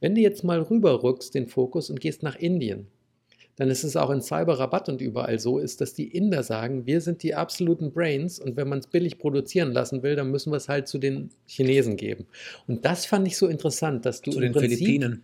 Wenn 0.00 0.14
du 0.14 0.20
jetzt 0.20 0.44
mal 0.44 0.60
rüberrückst 0.60 1.34
den 1.34 1.46
Fokus 1.46 1.88
und 1.88 2.00
gehst 2.00 2.22
nach 2.22 2.36
Indien, 2.36 2.88
dann 3.56 3.68
ist 3.70 3.84
es 3.84 3.96
auch 3.96 4.10
in 4.10 4.22
Cyberrabatt 4.22 4.88
und 4.88 5.00
überall 5.00 5.38
so 5.38 5.58
ist, 5.58 5.80
dass 5.80 5.94
die 5.94 6.08
Inder 6.08 6.42
sagen, 6.42 6.86
wir 6.86 7.00
sind 7.00 7.22
die 7.22 7.34
absoluten 7.34 7.92
Brains 7.92 8.38
und 8.38 8.56
wenn 8.56 8.68
man 8.68 8.78
es 8.78 8.86
billig 8.86 9.18
produzieren 9.18 9.72
lassen 9.72 10.02
will, 10.02 10.16
dann 10.16 10.30
müssen 10.30 10.52
wir 10.52 10.56
es 10.56 10.68
halt 10.68 10.88
zu 10.88 10.98
den 10.98 11.30
Chinesen 11.46 11.96
geben. 11.96 12.26
Und 12.66 12.84
das 12.84 13.04
fand 13.04 13.26
ich 13.26 13.36
so 13.36 13.46
interessant, 13.48 14.06
dass 14.06 14.22
du 14.22 14.30
Zu 14.30 14.38
im 14.38 14.42
den 14.42 14.52
Prinzip, 14.52 14.78
Philippinen. 14.78 15.22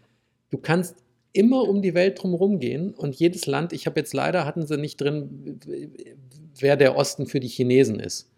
du 0.51 0.59
kannst 0.59 0.97
immer 1.33 1.69
um 1.69 1.83
die 1.83 1.95
Welt 1.95 2.23
drumherum 2.23 2.59
gehen 2.59 2.93
und 2.95 3.15
jedes 3.15 3.47
Land, 3.47 3.73
ich 3.73 3.87
habe 3.87 4.01
jetzt 4.01 4.13
leider, 4.13 4.45
hatten 4.45 4.67
sie 4.67 4.77
nicht 4.77 5.01
drin, 5.01 5.59
wer 6.59 6.77
der 6.77 6.97
Osten 6.97 7.27
für 7.27 7.41
die 7.41 7.49
Chinesen 7.49 8.01
ist. 8.01 8.31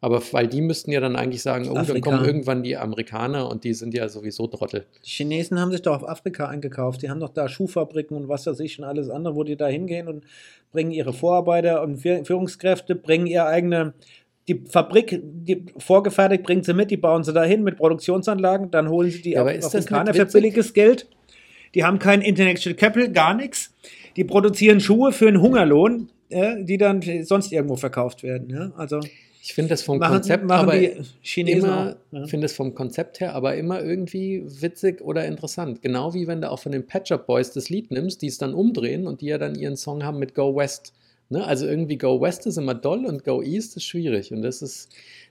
Aber 0.00 0.22
weil 0.32 0.46
die 0.46 0.60
müssten 0.60 0.92
ja 0.92 1.00
dann 1.00 1.16
eigentlich 1.16 1.42
sagen, 1.42 1.68
oh, 1.70 1.74
dann 1.74 2.00
kommen 2.02 2.24
irgendwann 2.24 2.62
die 2.62 2.76
Amerikaner 2.76 3.48
und 3.48 3.64
die 3.64 3.72
sind 3.72 3.94
ja 3.94 4.08
sowieso 4.08 4.46
Trottel. 4.46 4.84
Die 5.04 5.08
Chinesen 5.10 5.58
haben 5.58 5.70
sich 5.72 5.80
doch 5.82 5.96
auf 5.96 6.06
Afrika 6.08 6.46
eingekauft. 6.48 7.02
Die 7.02 7.08
haben 7.08 7.18
doch 7.20 7.30
da 7.30 7.48
Schuhfabriken 7.48 8.14
und 8.16 8.28
was 8.28 8.46
weiß 8.46 8.60
ich 8.60 8.78
und 8.78 8.84
alles 8.84 9.08
andere, 9.08 9.34
wo 9.34 9.42
die 9.42 9.56
da 9.56 9.66
hingehen 9.68 10.06
und 10.06 10.24
bringen 10.70 10.90
ihre 10.90 11.12
Vorarbeiter 11.14 11.82
und 11.82 11.98
Führ- 12.02 12.24
Führungskräfte, 12.26 12.94
bringen 12.94 13.26
ihre 13.26 13.46
eigene, 13.46 13.94
die 14.48 14.62
Fabrik, 14.68 15.18
die 15.24 15.64
vorgefertigt, 15.78 16.42
bringen 16.44 16.62
sie 16.62 16.74
mit, 16.74 16.90
die 16.90 16.98
bauen 16.98 17.24
sie 17.24 17.32
dahin 17.32 17.64
mit 17.64 17.76
Produktionsanlagen, 17.76 18.70
dann 18.70 18.90
holen 18.90 19.10
sie 19.10 19.22
die 19.22 19.30
Ja, 19.32 19.40
aber 19.40 19.50
Af- 19.50 19.56
ist 19.56 19.64
das 19.72 19.86
Afrikaner 19.86 20.12
für 20.12 20.26
billiges 20.26 20.74
Geld. 20.74 21.08
Die 21.74 21.84
haben 21.84 21.98
kein 21.98 22.20
Intellectual 22.20 22.74
Capital, 22.76 23.10
gar 23.12 23.34
nichts. 23.34 23.74
Die 24.16 24.24
produzieren 24.24 24.80
Schuhe 24.80 25.12
für 25.12 25.26
einen 25.28 25.40
Hungerlohn, 25.40 26.10
äh, 26.28 26.62
die 26.62 26.76
dann 26.78 27.02
sonst 27.22 27.50
irgendwo 27.50 27.76
verkauft 27.76 28.22
werden. 28.22 28.72
Also 28.76 29.00
Ich 29.46 29.54
finde 29.54 29.68
das 29.68 29.82
vom 29.82 29.98
machen, 29.98 30.14
Konzept 30.14 30.44
machen 30.44 30.68
aber 30.68 30.76
immer. 30.76 31.96
Ja. 32.10 32.26
finde 32.26 32.46
es 32.46 32.52
vom 32.52 32.74
Konzept 32.74 33.20
her 33.20 33.32
aber 33.36 33.54
immer 33.54 33.80
irgendwie 33.80 34.42
witzig 34.44 35.00
oder 35.00 35.24
interessant. 35.24 35.82
Genau 35.82 36.14
wie 36.14 36.26
wenn 36.26 36.40
du 36.40 36.50
auch 36.50 36.58
von 36.58 36.72
den 36.72 36.84
Patch 36.84 37.12
Up 37.12 37.28
Boys 37.28 37.52
das 37.52 37.68
Lied 37.70 37.92
nimmst, 37.92 38.22
die 38.22 38.26
es 38.26 38.38
dann 38.38 38.54
umdrehen 38.54 39.06
und 39.06 39.20
die 39.20 39.26
ja 39.26 39.38
dann 39.38 39.54
ihren 39.54 39.76
Song 39.76 40.02
haben 40.02 40.18
mit 40.18 40.34
Go 40.34 40.56
West. 40.56 40.94
Ne? 41.28 41.46
Also 41.46 41.64
irgendwie 41.64 41.96
Go 41.96 42.20
West 42.20 42.44
ist 42.46 42.56
immer 42.56 42.74
doll 42.74 43.06
und 43.06 43.22
Go 43.22 43.40
East 43.40 43.76
ist 43.76 43.84
schwierig. 43.84 44.32
Und 44.32 44.42
das 44.42 44.62
ist, 44.62 44.88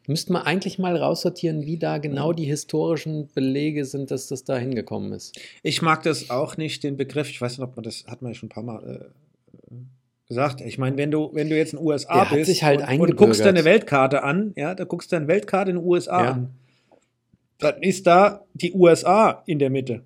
müsste 0.08 0.32
man 0.32 0.44
eigentlich 0.44 0.80
mal 0.80 0.96
raussortieren, 0.96 1.66
wie 1.66 1.76
da 1.76 1.98
genau 1.98 2.32
die 2.32 2.46
historischen 2.46 3.28
Belege 3.36 3.84
sind, 3.84 4.12
dass 4.12 4.28
das 4.28 4.46
da 4.46 4.58
hingekommen 4.58 5.12
ist. 5.12 5.38
Ich 5.62 5.82
mag 5.82 6.04
das 6.04 6.30
auch 6.30 6.56
nicht, 6.56 6.86
den 6.86 6.96
Begriff. 6.96 7.30
Ich 7.30 7.42
weiß 7.42 7.58
nicht, 7.58 7.68
ob 7.68 7.76
man 7.76 7.84
das 7.84 8.06
hat 8.08 8.22
man 8.22 8.32
ja 8.32 8.36
schon 8.38 8.48
ein 8.48 8.50
paar 8.50 8.64
Mal 8.64 8.82
äh, 8.82 9.25
gesagt. 10.28 10.62
Ich 10.62 10.78
meine, 10.78 10.98
wenn 10.98 11.12
du, 11.12 11.30
wenn 11.34 11.50
du 11.50 11.56
jetzt 11.58 11.74
in 11.74 11.80
den 11.80 11.86
USA 11.88 12.26
Der 12.26 12.36
bist 12.38 12.62
halt 12.64 12.82
und, 12.88 13.00
und 13.00 13.16
guckst 13.16 13.44
deine 13.46 13.64
Weltkarte 13.66 14.24
an, 14.24 14.54
ja, 14.56 14.74
da 14.76 14.84
guckst 14.84 15.12
du 15.12 15.16
deine 15.16 15.28
Weltkarte 15.28 15.72
in 15.72 15.78
den 15.78 15.86
USA 15.86 16.24
Ja. 16.24 16.32
an. 16.32 16.50
Dann 17.60 17.82
ist 17.82 18.06
da 18.06 18.44
die 18.54 18.74
USA 18.74 19.44
in 19.46 19.60
der 19.60 19.70
Mitte. 19.70 20.04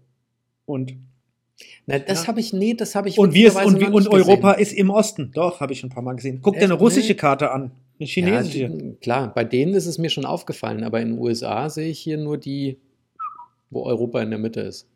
Und, 0.66 0.94
Na, 1.88 1.98
das 2.00 2.22
Ja. 2.24 2.28
habe 2.28 2.40
ich, 2.40 2.54
nee, 2.54 2.74
das 2.74 2.96
habe 2.96 3.10
ich 3.10 3.18
und, 3.18 3.34
wir, 3.34 3.56
und, 3.56 3.82
und 3.84 4.08
Europa 4.08 4.52
gesehen. 4.54 4.62
ist 4.62 4.74
im 4.74 4.90
Osten. 4.92 5.32
Doch, 5.34 5.60
habe 5.60 5.74
ich 5.74 5.80
schon 5.80 5.90
ein 5.90 5.94
paar 5.94 6.04
Mal 6.04 6.14
gesehen. 6.16 6.40
Guck 6.42 6.56
dir 6.56 6.64
eine 6.66 6.76
russische 6.76 7.14
Nee. 7.14 7.18
Karte 7.18 7.52
an. 7.52 7.72
Eine 8.00 8.08
chinesische. 8.08 8.60
Ja, 8.60 8.68
die- 8.70 8.94
klar, 9.02 9.34
bei 9.34 9.44
denen 9.44 9.74
ist 9.74 9.88
es 9.88 9.98
mir 9.98 10.10
schon 10.10 10.24
aufgefallen, 10.26 10.84
aber 10.84 11.02
in 11.02 11.10
den 11.10 11.20
USA 11.20 11.70
sehe 11.70 11.90
ich 11.90 12.00
hier 12.00 12.18
nur 12.18 12.38
die, 12.38 12.78
wo 13.72 13.84
Europa 13.84 14.22
in 14.22 14.30
der 14.30 14.40
Mitte 14.40 14.62
ist. 14.62 14.88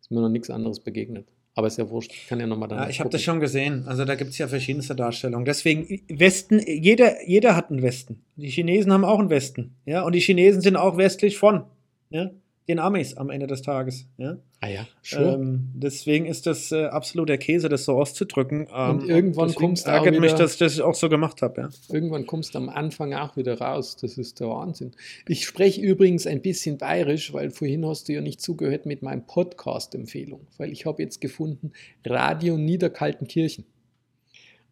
Ist 0.00 0.10
mir 0.10 0.20
noch 0.20 0.28
nichts 0.28 0.50
anderes 0.50 0.78
begegnet. 0.80 1.26
Aber 1.58 1.66
ist 1.66 1.76
ja 1.76 1.90
wurscht, 1.90 2.12
ich 2.12 2.28
kann 2.28 2.38
ja 2.38 2.46
nochmal 2.46 2.68
dann. 2.68 2.78
Ja, 2.78 2.88
ich 2.88 3.00
habe 3.00 3.10
das 3.10 3.20
schon 3.20 3.40
gesehen. 3.40 3.82
Also 3.88 4.04
da 4.04 4.14
gibt 4.14 4.30
es 4.30 4.38
ja 4.38 4.46
verschiedenste 4.46 4.94
Darstellungen. 4.94 5.44
Deswegen, 5.44 6.00
Westen, 6.08 6.60
jeder, 6.60 7.26
jeder 7.26 7.56
hat 7.56 7.72
einen 7.72 7.82
Westen. 7.82 8.22
Die 8.36 8.48
Chinesen 8.48 8.92
haben 8.92 9.04
auch 9.04 9.18
einen 9.18 9.28
Westen. 9.28 9.74
Ja, 9.84 10.02
und 10.02 10.14
die 10.14 10.20
Chinesen 10.20 10.60
sind 10.60 10.76
auch 10.76 10.98
westlich 10.98 11.36
von 11.36 11.64
ja, 12.10 12.30
den 12.68 12.78
Amis 12.78 13.16
am 13.16 13.30
Ende 13.30 13.46
des 13.46 13.62
Tages. 13.62 14.06
Ja. 14.18 14.36
Ah 14.60 14.68
ja, 14.68 14.86
sure. 15.02 15.34
Ähm, 15.34 15.70
deswegen 15.74 16.26
ist 16.26 16.46
das 16.46 16.72
äh, 16.72 16.84
absoluter 16.86 17.38
Käse, 17.38 17.68
das 17.68 17.84
so 17.84 17.92
auszudrücken. 17.98 18.66
Ähm, 18.74 18.90
Und 18.98 19.08
irgendwann 19.08 19.54
kommst 19.54 19.86
du 19.86 19.90
auch 19.90 20.04
ärgert 20.04 20.20
mich, 20.20 20.32
wieder- 20.32 20.38
dass 20.42 20.60
ich 20.60 20.82
auch 20.82 20.94
so 20.94 21.08
gemacht 21.08 21.42
habe. 21.42 21.60
Ja. 21.62 21.68
Irgendwann 21.94 22.26
kommst 22.26 22.54
du 22.54 22.58
am 22.58 22.68
Anfang 22.68 23.14
auch 23.14 23.36
wieder 23.36 23.58
raus. 23.60 23.96
Das 23.96 24.18
ist 24.18 24.40
der 24.40 24.48
Wahnsinn. 24.48 24.90
Ich 25.28 25.44
spreche 25.46 25.80
übrigens 25.80 26.26
ein 26.26 26.42
bisschen 26.42 26.76
bayerisch, 26.76 27.32
weil 27.32 27.50
vorhin 27.50 27.86
hast 27.86 28.08
du 28.08 28.12
ja 28.14 28.20
nicht 28.20 28.40
zugehört 28.40 28.84
mit 28.84 29.00
meinem 29.02 29.24
Podcast-Empfehlung. 29.26 30.40
Weil 30.58 30.70
ich 30.72 30.86
habe 30.86 31.02
jetzt 31.02 31.20
gefunden, 31.20 31.72
Radio 32.04 32.56
Niederkaltenkirchen. 32.58 33.64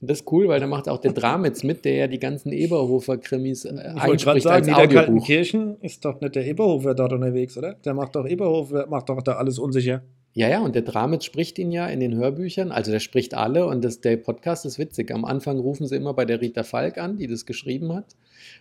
Und 0.01 0.11
das 0.11 0.21
ist 0.21 0.31
cool, 0.31 0.49
weil 0.49 0.61
da 0.61 0.67
macht 0.67 0.89
auch 0.89 0.99
der 0.99 1.13
Dramitz 1.13 1.63
mit, 1.63 1.85
der 1.85 1.95
ja 1.95 2.07
die 2.07 2.19
ganzen 2.19 2.53
Eberhofer-Krimis 2.53 3.65
äh, 3.65 3.71
Ich 3.71 3.77
wollte 3.77 3.95
gerade 3.95 4.11
einspricht 4.11 4.43
sagen, 4.43 4.55
als. 4.55 4.67
Niederkaltenkirchen 4.67 5.77
ist 5.81 6.05
doch 6.05 6.21
nicht 6.21 6.35
der 6.35 6.47
Eberhofer 6.47 6.95
dort 6.95 7.13
unterwegs, 7.13 7.57
oder? 7.57 7.75
Der 7.75 7.95
macht 7.95 8.15
doch 8.15 8.27
Eberhofer, 8.27 8.87
macht 8.89 9.09
doch 9.09 9.23
da 9.23 9.33
alles 9.33 9.59
unsicher. 9.59 10.03
Ja, 10.35 10.51
ja, 10.51 10.61
und 10.61 10.75
der 10.75 10.83
Dramitz 10.83 11.25
spricht 11.25 11.59
ihn 11.59 11.73
ja 11.73 11.87
in 11.87 11.99
den 11.99 12.15
Hörbüchern, 12.15 12.71
also 12.71 12.91
der 12.91 13.01
spricht 13.01 13.33
alle 13.33 13.67
und 13.67 13.83
das, 13.83 14.03
der 14.03 14.19
Podcast 14.19 14.67
ist 14.67 14.79
witzig. 14.79 15.11
Am 15.11 15.25
Anfang 15.25 15.59
rufen 15.59 15.87
sie 15.87 15.97
immer 15.97 16.13
bei 16.13 16.27
der 16.27 16.43
Rita 16.43 16.63
Falk 16.63 16.99
an, 16.99 17.17
die 17.17 17.27
das 17.27 17.47
geschrieben 17.47 17.95
hat. 17.95 18.17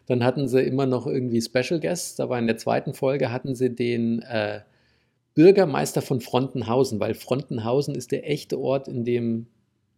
Dann 0.05 0.23
hatten 0.23 0.47
sie 0.47 0.61
immer 0.61 0.85
noch 0.85 1.05
irgendwie 1.05 1.41
Special 1.41 1.81
Guests, 1.81 2.21
aber 2.21 2.39
in 2.39 2.47
der 2.47 2.55
zweiten 2.55 2.93
Folge 2.93 3.29
hatten 3.29 3.55
sie 3.55 3.75
den 3.75 4.21
äh, 4.21 4.61
Bürgermeister 5.33 6.01
von 6.01 6.21
Frontenhausen, 6.21 7.01
weil 7.01 7.13
Frontenhausen 7.13 7.93
ist 7.93 8.13
der 8.13 8.29
echte 8.29 8.57
Ort, 8.57 8.87
in 8.87 9.03
dem 9.03 9.47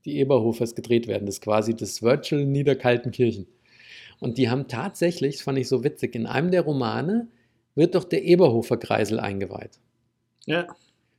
die 0.06 0.18
Eberhofers 0.18 0.76
gedreht 0.76 1.08
werden. 1.08 1.26
Das 1.26 1.36
ist 1.36 1.42
quasi 1.42 1.76
das 1.76 2.02
Virtual 2.02 2.46
Niederkaltenkirchen. 2.46 3.48
Und 4.20 4.38
die 4.38 4.50
haben 4.50 4.68
tatsächlich, 4.68 5.36
das 5.36 5.44
fand 5.44 5.58
ich 5.60 5.68
so 5.68 5.84
witzig, 5.84 6.16
in 6.16 6.26
einem 6.26 6.52
der 6.52 6.62
Romane 6.62 7.28
wird 7.76 7.96
doch 7.96 8.04
der 8.04 8.24
Eberhofer 8.24 8.78
Kreisel 8.78 9.20
eingeweiht. 9.20 9.80
Ja. 10.46 10.68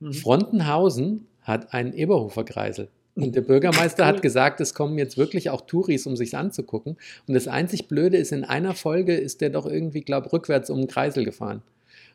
Mhm. 0.01 0.13
Frontenhausen 0.13 1.27
hat 1.43 1.73
einen 1.73 1.93
Eberhofer-Kreisel. 1.93 2.89
Und 3.15 3.35
der 3.35 3.41
Bürgermeister 3.41 4.07
hat 4.07 4.23
gesagt, 4.23 4.61
es 4.61 4.75
kommen 4.75 4.97
jetzt 4.97 5.19
wirklich 5.19 5.51
auch 5.51 5.63
Touris, 5.63 6.07
um 6.07 6.17
sich 6.17 6.37
anzugucken. 6.37 6.97
Und 7.27 7.35
das 7.35 7.49
einzig 7.49 7.89
Blöde 7.89 8.17
ist, 8.17 8.31
in 8.31 8.45
einer 8.45 8.75
Folge 8.75 9.17
ist 9.17 9.41
der 9.41 9.51
doch 9.51 9.67
irgendwie, 9.67 10.03
glaube 10.03 10.33
rückwärts 10.33 10.71
um 10.71 10.79
den 10.79 10.87
Kreisel 10.87 11.25
gefahren. 11.25 11.63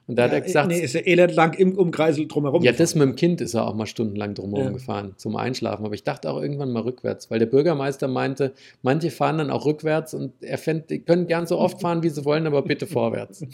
Und 0.06 0.18
da 0.18 0.24
hat 0.24 0.34
er 0.34 0.42
gesagt, 0.42 0.68
nee, 0.68 0.82
ist 0.82 0.96
ja 0.96 1.02
elend 1.06 1.34
lang 1.34 1.54
im 1.58 1.78
Umkreisel 1.78 2.28
drumherum. 2.28 2.62
ja, 2.62 2.74
das 2.74 2.94
mit 2.94 3.04
dem 3.08 3.16
Kind 3.16 3.40
ist 3.40 3.54
er 3.54 3.66
auch 3.68 3.74
mal 3.74 3.86
stundenlang 3.86 4.34
drumherum 4.34 4.66
Ja. 4.68 4.72
gefahren, 4.74 5.14
zum 5.16 5.38
Einschlafen. 5.38 5.86
Aber 5.86 5.96
ich 5.96 6.04
dachte 6.04 6.30
auch 6.30 6.42
irgendwann 6.42 6.72
mal 6.74 6.82
rückwärts, 6.84 7.32
weil 7.32 7.40
der 7.40 7.46
Bürgermeister 7.46 8.10
meinte, 8.10 8.52
manche 8.82 9.12
fahren 9.12 9.38
dann 9.38 9.50
auch 9.50 9.66
rückwärts 9.66 10.14
und 10.14 10.34
er 10.42 10.58
fänd, 10.58 10.90
die 10.90 11.00
können 11.00 11.26
gern 11.28 11.48
so 11.48 11.58
oft 11.58 11.80
fahren, 11.80 12.04
wie 12.04 12.10
sie 12.10 12.26
wollen, 12.26 12.46
aber 12.48 12.64
bitte 12.64 12.86
vorwärts. 12.86 13.46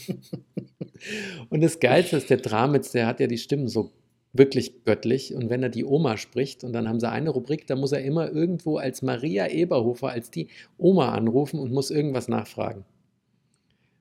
und 1.50 1.62
das 1.62 1.80
Geilste 1.80 2.18
ist, 2.18 2.30
der 2.32 2.38
Dramitz, 2.38 2.92
der 2.92 3.06
hat 3.06 3.20
ja 3.20 3.28
die 3.28 3.38
Stimmen 3.38 3.68
so 3.68 3.92
wirklich 4.34 4.84
göttlich. 4.86 5.36
Und 5.36 5.50
wenn 5.52 5.62
er 5.64 5.70
die 5.70 5.86
Oma 5.86 6.18
spricht, 6.18 6.64
und 6.64 6.74
dann 6.74 6.88
haben 6.88 7.00
sie 7.00 7.10
eine 7.10 7.30
Rubrik, 7.30 7.68
da 7.68 7.76
muss 7.76 7.92
er 7.92 8.02
immer 8.04 8.32
irgendwo 8.32 8.78
als 8.78 9.02
Maria 9.04 9.48
Eberhofer, 9.48 10.10
als 10.10 10.32
die 10.32 10.48
Oma 10.78 11.12
anrufen 11.14 11.60
und 11.60 11.72
muss 11.72 11.92
irgendwas 11.92 12.28
nachfragen. 12.28 12.86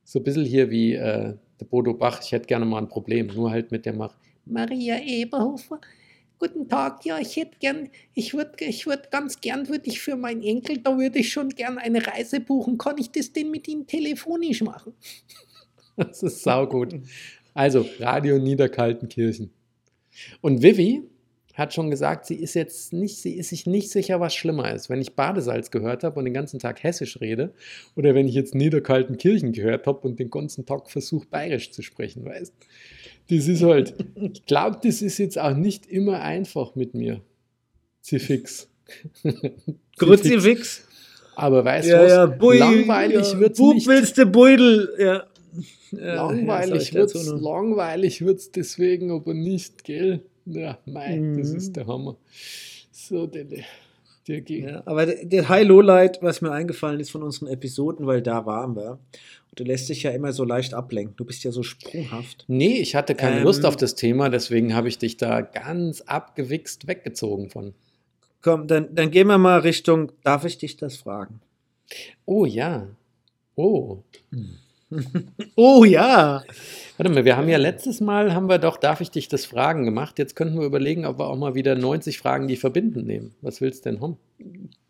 So 0.04 0.18
ein 0.20 0.24
bisschen 0.24 0.44
hier 0.46 0.70
wie 0.70 0.94
äh, 0.94 1.34
der 1.60 1.66
Bodo 1.66 1.94
Bach, 1.94 2.20
ich 2.22 2.32
hätte 2.32 2.46
gerne 2.46 2.64
mal 2.64 2.78
ein 2.78 2.88
Problem, 2.88 3.28
nur 3.28 3.50
halt 3.50 3.70
mit 3.70 3.86
der 3.86 3.94
Mar 3.94 4.14
Maria 4.44 4.98
Eberhofer. 5.00 5.80
Guten 6.38 6.68
Tag, 6.68 7.04
ja, 7.04 7.18
ich 7.18 7.36
hätte 7.36 7.58
gern, 7.58 7.90
ich 8.14 8.32
würde 8.32 8.64
ich 8.64 8.86
würd 8.86 9.10
ganz 9.10 9.40
gern, 9.40 9.68
würde 9.68 9.88
ich 9.88 10.00
für 10.00 10.16
meinen 10.16 10.42
Enkel, 10.42 10.78
da 10.78 10.96
würde 10.96 11.18
ich 11.18 11.32
schon 11.32 11.48
gern 11.50 11.78
eine 11.78 12.06
Reise 12.06 12.40
buchen. 12.40 12.78
Kann 12.78 12.96
ich 12.98 13.10
das 13.10 13.32
denn 13.32 13.50
mit 13.50 13.66
Ihnen 13.68 13.86
telefonisch 13.86 14.62
machen? 14.62 14.94
Das 15.96 16.22
ist 16.22 16.44
saugut. 16.44 16.94
Also, 17.54 17.84
Radio 17.98 18.38
Niederkaltenkirchen. 18.38 19.50
Und 20.40 20.62
Vivi 20.62 21.02
hat 21.58 21.74
schon 21.74 21.90
gesagt, 21.90 22.26
sie 22.26 22.36
ist 22.36 22.54
jetzt 22.54 22.92
nicht, 22.92 23.18
sie 23.18 23.34
ist 23.34 23.50
sich 23.50 23.66
nicht 23.66 23.90
sicher, 23.90 24.20
was 24.20 24.34
schlimmer 24.34 24.72
ist. 24.72 24.88
Wenn 24.88 25.00
ich 25.00 25.14
Badesalz 25.14 25.70
gehört 25.70 26.04
habe 26.04 26.18
und 26.18 26.24
den 26.24 26.34
ganzen 26.34 26.58
Tag 26.58 26.82
hessisch 26.82 27.20
rede 27.20 27.52
oder 27.96 28.14
wenn 28.14 28.28
ich 28.28 28.34
jetzt 28.34 28.54
Niederkaltenkirchen 28.54 29.52
gehört 29.52 29.86
habe 29.86 30.06
und 30.06 30.18
den 30.18 30.30
ganzen 30.30 30.66
Tag 30.66 30.90
versuche, 30.90 31.26
bayerisch 31.28 31.70
zu 31.70 31.82
sprechen, 31.82 32.24
weißt 32.24 32.52
Das 33.30 33.48
ist 33.48 33.62
halt, 33.62 33.94
ich 34.14 34.46
glaube, 34.46 34.78
das 34.82 35.02
ist 35.02 35.18
jetzt 35.18 35.38
auch 35.38 35.56
nicht 35.56 35.86
immer 35.86 36.20
einfach 36.20 36.74
mit 36.74 36.94
mir. 36.94 37.20
Zifix. 38.00 38.68
Kruzifix. 39.98 40.86
Aber 41.34 41.64
weißt 41.64 41.88
du 41.88 41.92
Ja, 41.92 42.02
was? 42.02 42.10
ja, 42.10 42.26
Bui, 42.26 42.58
langweilig 42.58 43.32
ja, 43.32 43.38
wird's 43.38 43.58
Bub 43.58 43.74
nicht. 43.74 43.86
willst 43.86 44.18
du 44.18 44.26
Beutel. 44.26 44.94
Ja. 44.98 45.24
Ja, 45.92 46.14
Langweilig 46.26 46.90
ja, 46.92 47.00
wird's, 47.00 47.14
langweilig 47.26 48.24
wird's 48.24 48.50
deswegen 48.52 49.10
aber 49.10 49.34
nicht, 49.34 49.84
gell? 49.84 50.20
Ja, 50.50 50.78
mei, 50.86 51.16
das 51.36 51.50
Mhm. 51.50 51.56
ist 51.56 51.76
der 51.76 51.86
Hammer. 51.86 52.16
So, 52.90 53.26
Delle. 53.26 53.64
Ja, 54.26 54.82
aber 54.84 55.06
der- 55.06 55.48
High-Low-Light, 55.48 56.18
was 56.20 56.42
mir 56.42 56.52
eingefallen 56.52 57.00
ist 57.00 57.10
von 57.10 57.22
unseren 57.22 57.48
Episoden, 57.48 58.06
weil 58.06 58.20
da 58.20 58.44
waren 58.44 58.76
wir. 58.76 58.98
Und 59.50 59.58
du 59.58 59.64
lässt 59.64 59.88
dich 59.88 60.02
ja 60.02 60.10
immer 60.10 60.34
so 60.34 60.44
leicht 60.44 60.74
ablenken. 60.74 61.16
Du 61.16 61.24
bist 61.24 61.44
ja 61.44 61.50
so 61.50 61.62
sprunghaft. 61.62 62.44
Nee, 62.46 62.76
ich 62.76 62.94
hatte 62.94 63.14
keine 63.14 63.38
Ähm, 63.38 63.44
Lust 63.44 63.64
auf 63.64 63.76
das 63.76 63.94
Thema, 63.94 64.28
deswegen 64.28 64.74
habe 64.74 64.88
ich 64.88 64.98
dich 64.98 65.16
da 65.16 65.40
ganz 65.40 66.02
abgewichst 66.02 66.86
weggezogen 66.86 67.48
von. 67.48 67.72
Komm, 68.42 68.66
dann, 68.66 68.94
dann 68.94 69.10
gehen 69.10 69.28
wir 69.28 69.38
mal 69.38 69.60
Richtung, 69.60 70.12
darf 70.24 70.44
ich 70.44 70.58
dich 70.58 70.76
das 70.76 70.98
fragen? 70.98 71.40
Oh 72.26 72.44
ja. 72.44 72.86
Oh. 73.56 74.02
Oh 75.56 75.84
ja. 75.84 76.42
Warte 76.96 77.12
mal, 77.12 77.24
wir 77.24 77.36
haben 77.36 77.48
ja 77.48 77.58
letztes 77.58 78.00
Mal, 78.00 78.34
haben 78.34 78.48
wir 78.48 78.58
doch, 78.58 78.76
darf 78.76 79.00
ich 79.00 79.10
dich 79.10 79.28
das 79.28 79.44
fragen 79.44 79.84
gemacht. 79.84 80.18
Jetzt 80.18 80.34
könnten 80.34 80.58
wir 80.58 80.66
überlegen, 80.66 81.04
ob 81.04 81.18
wir 81.18 81.26
auch 81.26 81.36
mal 81.36 81.54
wieder 81.54 81.74
90 81.74 82.18
Fragen, 82.18 82.48
die 82.48 82.56
verbindend 82.56 83.06
nehmen. 83.06 83.34
Was 83.42 83.60
willst 83.60 83.84
du 83.84 83.90
denn 83.90 84.00
haben? 84.00 84.16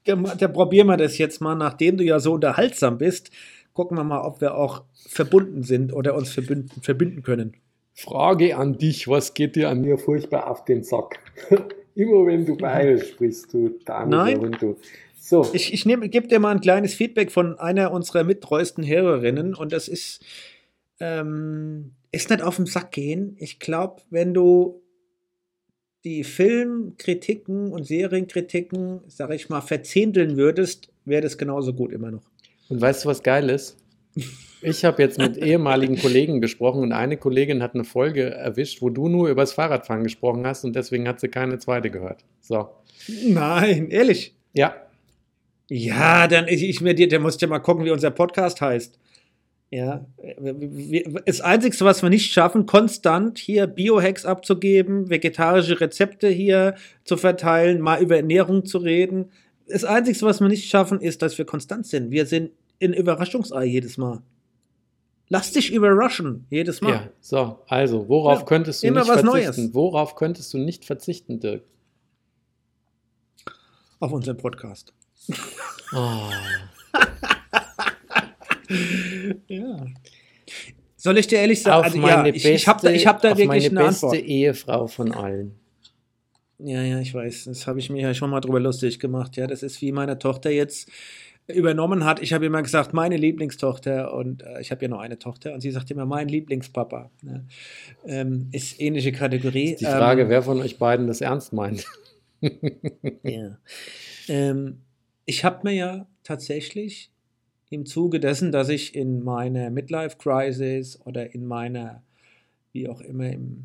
Dann 0.04 0.24
dann 0.38 0.52
probieren 0.52 0.86
wir 0.86 0.96
das 0.96 1.18
jetzt 1.18 1.40
mal, 1.40 1.54
nachdem 1.54 1.96
du 1.96 2.04
ja 2.04 2.20
so 2.20 2.32
unterhaltsam 2.34 2.98
bist. 2.98 3.30
Gucken 3.74 3.96
wir 3.96 4.04
mal, 4.04 4.22
ob 4.22 4.40
wir 4.40 4.54
auch 4.54 4.84
verbunden 5.06 5.62
sind 5.62 5.92
oder 5.92 6.14
uns 6.14 6.30
verbinden, 6.30 6.80
verbinden 6.80 7.22
können. 7.22 7.54
Frage 7.94 8.56
an 8.56 8.78
dich, 8.78 9.08
was 9.08 9.34
geht 9.34 9.56
dir 9.56 9.68
an 9.68 9.80
mir 9.80 9.98
furchtbar 9.98 10.48
auf 10.48 10.64
den 10.64 10.84
Sack? 10.84 11.18
Immer 11.94 12.26
wenn 12.26 12.46
du 12.46 12.56
bayerisch 12.56 13.10
sprichst, 13.10 13.52
du 13.52 13.70
Dame 13.84 14.10
Nein. 14.10 14.38
und 14.38 14.62
du. 14.62 14.76
So, 15.28 15.46
Ich, 15.52 15.74
ich 15.74 15.84
gebe 15.84 16.26
dir 16.26 16.38
mal 16.38 16.52
ein 16.52 16.62
kleines 16.62 16.94
Feedback 16.94 17.30
von 17.30 17.58
einer 17.58 17.92
unserer 17.92 18.24
mittreuesten 18.24 18.86
Hörerinnen 18.86 19.54
und 19.54 19.72
das 19.72 19.86
ist, 19.86 20.24
ähm, 21.00 21.92
ist 22.10 22.30
nicht 22.30 22.40
auf 22.40 22.56
den 22.56 22.64
Sack 22.64 22.92
gehen. 22.92 23.36
Ich 23.38 23.58
glaube, 23.58 24.00
wenn 24.08 24.32
du 24.32 24.80
die 26.04 26.24
Filmkritiken 26.24 27.72
und 27.72 27.84
Serienkritiken, 27.84 29.02
sag 29.06 29.30
ich 29.34 29.50
mal, 29.50 29.60
verzehnteln 29.60 30.38
würdest, 30.38 30.88
wäre 31.04 31.20
das 31.20 31.36
genauso 31.36 31.74
gut 31.74 31.92
immer 31.92 32.10
noch. 32.10 32.24
und 32.70 32.80
weißt 32.80 33.04
du, 33.04 33.10
was 33.10 33.22
geil 33.22 33.50
ist? 33.50 33.76
Ich 34.62 34.82
habe 34.86 35.02
jetzt 35.02 35.18
mit 35.18 35.36
ehemaligen 35.36 35.98
Kollegen 35.98 36.40
gesprochen 36.40 36.82
und 36.82 36.92
eine 36.92 37.18
Kollegin 37.18 37.62
hat 37.62 37.74
eine 37.74 37.84
Folge 37.84 38.30
erwischt, 38.30 38.80
wo 38.80 38.88
du 38.88 39.08
nur 39.08 39.28
über 39.28 39.42
das 39.42 39.52
Fahrradfahren 39.52 40.04
gesprochen 40.04 40.46
hast 40.46 40.64
und 40.64 40.74
deswegen 40.74 41.06
hat 41.06 41.20
sie 41.20 41.28
keine 41.28 41.58
zweite 41.58 41.90
gehört. 41.90 42.24
So. 42.40 42.70
Nein, 43.26 43.90
ehrlich. 43.90 44.34
Ja, 44.54 44.87
Ja, 45.70 46.26
dann 46.28 46.48
ich, 46.48 46.62
ich 46.62 46.80
mir 46.80 46.94
dir, 46.94 47.08
der 47.08 47.20
muss 47.20 47.40
ja 47.40 47.48
mal 47.48 47.58
gucken, 47.58 47.84
wie 47.84 47.90
unser 47.90 48.10
Podcast 48.10 48.60
heißt. 48.60 48.98
Ja, 49.70 50.06
das 51.26 51.42
Einzige, 51.42 51.78
was 51.84 52.02
wir 52.02 52.08
nicht 52.08 52.32
schaffen, 52.32 52.64
konstant 52.64 53.38
hier 53.38 53.66
Biohacks 53.66 54.24
abzugeben, 54.24 55.10
vegetarische 55.10 55.78
Rezepte 55.78 56.28
hier 56.28 56.74
zu 57.04 57.18
verteilen, 57.18 57.82
mal 57.82 58.00
über 58.00 58.16
Ernährung 58.16 58.64
zu 58.64 58.78
reden. 58.78 59.30
Das 59.66 59.84
Einzige, 59.84 60.22
was 60.22 60.40
wir 60.40 60.48
nicht 60.48 60.70
schaffen, 60.70 61.02
ist, 61.02 61.20
dass 61.20 61.36
wir 61.36 61.44
konstant 61.44 61.86
sind. 61.86 62.10
Wir 62.10 62.24
sind 62.24 62.52
in 62.78 62.94
Überraschungsei 62.94 63.66
jedes 63.66 63.98
Mal. 63.98 64.22
Lass 65.28 65.52
dich 65.52 65.70
überraschen, 65.70 66.46
jedes 66.48 66.80
Mal. 66.80 66.90
ja. 66.92 67.08
So, 67.20 67.58
also, 67.68 68.08
worauf 68.08 68.38
Ja, 68.38 68.44
könntest 68.46 68.82
du 68.82 68.86
immer 68.86 69.00
nicht 69.00 69.10
was 69.10 69.20
verzichten? 69.20 69.62
Neues. 69.62 69.74
Worauf 69.74 70.14
könntest 70.14 70.54
du 70.54 70.58
nicht 70.58 70.86
verzichten, 70.86 71.40
Dirk? 71.40 71.64
Auf 74.00 74.12
unserem 74.12 74.38
Podcast. 74.38 74.94
Oh. 75.94 76.30
Ja. 79.48 79.86
Soll 80.96 81.16
ich 81.16 81.26
dir 81.26 81.38
ehrlich 81.38 81.62
sagen? 81.62 81.76
Auf 81.78 81.84
Also, 81.84 81.98
meine 81.98 82.12
ja, 82.12 82.22
beste, 82.32 82.48
ich, 82.48 82.54
ich 82.54 82.68
habe 82.68 82.80
da, 82.82 82.90
ich 82.90 83.06
hab 83.06 83.22
da 83.22 83.30
wirklich 83.30 83.46
meine 83.46 83.66
eine 83.80 83.88
beste 83.88 84.06
Antwort. 84.08 84.22
Ehefrau 84.22 84.86
von 84.88 85.12
allen. 85.12 85.54
Ja, 86.58 86.82
ja, 86.82 86.98
ich 86.98 87.14
weiß. 87.14 87.44
Das 87.44 87.66
habe 87.66 87.78
ich 87.78 87.88
mir 87.88 88.02
ja 88.02 88.14
schon 88.14 88.30
mal 88.30 88.40
drüber 88.40 88.60
lustig 88.60 88.98
gemacht. 88.98 89.36
Ja, 89.36 89.46
das 89.46 89.62
ist 89.62 89.80
wie 89.80 89.92
meine 89.92 90.18
Tochter 90.18 90.50
jetzt 90.50 90.90
übernommen 91.46 92.04
hat. 92.04 92.20
Ich 92.20 92.32
habe 92.32 92.46
immer 92.46 92.62
gesagt, 92.62 92.92
meine 92.92 93.16
Lieblingstochter 93.16 94.12
und 94.12 94.42
äh, 94.42 94.60
ich 94.60 94.70
habe 94.70 94.82
ja 94.82 94.88
nur 94.88 95.00
eine 95.00 95.18
Tochter 95.18 95.54
und 95.54 95.60
sie 95.60 95.70
sagt 95.70 95.90
immer, 95.90 96.04
mein 96.04 96.28
Lieblingspapa. 96.28 97.10
Ne? 97.22 97.46
Ähm, 98.04 98.48
ist 98.52 98.80
ähnliche 98.80 99.12
Kategorie. 99.12 99.76
Die 99.78 99.84
Frage, 99.84 100.22
ähm, 100.22 100.28
wer 100.28 100.42
von 100.42 100.60
euch 100.60 100.78
beiden 100.78 101.06
das 101.06 101.20
ernst 101.20 101.52
meint. 101.52 101.84
Ja. 103.24 103.58
Ähm, 104.28 104.82
ich 105.28 105.44
habe 105.44 105.60
mir 105.64 105.74
ja 105.74 106.06
tatsächlich 106.22 107.12
im 107.68 107.84
Zuge 107.84 108.18
dessen, 108.18 108.50
dass 108.50 108.70
ich 108.70 108.94
in 108.94 109.22
meiner 109.22 109.68
Midlife-Crisis 109.68 111.02
oder 111.04 111.34
in 111.34 111.46
meiner, 111.46 112.02
wie 112.72 112.88
auch 112.88 113.02
immer, 113.02 113.30
im, 113.30 113.64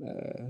äh, 0.00 0.48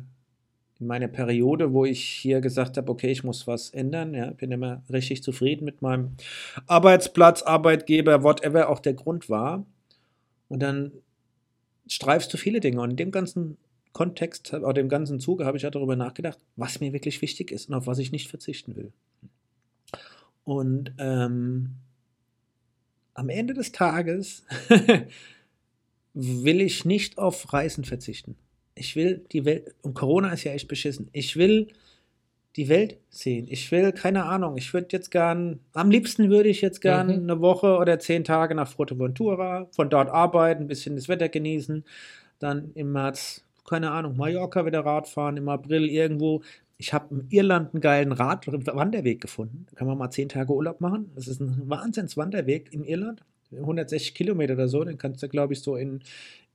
in 0.81 0.87
meiner 0.87 1.09
Periode, 1.09 1.75
wo 1.75 1.85
ich 1.85 2.03
hier 2.03 2.41
gesagt 2.41 2.79
habe, 2.79 2.91
okay, 2.91 3.11
ich 3.11 3.25
muss 3.25 3.47
was 3.47 3.69
ändern, 3.69 4.15
ja, 4.15 4.31
bin 4.31 4.51
immer 4.53 4.83
richtig 4.91 5.23
zufrieden 5.23 5.67
mit 5.67 5.83
meinem 5.83 6.13
Arbeitsplatz, 6.67 7.43
Arbeitgeber, 7.43 8.23
whatever 8.23 8.71
auch 8.71 8.81
der 8.81 8.95
Grund 8.95 9.29
war. 9.29 9.67
Und 10.49 10.63
dann 10.63 10.93
streifst 11.89 12.33
du 12.33 12.39
viele 12.39 12.61
Dinge. 12.61 12.81
Und 12.81 12.93
in 12.93 12.97
dem 12.97 13.11
ganzen 13.11 13.59
Kontext 13.93 14.55
oder 14.55 14.73
dem 14.73 14.89
ganzen 14.89 15.21
Zuge 15.21 15.45
habe 15.45 15.59
ich 15.59 15.65
ja 15.65 15.71
darüber 15.71 15.95
nachgedacht, 15.95 16.39
was 16.57 16.81
mir 16.81 16.95
wirklich 16.95 17.21
wichtig 17.21 17.51
ist 17.51 17.69
und 17.69 17.75
auf 17.75 17.87
was 17.87 17.99
ich 17.99 18.13
nicht 18.13 18.29
verzichten 18.29 18.77
will. 18.77 18.93
Und 20.47 20.93
ähm, 20.99 21.71
am 23.15 23.29
Ende 23.29 23.53
des 23.53 23.73
Tages 23.73 24.45
will 26.15 26.61
ich 26.61 26.85
nicht 26.85 27.19
auf 27.19 27.53
Reisen 27.53 27.85
verzichten. 27.85 28.37
Ich 28.77 28.95
will 28.95 29.25
die 29.33 29.45
Welt, 29.45 29.75
und 29.83 29.95
Corona 29.95 30.31
ist 30.31 30.45
ja 30.45 30.53
echt 30.53 30.69
beschissen. 30.69 31.09
Ich 31.13 31.37
will 31.37 31.67
die 32.55 32.69
Welt 32.69 32.99
sehen. 33.11 33.49
Ich 33.51 33.71
will, 33.73 33.91
keine 33.93 34.25
Ahnung, 34.25 34.57
ich 34.57 34.73
würde 34.73 34.87
jetzt 34.93 35.11
gern, 35.11 35.59
am 35.73 35.91
liebsten 35.91 36.31
würde 36.31 36.49
ich 36.49 36.61
jetzt 36.61 36.81
gern 36.81 37.09
Mhm. 37.09 37.13
eine 37.31 37.41
Woche 37.41 37.77
oder 37.77 37.99
zehn 37.99 38.23
Tage 38.23 38.55
nach 38.55 38.69
Fuerteventura, 38.69 39.67
von 39.73 39.91
dort 39.91 40.09
arbeiten, 40.11 40.63
ein 40.63 40.69
bisschen 40.69 40.95
das 40.95 41.09
Wetter 41.09 41.29
genießen, 41.29 41.85
dann 42.39 42.71
im 42.75 42.93
März, 42.93 43.43
keine 43.69 43.91
Ahnung, 43.91 44.17
Mallorca 44.17 44.65
wieder 44.65 44.85
Radfahren, 44.87 45.37
im 45.37 45.49
April 45.49 45.87
irgendwo. 45.87 46.43
Ich 46.79 46.93
habe 46.93 47.15
in 47.15 47.27
Irland 47.31 47.73
einen 47.75 47.81
geilen 47.81 48.13
Rad 48.13 48.47
Wanderweg 48.47 49.21
gefunden. 49.21 49.67
Da 49.71 49.77
kann 49.77 49.87
man 49.87 49.97
mal 49.97 50.11
zehn 50.11 50.29
Tage 50.29 50.53
Urlaub 50.53 50.81
machen. 50.81 51.11
Das 51.15 51.27
ist 51.27 51.41
ein 51.41 51.63
Wahnsinnswanderweg 51.69 52.73
in 52.73 52.85
Irland. 52.85 53.23
160 53.53 54.15
Kilometer 54.15 54.55
oder 54.55 54.69
so. 54.69 54.85
Den 54.85 54.99
kannst 54.99 55.23
du, 55.23 55.29
glaube 55.29 55.55
ich, 55.55 55.61
so 55.61 55.77
in, 55.77 56.01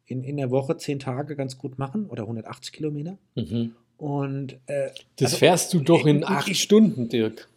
in, 0.05 0.23
in 0.23 0.37
der 0.37 0.51
Woche 0.51 0.77
zehn 0.77 0.99
Tage 0.99 1.35
ganz 1.35 1.57
gut 1.57 1.79
machen. 1.79 2.05
Oder 2.05 2.23
180 2.23 2.71
Kilometer. 2.71 3.17
Mhm. 3.35 3.71
Und 3.97 4.53
äh, 4.67 4.89
Das 5.15 5.27
Also, 5.33 5.37
fährst 5.37 5.73
du 5.73 5.79
doch 5.79 6.05
in 6.05 6.19
ich- 6.19 6.25
acht 6.27 6.55
Stunden, 6.55 7.09
Dirk. 7.09 7.47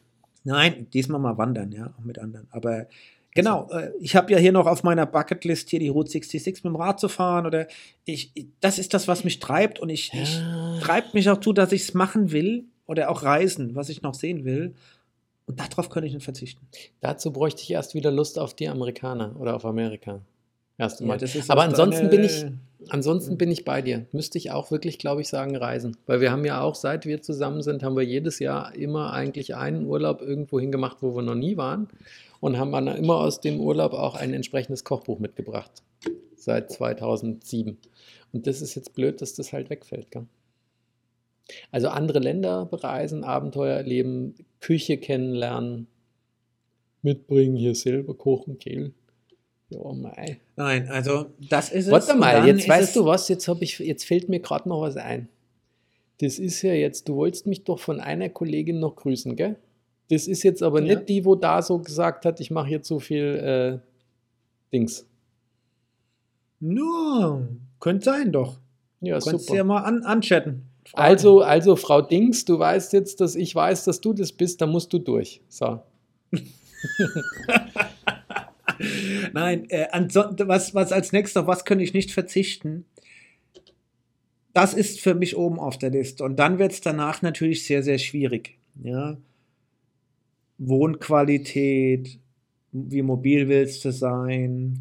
Nein, 0.45 0.87
diesmal 0.93 1.21
mal 1.21 1.39
wandern, 1.39 1.73
ja, 1.73 1.93
auch 1.99 2.05
mit 2.05 2.19
anderen. 2.19 2.47
Aber 2.51 2.87
genau, 3.35 3.69
äh, 3.71 3.91
ich 4.01 4.17
habe 4.17 4.33
ja 4.33 4.39
hier 4.39 4.53
noch 4.53 4.67
auf 4.67 4.83
meiner 4.83 5.07
Bucketlist 5.07 5.71
hier 5.71 5.81
die 5.81 5.89
Route 5.89 6.11
66 6.11 6.65
mit 6.65 6.73
dem 6.73 6.77
Rad 6.77 7.01
zu 7.01 7.09
fahren 7.09 7.47
oder 7.47 7.67
ich, 8.05 8.31
ich- 8.35 8.47
das 8.61 8.79
ist 8.79 8.95
das, 8.95 9.09
was 9.09 9.25
mich 9.25 9.39
treibt 9.41 9.79
und 9.81 9.89
ich, 9.91 10.13
ich 10.15 10.39
Ja. 10.39 10.79
treibt 10.81 11.15
mich 11.15 11.29
auch 11.31 11.41
zu, 11.41 11.53
dass 11.53 11.73
ich 11.73 11.83
es 11.83 11.95
machen 11.95 12.33
will 12.33 12.65
oder 12.87 13.11
auch 13.11 13.23
reisen, 13.23 13.75
was 13.75 13.89
ich 13.89 14.03
noch 14.03 14.15
sehen 14.15 14.45
will. 14.45 14.75
Und 15.47 15.61
darauf 15.61 15.91
kann 15.91 16.05
ich 16.05 16.15
nicht 16.15 16.25
verzichten. 16.25 16.67
Dazu 17.03 17.31
bräuchte 17.31 17.61
ich 17.63 17.71
erst 17.71 17.95
wieder 17.95 18.11
Lust 18.11 18.39
auf 18.39 18.55
die 18.55 18.69
Amerikaner 18.69 19.35
oder 19.39 19.55
auf 19.55 19.67
Amerika. 19.67 20.21
Erst 20.79 21.01
Ja, 21.01 21.17
Aber 21.49 21.63
ansonsten 21.63 22.09
bin 22.11 22.25
ich, 22.25 22.47
ansonsten 22.89 23.37
bin 23.39 23.51
ich 23.51 23.65
bei 23.65 23.81
dir. 23.83 24.07
Müsste 24.13 24.39
ich 24.39 24.51
auch 24.51 24.71
wirklich, 24.71 24.99
glaube 24.99 25.21
ich, 25.21 25.29
sagen, 25.29 25.55
reisen. 25.55 25.97
Weil 26.07 26.21
wir 26.21 26.33
haben 26.33 26.45
ja 26.47 26.61
auch, 26.63 26.75
seit 26.75 27.05
wir 27.07 27.21
zusammen 27.23 27.63
sind, 27.63 27.83
haben 27.83 27.95
wir 27.95 28.03
jedes 28.05 28.39
Jahr 28.39 28.75
immer 28.75 29.13
eigentlich 29.13 29.55
einen 29.55 29.87
Urlaub 29.87 30.21
irgendwo 30.23 30.59
hingemacht, 30.59 30.97
wo 31.03 31.15
wir 31.15 31.23
noch 31.23 31.35
nie 31.37 31.57
waren. 31.57 31.89
Und 32.45 32.59
haben 32.59 32.73
dann 32.73 32.89
immer 32.89 33.21
aus 33.21 33.41
dem 33.41 33.59
Urlaub 33.59 33.95
auch 33.95 34.17
ein 34.17 34.35
entsprechendes 34.35 34.85
Kochbuch 34.85 35.19
mitgebracht. 35.19 35.83
Seit 36.37 36.71
2007. 36.71 37.79
Und 38.35 38.47
das 38.47 38.61
ist 38.61 38.75
jetzt 38.75 38.95
blöd, 38.95 39.23
dass 39.23 39.33
das 39.33 39.55
halt 39.55 39.71
wegfällt. 39.71 40.11
Gell? 40.11 40.27
Also 41.71 41.89
andere 41.89 42.19
Länder 42.19 42.67
bereisen, 42.67 43.25
Abenteuer 43.25 43.77
erleben, 43.77 44.35
Küche 44.61 44.99
kennenlernen, 44.99 45.87
mitbringen, 47.01 47.57
hier 47.57 47.75
selber 47.75 48.13
kochen, 48.13 48.59
gell? 48.59 48.93
Ja, 49.71 49.95
mei. 49.95 50.39
Nein, 50.57 50.91
also 50.91 51.31
das 51.49 51.73
ist 51.73 51.87
es. 51.87 51.93
Warte 51.93 52.15
mal, 52.15 52.47
jetzt 52.47 52.69
weißt 52.69 52.95
du 52.95 53.07
was, 53.07 53.27
jetzt, 53.31 53.49
ich, 53.61 53.79
jetzt 53.79 54.05
fällt 54.05 54.29
mir 54.29 54.41
gerade 54.41 54.69
noch 54.69 54.83
was 54.83 54.99
ein. 54.99 55.31
Das 56.21 56.39
ist 56.39 56.61
ja 56.61 56.75
jetzt, 56.75 57.09
du 57.09 57.17
wolltest 57.17 57.47
mich 57.47 57.65
doch 57.65 57.79
von 57.79 58.01
einer 58.01 58.29
Kollegin 58.29 58.81
noch 58.81 58.97
grüßen, 58.97 59.35
gell? 59.35 59.57
Das 60.15 60.29
ist 60.29 60.45
jetzt 60.45 60.63
aber 60.63 60.81
Ja. 60.81 60.95
nicht 60.95 61.09
die, 61.09 61.25
wo 61.25 61.35
da 61.35 61.61
so 61.61 61.79
gesagt 61.81 62.25
hat, 62.25 62.39
ich 62.39 62.51
mache 62.53 62.71
jetzt 62.71 62.87
so 62.87 63.01
viel 63.01 63.81
äh, 63.83 64.73
Dings. 64.73 65.07
No, 66.61 67.47
könnte 67.81 68.05
sein 68.05 68.31
doch. 68.31 68.59
Ja, 69.01 69.19
Du 69.19 69.25
kannst 69.25 69.47
super. 69.47 69.57
ja 69.59 69.65
mal 69.65 69.83
an, 69.83 70.03
anchatten. 70.05 70.63
Fragen. 70.87 71.03
Also, 71.03 71.41
also, 71.43 71.77
Frau 71.77 72.01
Dings, 72.01 72.45
du 72.45 72.59
weißt 72.59 72.93
jetzt, 72.93 73.21
dass 73.21 73.35
ich 73.35 73.55
weiß, 73.55 73.85
dass 73.85 74.01
du 74.01 74.13
das 74.13 74.33
bist, 74.33 74.61
da 74.61 74.67
musst 74.67 74.93
du 74.93 74.99
durch. 74.99 75.41
So. 75.49 75.81
Nein, 79.33 79.69
äh, 79.71 79.87
was, 80.47 80.75
was 80.75 80.93
als 80.93 81.13
nächstes, 81.13 81.41
auf 81.41 81.47
was 81.47 81.65
könnte 81.65 81.83
ich 81.85 81.93
nicht 81.95 82.13
verzichten? 82.13 82.85
Das 84.53 84.75
ist 84.75 85.01
für 85.01 85.15
mich 85.15 85.37
oben 85.37 85.59
auf 85.59 85.79
der 85.79 85.91
Liste. 85.91 86.23
Und 86.25 86.37
dann 86.39 86.59
wird 86.59 86.73
es 86.73 86.81
danach 86.81 87.23
natürlich 87.23 87.67
sehr, 87.67 87.83
sehr 87.83 87.99
schwierig. 87.99 88.57
Ja? 88.83 89.17
Wohnqualität, 90.59 92.19
wie 92.73 93.03
mobil 93.03 93.49
willst 93.49 93.85
du 93.85 93.93
sein? 93.93 94.81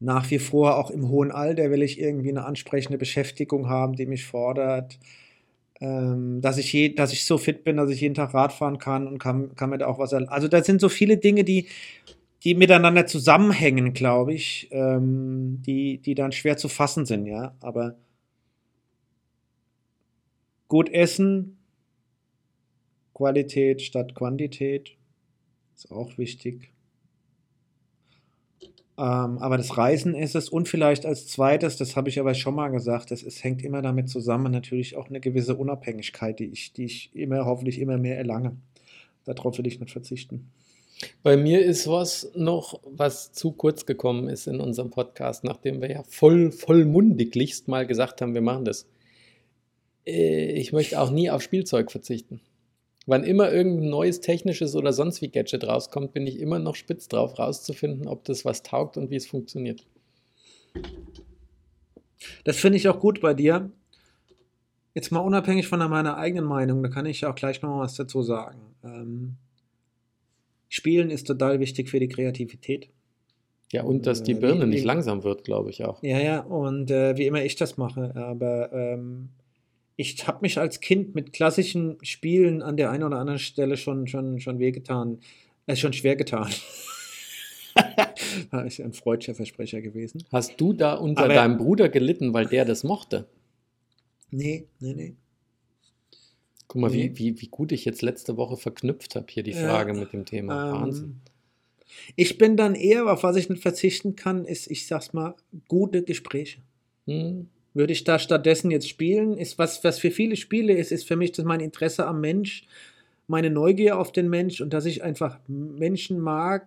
Nach 0.00 0.30
wie 0.30 0.38
vor, 0.38 0.76
auch 0.76 0.90
im 0.90 1.08
hohen 1.08 1.30
Alter, 1.30 1.70
will 1.70 1.82
ich 1.82 2.00
irgendwie 2.00 2.30
eine 2.30 2.44
ansprechende 2.44 2.98
Beschäftigung 2.98 3.68
haben, 3.68 3.94
die 3.94 4.06
mich 4.06 4.26
fordert. 4.26 4.98
Ähm, 5.80 6.40
dass, 6.40 6.58
ich 6.58 6.72
je, 6.72 6.90
dass 6.90 7.12
ich 7.12 7.24
so 7.24 7.38
fit 7.38 7.64
bin, 7.64 7.76
dass 7.76 7.90
ich 7.90 8.00
jeden 8.00 8.14
Tag 8.14 8.34
Rad 8.34 8.52
fahren 8.52 8.78
kann 8.78 9.06
und 9.08 9.18
kann, 9.18 9.54
kann 9.56 9.70
mir 9.70 9.78
da 9.78 9.86
auch 9.86 9.98
was. 9.98 10.12
Also, 10.12 10.48
da 10.48 10.62
sind 10.62 10.80
so 10.80 10.88
viele 10.88 11.16
Dinge, 11.16 11.44
die, 11.44 11.68
die 12.44 12.54
miteinander 12.54 13.06
zusammenhängen, 13.06 13.94
glaube 13.94 14.34
ich, 14.34 14.68
ähm, 14.70 15.62
die, 15.66 15.98
die 15.98 16.14
dann 16.14 16.32
schwer 16.32 16.56
zu 16.56 16.68
fassen 16.68 17.06
sind, 17.06 17.26
ja. 17.26 17.54
Aber 17.60 17.96
gut 20.68 20.90
essen, 20.90 21.56
Qualität 23.14 23.80
statt 23.80 24.14
Quantität 24.14 24.96
ist 25.74 25.90
auch 25.90 26.18
wichtig. 26.18 26.74
Ähm, 28.96 29.38
aber 29.38 29.56
das 29.56 29.76
Reisen 29.76 30.14
ist 30.14 30.36
es 30.36 30.48
und 30.48 30.68
vielleicht 30.68 31.04
als 31.04 31.26
zweites, 31.26 31.76
das 31.76 31.96
habe 31.96 32.08
ich 32.08 32.20
aber 32.20 32.34
schon 32.34 32.54
mal 32.54 32.68
gesagt, 32.68 33.10
das 33.10 33.24
ist, 33.24 33.42
hängt 33.42 33.64
immer 33.64 33.82
damit 33.82 34.08
zusammen, 34.08 34.52
natürlich 34.52 34.96
auch 34.96 35.08
eine 35.08 35.20
gewisse 35.20 35.56
Unabhängigkeit, 35.56 36.38
die 36.38 36.46
ich, 36.46 36.72
die 36.72 36.84
ich 36.84 37.14
immer, 37.14 37.44
hoffentlich 37.44 37.80
immer 37.80 37.98
mehr 37.98 38.16
erlange. 38.16 38.56
Darauf 39.24 39.58
will 39.58 39.66
ich 39.66 39.80
nicht 39.80 39.90
verzichten. 39.90 40.50
Bei 41.24 41.36
mir 41.36 41.64
ist 41.64 41.88
was 41.88 42.30
noch, 42.36 42.80
was 42.84 43.32
zu 43.32 43.50
kurz 43.50 43.84
gekommen 43.84 44.28
ist 44.28 44.46
in 44.46 44.60
unserem 44.60 44.90
Podcast, 44.90 45.42
nachdem 45.42 45.80
wir 45.80 45.90
ja 45.90 46.02
voll, 46.04 46.52
vollmundiglichst 46.52 47.66
mal 47.66 47.86
gesagt 47.86 48.20
haben, 48.20 48.34
wir 48.34 48.42
machen 48.42 48.64
das. 48.64 48.86
Äh, 50.06 50.52
ich 50.52 50.72
möchte 50.72 51.00
auch 51.00 51.10
nie 51.10 51.30
auf 51.30 51.42
Spielzeug 51.42 51.90
verzichten. 51.90 52.40
Wann 53.06 53.24
immer 53.24 53.52
irgendein 53.52 53.90
neues 53.90 54.20
technisches 54.20 54.74
oder 54.74 54.92
sonst 54.92 55.20
wie 55.20 55.28
Gadget 55.28 55.66
rauskommt, 55.66 56.12
bin 56.12 56.26
ich 56.26 56.38
immer 56.38 56.58
noch 56.58 56.74
spitz 56.74 57.06
drauf, 57.08 57.38
rauszufinden, 57.38 58.08
ob 58.08 58.24
das 58.24 58.44
was 58.44 58.62
taugt 58.62 58.96
und 58.96 59.10
wie 59.10 59.16
es 59.16 59.26
funktioniert. 59.26 59.86
Das 62.44 62.56
finde 62.56 62.78
ich 62.78 62.88
auch 62.88 63.00
gut 63.00 63.20
bei 63.20 63.34
dir. 63.34 63.70
Jetzt 64.94 65.10
mal 65.10 65.20
unabhängig 65.20 65.66
von 65.66 65.80
meiner 65.80 66.16
eigenen 66.16 66.46
Meinung, 66.46 66.82
da 66.82 66.88
kann 66.88 67.04
ich 67.04 67.26
auch 67.26 67.34
gleich 67.34 67.60
noch 67.62 67.80
was 67.80 67.94
dazu 67.96 68.22
sagen. 68.22 68.60
Ähm, 68.84 69.36
Spielen 70.68 71.10
ist 71.10 71.26
total 71.26 71.60
wichtig 71.60 71.88
für 71.88 72.00
die 72.00 72.08
Kreativität. 72.08 72.88
Ja, 73.72 73.82
und 73.82 74.06
dass 74.06 74.22
die 74.22 74.32
äh, 74.32 74.40
Birne 74.40 74.66
wie, 74.66 74.70
nicht 74.70 74.84
langsam 74.84 75.24
wird, 75.24 75.44
glaube 75.44 75.70
ich 75.70 75.84
auch. 75.84 76.02
Ja, 76.02 76.18
ja, 76.18 76.40
und 76.40 76.90
äh, 76.90 77.16
wie 77.16 77.26
immer 77.26 77.44
ich 77.44 77.56
das 77.56 77.76
mache. 77.76 78.14
Aber 78.14 78.72
ähm, 78.72 79.30
ich 79.96 80.26
habe 80.26 80.38
mich 80.42 80.58
als 80.58 80.80
Kind 80.80 81.14
mit 81.14 81.32
klassischen 81.32 81.98
Spielen 82.02 82.62
an 82.62 82.76
der 82.76 82.90
einen 82.90 83.04
oder 83.04 83.18
anderen 83.18 83.38
Stelle 83.38 83.76
schon, 83.76 84.06
schon, 84.06 84.40
schon 84.40 84.58
wehgetan, 84.58 85.18
äh, 85.66 85.76
schon 85.76 85.92
schwer 85.92 86.16
getan. 86.16 86.50
da 88.50 88.60
ist 88.66 88.80
ein 88.80 88.92
freudscher 88.92 89.34
Versprecher 89.34 89.80
gewesen. 89.80 90.24
Hast 90.32 90.60
du 90.60 90.72
da 90.72 90.94
unter 90.94 91.24
Aber, 91.24 91.34
deinem 91.34 91.58
Bruder 91.58 91.88
gelitten, 91.88 92.32
weil 92.34 92.46
der 92.46 92.64
das 92.64 92.82
mochte? 92.82 93.28
Nee, 94.30 94.66
nee, 94.80 94.94
nee. 94.94 95.14
Guck 96.66 96.80
mal, 96.80 96.90
nee. 96.90 97.12
wie, 97.14 97.36
wie, 97.36 97.40
wie 97.40 97.48
gut 97.48 97.70
ich 97.70 97.84
jetzt 97.84 98.02
letzte 98.02 98.36
Woche 98.36 98.56
verknüpft 98.56 99.14
habe, 99.14 99.26
hier 99.28 99.44
die 99.44 99.52
Frage 99.52 99.92
ja, 99.92 100.00
mit 100.00 100.12
dem 100.12 100.24
Thema. 100.24 100.66
Ähm, 100.66 100.72
Wahnsinn. 100.72 101.20
Ich 102.16 102.38
bin 102.38 102.56
dann 102.56 102.74
eher, 102.74 103.12
auf 103.12 103.22
was 103.22 103.36
ich 103.36 103.48
nicht 103.48 103.62
verzichten 103.62 104.16
kann, 104.16 104.44
ist, 104.44 104.68
ich 104.68 104.88
sag's 104.88 105.12
mal, 105.12 105.36
gute 105.68 106.02
Gespräche. 106.02 106.62
Hm. 107.06 107.48
Würde 107.74 107.92
ich 107.92 108.04
da 108.04 108.20
stattdessen 108.20 108.70
jetzt 108.70 108.88
spielen? 108.88 109.36
Ist 109.36 109.58
was, 109.58 109.82
was 109.82 109.98
für 109.98 110.12
viele 110.12 110.36
Spiele 110.36 110.72
ist, 110.74 110.92
ist 110.92 111.06
für 111.06 111.16
mich 111.16 111.32
das 111.32 111.44
mein 111.44 111.60
Interesse 111.60 112.06
am 112.06 112.20
Mensch, 112.20 112.66
meine 113.26 113.50
Neugier 113.50 113.98
auf 113.98 114.12
den 114.12 114.30
Mensch 114.30 114.60
und 114.60 114.72
dass 114.72 114.86
ich 114.86 115.02
einfach 115.02 115.40
Menschen 115.48 116.20
mag, 116.20 116.66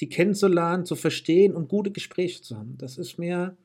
die 0.00 0.08
kennenzulernen, 0.08 0.86
zu 0.86 0.94
verstehen 0.94 1.54
und 1.54 1.68
gute 1.68 1.90
Gespräche 1.90 2.40
zu 2.40 2.56
haben. 2.56 2.76
Das 2.78 2.98
ist 2.98 3.18
mir, 3.18 3.56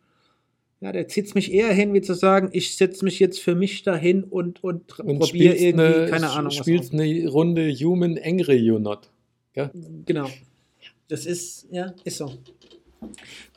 ja, 0.82 0.92
der 0.92 1.08
zieht 1.08 1.36
mich 1.36 1.54
eher 1.54 1.72
hin, 1.72 1.94
wie 1.94 2.02
zu 2.02 2.16
sagen, 2.16 2.50
ich 2.54 2.76
setze 2.76 3.06
mich 3.06 3.20
jetzt 3.20 3.40
für 3.40 3.54
mich 3.54 3.84
dahin 3.84 4.24
und, 4.24 4.64
und, 4.64 5.00
und 5.00 5.20
probiere 5.20 5.56
irgendwie, 5.56 5.86
eine, 5.86 6.08
keine 6.10 6.32
Ahnung. 6.32 6.50
Du 6.50 6.56
spielst 6.56 6.92
eine 6.92 7.28
Runde 7.28 7.72
Human 7.72 8.18
Angry 8.18 8.58
You 8.58 8.80
Not. 8.80 9.12
Ja? 9.54 9.70
Genau. 10.06 10.30
Das 11.08 11.28
ist, 11.28 11.68
ja, 11.70 11.94
ist 12.04 12.18
so. 12.18 12.34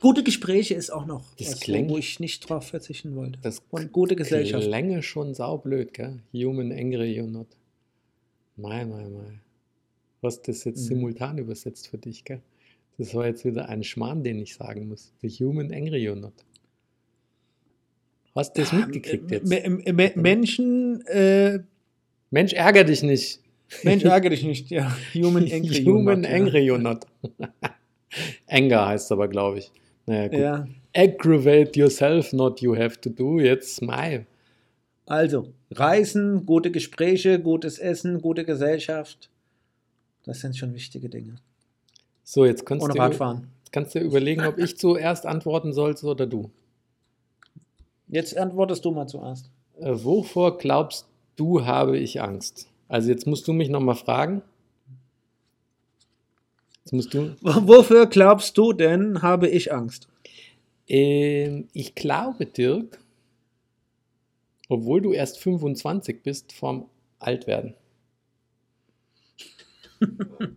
Gute 0.01 0.23
Gespräche 0.23 0.75
ist 0.75 0.91
auch 0.91 1.07
noch, 1.07 1.23
das 1.39 1.53
was, 1.53 1.61
klingt, 1.61 1.91
wo 1.91 1.99
ich 1.99 2.21
nicht 2.21 2.49
drauf 2.49 2.69
verzichten 2.69 3.17
wollte. 3.17 3.39
Das 3.43 3.63
und 3.71 3.93
gute 3.93 4.17
Gesellschaft. 4.17 4.67
Länge 4.67 5.03
schon 5.03 5.35
saublöd, 5.35 5.95
gell? 5.95 6.21
Human 6.33 6.73
Angry 6.73 7.17
You 7.17 7.27
Not. 7.27 7.49
Mai, 8.57 8.85
mai. 8.85 9.05
Du 9.05 10.27
hast 10.27 10.43
das 10.49 10.65
jetzt 10.65 10.81
mhm. 10.83 10.95
simultan 10.95 11.39
übersetzt 11.39 11.89
für 11.89 11.99
dich, 11.99 12.25
gell? 12.25 12.41
Das 12.99 13.15
war 13.15 13.27
jetzt 13.27 13.45
wieder 13.45 13.69
ein 13.69 13.83
Schmarrn, 13.83 14.25
den 14.25 14.41
ich 14.41 14.55
sagen 14.55 14.89
muss. 14.89 15.13
The 15.21 15.29
Human 15.29 15.73
Angry 15.73 16.03
You 16.03 16.15
Not. 16.15 16.33
Hast 18.35 18.57
du 18.57 18.63
das 18.63 18.73
mitgekriegt 18.73 19.31
jetzt? 19.31 20.17
Menschen. 20.17 21.07
Äh, 21.07 21.61
Mensch, 22.31 22.53
ärger 22.53 22.85
dich 22.85 23.03
nicht. 23.03 23.41
Mensch, 23.83 24.05
ärger 24.05 24.31
dich 24.31 24.45
nicht, 24.45 24.71
ja. 24.71 24.95
Human 25.15 25.45
Angry 25.51 25.85
Human 25.85 26.25
You 26.25 26.31
Not. 26.31 26.41
Angry 26.41 26.61
You 26.61 26.79
Not. 26.79 27.07
Anger 28.49 28.87
heißt 28.87 29.13
aber, 29.13 29.29
glaube 29.29 29.59
ich. 29.59 29.73
Naja, 30.07 30.29
gut. 30.29 30.39
Ja. 30.39 30.67
Aggravate 30.95 31.79
yourself, 31.79 32.33
not 32.33 32.61
you 32.61 32.77
have 32.77 33.01
to 33.01 33.11
do. 33.11 33.41
Jetzt 33.41 33.77
smile. 33.77 34.27
Also, 35.05 35.53
Reisen, 35.71 36.47
gute 36.47 36.71
Gespräche, 36.71 37.39
gutes 37.39 37.79
Essen, 37.79 38.21
gute 38.21 38.45
Gesellschaft. 38.45 39.31
Das 40.25 40.41
sind 40.41 40.57
schon 40.57 40.75
wichtige 40.75 41.09
Dinge. 41.09 41.37
So, 42.25 42.45
jetzt 42.45 42.67
kannst 42.67 42.85
Ohne 42.85 42.95
du, 42.95 43.01
Radfahren. 43.01 43.49
kannst 43.71 43.95
du 43.95 44.01
überlegen, 44.01 44.45
ob 44.45 44.59
ich 44.59 44.77
zuerst 44.77 45.27
antworten 45.27 45.73
sollst 45.73 46.03
oder 46.03 46.27
du. 46.27 46.51
Jetzt 48.09 48.37
antwortest 48.37 48.85
du 48.85 48.91
mal 48.91 49.07
zuerst. 49.07 49.51
Äh, 49.79 49.93
wovor 49.93 50.59
glaubst 50.59 51.07
du, 51.37 51.65
habe 51.65 51.99
ich 51.99 52.21
Angst? 52.21 52.69
Also 52.89 53.11
jetzt 53.11 53.27
musst 53.27 53.47
du 53.47 53.53
mich 53.53 53.69
nochmal 53.69 53.95
fragen. 53.95 54.43
Jetzt 56.87 56.93
musst 56.93 57.13
du. 57.15 57.35
Wofür 57.41 58.07
glaubst 58.07 58.57
du 58.57 58.73
denn, 58.73 59.21
habe 59.21 59.49
ich 59.49 59.73
Angst? 59.73 60.07
Ähm, 60.87 61.67
ich 61.73 61.97
glaube, 61.97 62.47
Dirk, 62.47 63.01
obwohl 64.69 65.01
du 65.01 65.13
erst 65.13 65.41
25 65.41 66.23
bist, 66.23 66.53
vorm 66.53 66.89
Altwerden. 67.19 67.75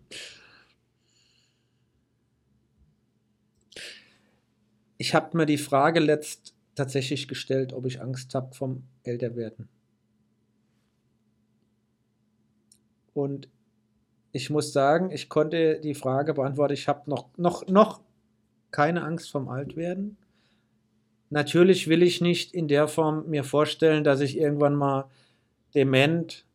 ich 4.99 5.15
habe 5.15 5.35
mir 5.35 5.47
die 5.47 5.57
Frage 5.57 5.99
letzt 5.99 6.53
tatsächlich 6.75 7.27
gestellt, 7.27 7.73
ob 7.73 7.87
ich 7.87 8.01
Angst 8.01 8.35
habe 8.35 8.53
vom 8.53 8.83
Älterwerden. 9.01 9.67
Und 13.15 13.49
ich 14.31 14.49
muss 14.49 14.73
sagen, 14.73 15.11
ich 15.11 15.29
konnte 15.29 15.79
die 15.79 15.95
Frage 15.95 16.33
beantworten, 16.33 16.73
ich 16.73 16.87
habe 16.87 17.09
noch, 17.09 17.29
noch, 17.37 17.67
noch 17.67 18.01
keine 18.71 19.03
Angst 19.03 19.31
vom 19.31 19.49
Altwerden. 19.49 20.17
Natürlich 21.29 21.87
will 21.87 22.03
ich 22.03 22.21
nicht 22.21 22.53
in 22.53 22.67
der 22.67 22.87
Form 22.87 23.29
mir 23.29 23.43
vorstellen, 23.43 24.03
dass 24.03 24.19
ich 24.19 24.37
irgendwann 24.37 24.75
mal 24.75 25.05
dement 25.75 26.45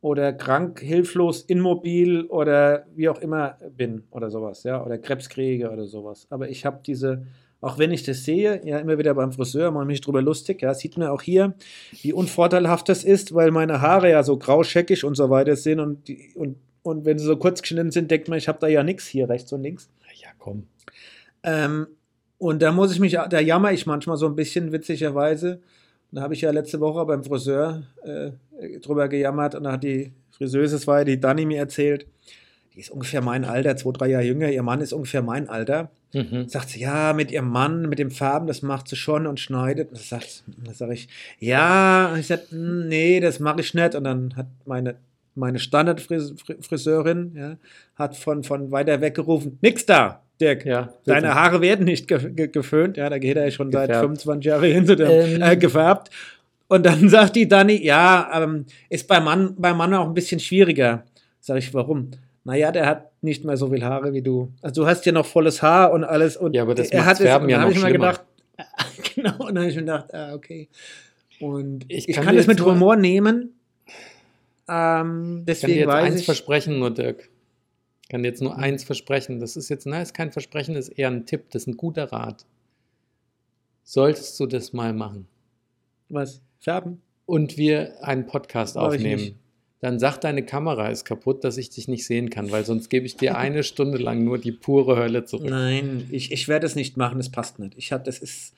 oder 0.00 0.32
krank, 0.32 0.80
hilflos, 0.80 1.42
immobil 1.42 2.26
oder 2.26 2.86
wie 2.94 3.08
auch 3.08 3.18
immer 3.18 3.56
bin 3.76 4.04
oder 4.10 4.30
sowas, 4.30 4.62
ja, 4.62 4.84
oder 4.84 4.98
Krebs 4.98 5.28
kriege 5.28 5.70
oder 5.70 5.86
sowas. 5.86 6.26
Aber 6.30 6.48
ich 6.48 6.66
habe 6.66 6.80
diese, 6.84 7.26
auch 7.60 7.78
wenn 7.78 7.90
ich 7.90 8.02
das 8.02 8.24
sehe, 8.24 8.60
ja, 8.64 8.78
immer 8.78 8.98
wieder 8.98 9.14
beim 9.14 9.32
Friseur, 9.32 9.70
mache 9.70 9.86
mich 9.86 10.02
drüber 10.02 10.22
lustig, 10.22 10.62
ja, 10.62 10.74
sieht 10.74 10.98
man 10.98 11.08
auch 11.08 11.22
hier, 11.22 11.54
wie 12.02 12.12
unvorteilhaft 12.12 12.88
das 12.88 13.04
ist, 13.04 13.34
weil 13.34 13.50
meine 13.50 13.80
Haare 13.80 14.10
ja 14.10 14.22
so 14.22 14.36
grauscheckig 14.36 15.04
und 15.04 15.16
so 15.16 15.30
weiter 15.30 15.56
sind 15.56 15.80
und, 15.80 16.06
die, 16.08 16.32
und 16.34 16.56
und 16.86 17.04
wenn 17.04 17.18
sie 17.18 17.24
so 17.24 17.36
kurz 17.36 17.62
geschnitten 17.62 17.90
sind, 17.90 18.10
denkt 18.10 18.28
man, 18.28 18.38
ich 18.38 18.46
habe 18.46 18.58
da 18.60 18.68
ja 18.68 18.84
nichts 18.84 19.06
hier 19.06 19.28
rechts 19.28 19.52
und 19.52 19.62
links. 19.62 19.88
Ja, 20.22 20.28
komm. 20.38 20.68
Ähm, 21.42 21.88
und 22.38 22.62
da 22.62 22.70
muss 22.70 22.92
ich 22.92 23.00
mich, 23.00 23.12
da 23.12 23.40
jammer 23.40 23.72
ich 23.72 23.86
manchmal 23.86 24.16
so 24.16 24.26
ein 24.26 24.36
bisschen 24.36 24.70
witzigerweise. 24.70 25.60
Da 26.12 26.22
habe 26.22 26.34
ich 26.34 26.42
ja 26.42 26.50
letzte 26.52 26.78
Woche 26.80 27.04
beim 27.04 27.24
Friseur 27.24 27.82
äh, 28.04 28.30
drüber 28.78 29.08
gejammert 29.08 29.56
und 29.56 29.64
da 29.64 29.72
hat 29.72 29.82
die 29.82 30.12
Friseuse, 30.30 30.76
das 30.76 30.86
war 30.86 30.98
ja 30.98 31.04
die 31.04 31.18
Dani 31.20 31.44
mir 31.44 31.58
erzählt, 31.58 32.06
die 32.74 32.80
ist 32.80 32.90
ungefähr 32.90 33.20
mein 33.20 33.44
Alter, 33.44 33.76
zwei, 33.76 33.90
drei 33.90 34.08
Jahre 34.08 34.24
jünger, 34.24 34.50
ihr 34.50 34.62
Mann 34.62 34.80
ist 34.80 34.92
ungefähr 34.92 35.22
mein 35.22 35.48
Alter. 35.48 35.90
Mhm. 36.12 36.48
Sagt 36.48 36.70
sie, 36.70 36.80
ja, 36.80 37.14
mit 37.14 37.32
ihrem 37.32 37.48
Mann, 37.48 37.88
mit 37.88 37.98
den 37.98 38.10
Farben, 38.10 38.46
das 38.46 38.62
macht 38.62 38.86
sie 38.86 38.96
schon 38.96 39.26
und 39.26 39.40
schneidet. 39.40 39.90
Und 39.90 39.98
das 39.98 40.78
sage 40.78 40.94
ich, 40.94 41.08
ja, 41.40 42.12
und 42.12 42.20
ich 42.20 42.28
sage, 42.28 42.42
nee, 42.52 43.18
das 43.18 43.40
mache 43.40 43.60
ich 43.60 43.74
nicht. 43.74 43.94
Und 43.96 44.04
dann 44.04 44.36
hat 44.36 44.46
meine 44.66 44.94
meine 45.36 45.58
Standardfriseurin, 45.58 47.32
ja, 47.36 47.56
hat 47.94 48.16
von, 48.16 48.42
von 48.44 48.70
weiter 48.70 49.00
weg 49.00 49.14
gerufen, 49.14 49.58
nix 49.62 49.86
da, 49.86 50.22
Dirk, 50.40 50.66
Ja, 50.66 50.90
deine. 51.06 51.34
Haare 51.34 51.60
werden 51.62 51.84
nicht 51.86 52.08
ge 52.08 52.30
ge 52.32 52.48
geföhnt, 52.48 52.96
ja, 52.96 53.08
da 53.08 53.18
geht 53.18 53.36
er 53.36 53.44
ja 53.44 53.50
schon 53.50 53.70
seit 53.72 53.88
Gefärbt. 53.88 54.04
25 54.22 54.44
Jahren 54.46 54.64
hin, 54.64 54.86
so 54.86 54.94
der, 54.94 55.10
Ähm. 55.10 55.42
äh, 55.42 55.56
gefärbt. 55.56 56.10
Und 56.68 56.84
dann 56.84 57.08
sagt 57.08 57.36
die 57.36 57.48
Dani, 57.48 57.82
ja, 57.84 58.28
ähm, 58.34 58.66
ist 58.90 59.08
beim 59.08 59.24
Mann, 59.24 59.54
beim 59.56 59.76
Mann 59.76 59.94
auch 59.94 60.06
ein 60.06 60.14
bisschen 60.14 60.40
schwieriger. 60.40 61.04
Sag 61.40 61.58
ich, 61.58 61.72
warum? 61.72 62.10
Naja, 62.44 62.70
der 62.72 62.86
hat 62.86 63.10
nicht 63.22 63.44
mehr 63.44 63.56
so 63.56 63.68
viel 63.70 63.82
Haare 63.84 64.12
wie 64.12 64.22
du. 64.22 64.52
Also 64.62 64.82
du 64.82 64.86
hast 64.88 65.04
ja 65.06 65.12
noch 65.12 65.26
volles 65.26 65.62
Haar 65.62 65.92
und 65.92 66.04
alles. 66.04 66.36
Und 66.36 66.54
Ja, 66.54 66.62
aber 66.62 66.74
das 66.74 66.90
er 66.90 67.04
hat 67.06 67.14
es, 67.14 67.22
Färben 67.22 67.44
und 67.46 67.50
ja 67.50 67.60
noch 67.62 67.70
ich 67.70 67.76
mir 67.76 67.88
schlimmer. 67.88 68.12
gedacht, 68.12 68.24
genau, 69.14 69.32
und 69.46 69.54
dann 69.54 69.58
habe 69.58 69.68
ich 69.68 69.74
mir 69.76 69.82
gedacht, 69.82 70.12
ah, 70.14 70.34
okay. 70.34 70.68
Und 71.40 71.84
Ich 71.88 72.08
ich, 72.08 72.16
kann 72.16 72.36
das 72.36 72.46
mit 72.46 72.60
Humor 72.64 72.96
nehmen. 72.96 73.55
Ähm, 74.68 75.44
Ich 75.46 75.60
kann 75.60 75.70
dir 75.70 75.76
deswegen 75.76 75.78
jetzt 75.80 75.88
eins 75.90 76.20
ich. 76.20 76.24
versprechen, 76.26 76.78
nur 76.78 76.92
Dirk. 76.92 77.30
Ich 78.02 78.08
kann 78.08 78.22
dir 78.22 78.28
jetzt 78.28 78.42
nur 78.42 78.56
eins 78.56 78.84
versprechen. 78.84 79.40
Das 79.40 79.56
ist 79.56 79.68
jetzt, 79.68 79.86
nein, 79.86 80.02
ist 80.02 80.14
kein 80.14 80.32
Versprechen, 80.32 80.74
das 80.74 80.88
ist 80.88 80.98
eher 80.98 81.08
ein 81.08 81.26
Tipp, 81.26 81.50
das 81.50 81.62
ist 81.62 81.68
ein 81.68 81.76
guter 81.76 82.12
Rat. 82.12 82.46
Solltest 83.82 84.38
du 84.40 84.46
das 84.46 84.72
mal 84.72 84.92
machen 84.92 85.28
Was? 86.08 86.40
Färben? 86.58 87.02
und 87.24 87.56
wir 87.56 88.04
einen 88.04 88.26
Podcast 88.26 88.76
ich 88.76 88.82
aufnehmen, 88.82 89.34
dann 89.80 89.98
sag 89.98 90.18
deine 90.18 90.44
Kamera 90.44 90.88
ist 90.88 91.04
kaputt, 91.04 91.42
dass 91.44 91.56
ich 91.58 91.70
dich 91.70 91.88
nicht 91.88 92.06
sehen 92.06 92.30
kann, 92.30 92.50
weil 92.52 92.64
sonst 92.64 92.88
gebe 92.88 93.04
ich 93.06 93.16
dir 93.16 93.36
eine 93.38 93.62
Stunde 93.64 93.98
lang 93.98 94.24
nur 94.24 94.38
die 94.38 94.52
pure 94.52 94.96
Hölle 94.96 95.24
zurück. 95.24 95.50
Nein, 95.50 96.08
ich, 96.10 96.32
ich 96.32 96.48
werde 96.48 96.66
es 96.66 96.76
nicht 96.76 96.96
machen, 96.96 97.18
das 97.18 97.30
passt 97.30 97.58
nicht. 97.58 97.74
Ich 97.76 97.92
hab, 97.92 98.04
das 98.04 98.20
ist, 98.20 98.54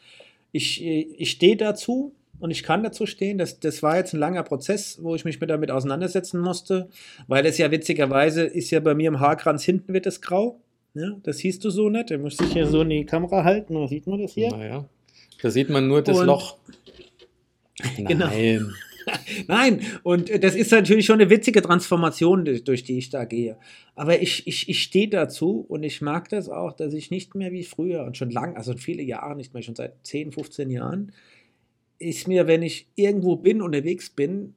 ich, 0.53 0.85
ich 0.85 1.31
stehe 1.31 1.57
dazu 1.57 2.15
und 2.41 2.51
ich 2.51 2.63
kann 2.63 2.83
dazu 2.83 3.07
stehen. 3.07 3.39
Das, 3.39 3.61
das 3.61 3.83
war 3.83 3.97
jetzt 3.97 4.15
ein 4.15 4.21
langer 4.21 4.43
Prozess, 4.43 4.99
wo 5.03 5.15
ich 5.15 5.25
mich 5.25 5.41
mit 5.41 5.51
damit 5.51 5.71
auseinandersetzen 5.71 6.41
musste, 6.41 6.89
weil 7.27 7.45
es 7.47 7.59
ja 7.59 7.71
witzigerweise 7.71 8.43
ist 8.45 8.71
ja 8.71 8.81
bei 8.81 8.95
mir 8.95 9.09
im 9.09 9.21
Haarkranz 9.21 9.65
hinten 9.65 9.93
wird 9.93 10.07
es 10.07 10.21
grau. 10.21 10.61
Ja, 10.95 11.17
das 11.23 11.39
siehst 11.39 11.65
du 11.65 11.71
so 11.71 11.91
nicht. 11.91 12.11
Der 12.11 12.19
muss 12.19 12.37
sich 12.37 12.53
hier 12.53 12.67
so 12.67 12.81
in 12.83 12.91
die 12.91 13.05
Kamera 13.05 13.45
halten. 13.45 13.77
Oder 13.77 13.89
sieht 13.89 14.07
man 14.07 14.21
das 14.21 14.33
hier? 14.33 14.51
Naja, 14.51 14.89
da 15.43 15.51
sieht 15.51 15.69
man 15.69 15.87
nur 15.87 16.03
das 16.03 16.19
Und- 16.19 16.27
Loch. 16.27 16.57
Genau. 17.97 18.27
Nein. 18.27 18.73
Nein, 19.47 19.81
und 20.03 20.31
das 20.43 20.55
ist 20.55 20.73
natürlich 20.73 21.07
schon 21.07 21.21
eine 21.21 21.31
witzige 21.31 21.63
Transformation, 21.63 22.45
durch 22.45 22.65
durch 22.65 22.83
die 22.85 22.99
ich 22.99 23.11
da 23.11 23.25
gehe. 23.25 23.57
Aber 23.95 24.21
ich, 24.21 24.47
ich, 24.47 24.69
ich 24.69 24.83
stehe 24.83 25.09
dazu 25.09 25.65
und 25.69 25.83
ich 25.83 26.01
mag 26.03 26.29
das 26.29 26.49
auch, 26.49 26.73
dass 26.73 26.93
ich 26.93 27.11
nicht 27.11 27.35
mehr 27.35 27.53
wie 27.53 27.65
früher 27.65 28.05
und 28.05 28.17
schon 28.17 28.31
lang, 28.31 28.57
also 28.57 28.77
viele 28.77 29.03
Jahre 29.03 29.37
nicht 29.37 29.55
mehr, 29.55 29.63
schon 29.63 29.77
seit 29.77 29.95
10, 30.07 30.33
15 30.33 30.71
Jahren, 30.71 31.13
ist 31.99 32.29
mir, 32.29 32.47
wenn 32.47 32.63
ich 32.63 32.87
irgendwo 32.95 33.37
bin, 33.37 33.63
unterwegs 33.63 34.11
bin, 34.11 34.55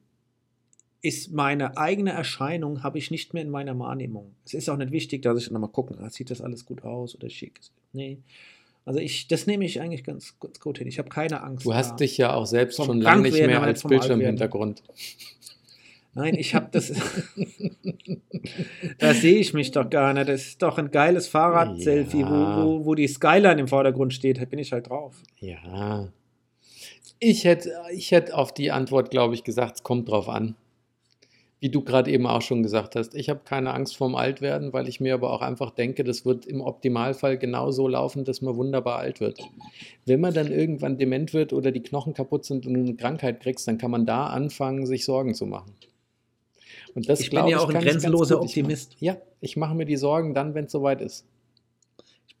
ist 1.00 1.32
meine 1.32 1.76
eigene 1.76 2.12
Erscheinung, 2.12 2.84
habe 2.84 2.98
ich 2.98 3.10
nicht 3.10 3.34
mehr 3.34 3.42
in 3.42 3.50
meiner 3.50 3.76
Wahrnehmung. 3.78 4.34
Es 4.44 4.54
ist 4.54 4.68
auch 4.68 4.76
nicht 4.76 4.92
wichtig, 4.92 5.22
dass 5.22 5.38
ich 5.38 5.48
dann 5.50 5.60
mal 5.60 5.66
gucken, 5.66 5.96
ah, 6.00 6.10
sieht 6.10 6.30
das 6.30 6.40
alles 6.40 6.64
gut 6.64 6.84
aus 6.84 7.16
oder 7.16 7.28
schick. 7.28 7.60
Nee. 7.92 8.18
Also 8.84 9.00
ich, 9.00 9.26
das 9.28 9.46
nehme 9.46 9.64
ich 9.64 9.80
eigentlich 9.80 10.04
ganz, 10.04 10.38
ganz 10.40 10.60
gut 10.60 10.78
hin. 10.78 10.86
Ich 10.86 10.98
habe 10.98 11.08
keine 11.08 11.42
Angst. 11.42 11.66
Du 11.66 11.74
hast 11.74 11.98
dich 12.00 12.18
ja 12.18 12.34
auch 12.34 12.46
selbst 12.46 12.76
schon 12.76 13.00
lange 13.00 13.22
nicht 13.22 13.34
mehr 13.34 13.62
als 13.62 13.82
Bildschirmhintergrund. 13.82 14.82
Nein, 16.14 16.34
ich 16.34 16.54
habe 16.54 16.68
das. 16.70 16.92
da 18.98 19.14
sehe 19.14 19.38
ich 19.38 19.54
mich 19.54 19.70
doch 19.70 19.88
gar 19.88 20.12
nicht. 20.12 20.28
Das 20.28 20.42
ist 20.42 20.62
doch 20.62 20.78
ein 20.78 20.90
geiles 20.90 21.26
Fahrrad-Selfie, 21.26 22.20
Ja. 22.20 22.64
wo, 22.64 22.80
wo, 22.80 22.86
wo 22.86 22.94
die 22.94 23.08
Skyline 23.08 23.60
im 23.60 23.68
Vordergrund 23.68 24.12
steht. 24.12 24.40
Da 24.40 24.44
bin 24.44 24.58
ich 24.58 24.72
halt 24.72 24.88
drauf. 24.88 25.16
Ja. 25.40 26.08
Ich 27.24 27.44
hätte, 27.44 27.72
ich 27.92 28.10
hätte 28.10 28.36
auf 28.36 28.52
die 28.52 28.72
Antwort, 28.72 29.12
glaube 29.12 29.34
ich, 29.34 29.44
gesagt, 29.44 29.76
es 29.76 29.82
kommt 29.84 30.08
drauf 30.08 30.28
an. 30.28 30.56
Wie 31.60 31.68
du 31.68 31.80
gerade 31.82 32.10
eben 32.10 32.26
auch 32.26 32.42
schon 32.42 32.64
gesagt 32.64 32.96
hast, 32.96 33.14
ich 33.14 33.28
habe 33.30 33.42
keine 33.44 33.72
Angst 33.72 33.96
vorm 33.96 34.16
Altwerden, 34.16 34.72
weil 34.72 34.88
ich 34.88 34.98
mir 34.98 35.14
aber 35.14 35.30
auch 35.32 35.40
einfach 35.40 35.70
denke, 35.70 36.02
das 36.02 36.26
wird 36.26 36.46
im 36.46 36.60
Optimalfall 36.60 37.38
genauso 37.38 37.86
laufen, 37.86 38.24
dass 38.24 38.42
man 38.42 38.56
wunderbar 38.56 38.98
alt 38.98 39.20
wird. 39.20 39.38
Wenn 40.04 40.20
man 40.20 40.34
dann 40.34 40.50
irgendwann 40.50 40.98
dement 40.98 41.32
wird 41.32 41.52
oder 41.52 41.70
die 41.70 41.84
Knochen 41.84 42.12
kaputt 42.12 42.44
sind 42.44 42.66
und 42.66 42.74
eine 42.74 42.96
Krankheit 42.96 43.38
kriegst, 43.38 43.68
dann 43.68 43.78
kann 43.78 43.92
man 43.92 44.04
da 44.04 44.26
anfangen, 44.26 44.86
sich 44.86 45.04
Sorgen 45.04 45.34
zu 45.34 45.46
machen. 45.46 45.72
Und 46.96 47.08
das 47.08 47.20
Ich 47.20 47.30
bin 47.30 47.46
ja 47.46 47.58
auch 47.58 47.68
ein 47.68 47.76
ich 47.76 47.84
ganz 47.84 47.92
grenzenloser 48.02 48.38
gut. 48.38 48.50
Ich 48.50 48.56
mach- 48.56 48.62
Optimist. 48.62 48.96
Ja, 48.98 49.16
ich 49.40 49.56
mache 49.56 49.76
mir 49.76 49.84
die 49.84 49.96
Sorgen 49.96 50.34
dann, 50.34 50.54
wenn 50.54 50.64
es 50.64 50.72
soweit 50.72 51.00
ist. 51.00 51.24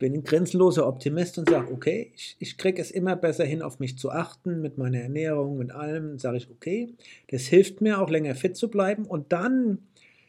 Bin 0.02 0.14
ein 0.14 0.24
grenzenloser 0.24 0.84
Optimist 0.88 1.38
und 1.38 1.48
sage, 1.48 1.72
okay, 1.72 2.10
ich, 2.16 2.34
ich 2.40 2.58
kriege 2.58 2.82
es 2.82 2.90
immer 2.90 3.14
besser 3.14 3.44
hin, 3.44 3.62
auf 3.62 3.78
mich 3.78 3.96
zu 3.96 4.10
achten, 4.10 4.60
mit 4.60 4.76
meiner 4.76 4.98
Ernährung, 4.98 5.56
mit 5.58 5.70
allem. 5.70 6.18
Sage 6.18 6.38
ich, 6.38 6.50
okay, 6.50 6.92
das 7.30 7.42
hilft 7.42 7.80
mir 7.80 8.00
auch 8.00 8.10
länger 8.10 8.34
fit 8.34 8.56
zu 8.56 8.68
bleiben. 8.68 9.04
Und 9.06 9.32
dann 9.32 9.78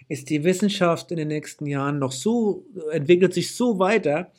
ist 0.10 0.30
die 0.30 0.44
Wissenschaft 0.44 1.10
in 1.10 1.18
den 1.18 1.30
nächsten 1.30 1.66
Jahren 1.66 1.98
noch 1.98 2.12
so, 2.12 2.68
entwickelt 2.92 3.34
sich 3.34 3.56
so 3.56 3.80
weiter, 3.80 4.32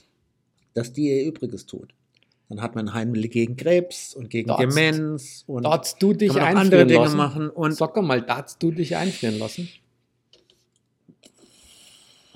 dass 0.72 0.92
die 0.92 1.08
ihr 1.08 1.24
Übriges 1.24 1.66
tut. 1.66 1.92
Dann 2.48 2.62
hat 2.62 2.76
man 2.76 2.94
Heilmittel 2.94 3.28
gegen 3.28 3.56
Krebs 3.56 4.14
und 4.14 4.30
gegen 4.30 4.50
Darfst- 4.50 4.76
Demenz 4.78 5.42
und 5.48 5.64
Darfst 5.64 6.00
du 6.00 6.12
dich 6.12 6.28
kann 6.28 6.36
man 6.36 6.42
auch 6.44 6.46
einfrieren 6.60 6.64
andere 6.72 6.86
Dinge 6.86 7.00
lassen? 7.06 7.16
machen. 7.16 7.50
Und 7.50 7.72
Sag 7.74 8.00
mal, 8.00 8.22
darfst 8.22 8.62
du 8.62 8.70
dich 8.70 8.94
einfrieren 8.94 9.40
lassen? 9.40 9.68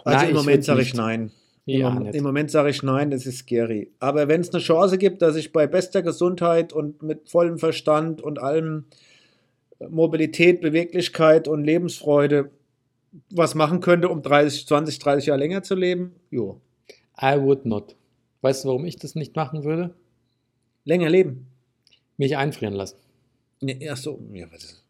also 0.04 0.18
Nein, 0.18 0.30
im 0.30 0.34
Moment 0.36 0.64
sage 0.64 0.82
ich 0.82 0.94
nein. 0.94 1.30
Im, 1.68 1.80
Ja, 1.80 2.00
nicht. 2.00 2.14
Im 2.14 2.24
Moment 2.24 2.50
sage 2.50 2.70
ich 2.70 2.82
nein, 2.82 3.10
das 3.10 3.26
ist 3.26 3.38
scary. 3.38 3.90
Aber 4.00 4.26
wenn 4.26 4.40
es 4.40 4.50
eine 4.52 4.62
Chance 4.62 4.96
gibt, 4.96 5.20
dass 5.20 5.36
ich 5.36 5.52
bei 5.52 5.66
bester 5.66 6.02
Gesundheit 6.02 6.72
und 6.72 7.02
mit 7.02 7.28
vollem 7.28 7.58
Verstand 7.58 8.22
und 8.22 8.38
allem 8.38 8.86
äh, 9.78 9.86
Mobilität, 9.88 10.62
Beweglichkeit 10.62 11.46
und 11.46 11.64
Lebensfreude 11.64 12.50
was 13.30 13.54
machen 13.54 13.80
könnte, 13.80 14.08
um 14.08 14.22
30, 14.22 14.66
20, 14.66 14.98
30 14.98 15.26
Jahre 15.26 15.40
länger 15.40 15.62
zu 15.62 15.74
leben, 15.74 16.14
jo. 16.30 16.60
I 17.20 17.40
would 17.40 17.64
not. 17.66 17.96
Weißt 18.42 18.64
du, 18.64 18.68
warum 18.68 18.84
ich 18.84 18.96
das 18.96 19.14
nicht 19.14 19.34
machen 19.34 19.64
würde? 19.64 19.94
Länger 20.84 21.08
leben. 21.08 21.46
Mich 22.16 22.36
einfrieren 22.36 22.74
lassen. 22.74 22.96
Nee, 23.60 23.88
ach 23.90 23.96
so, 23.96 24.20
ja, 24.32 24.46
was 24.52 24.82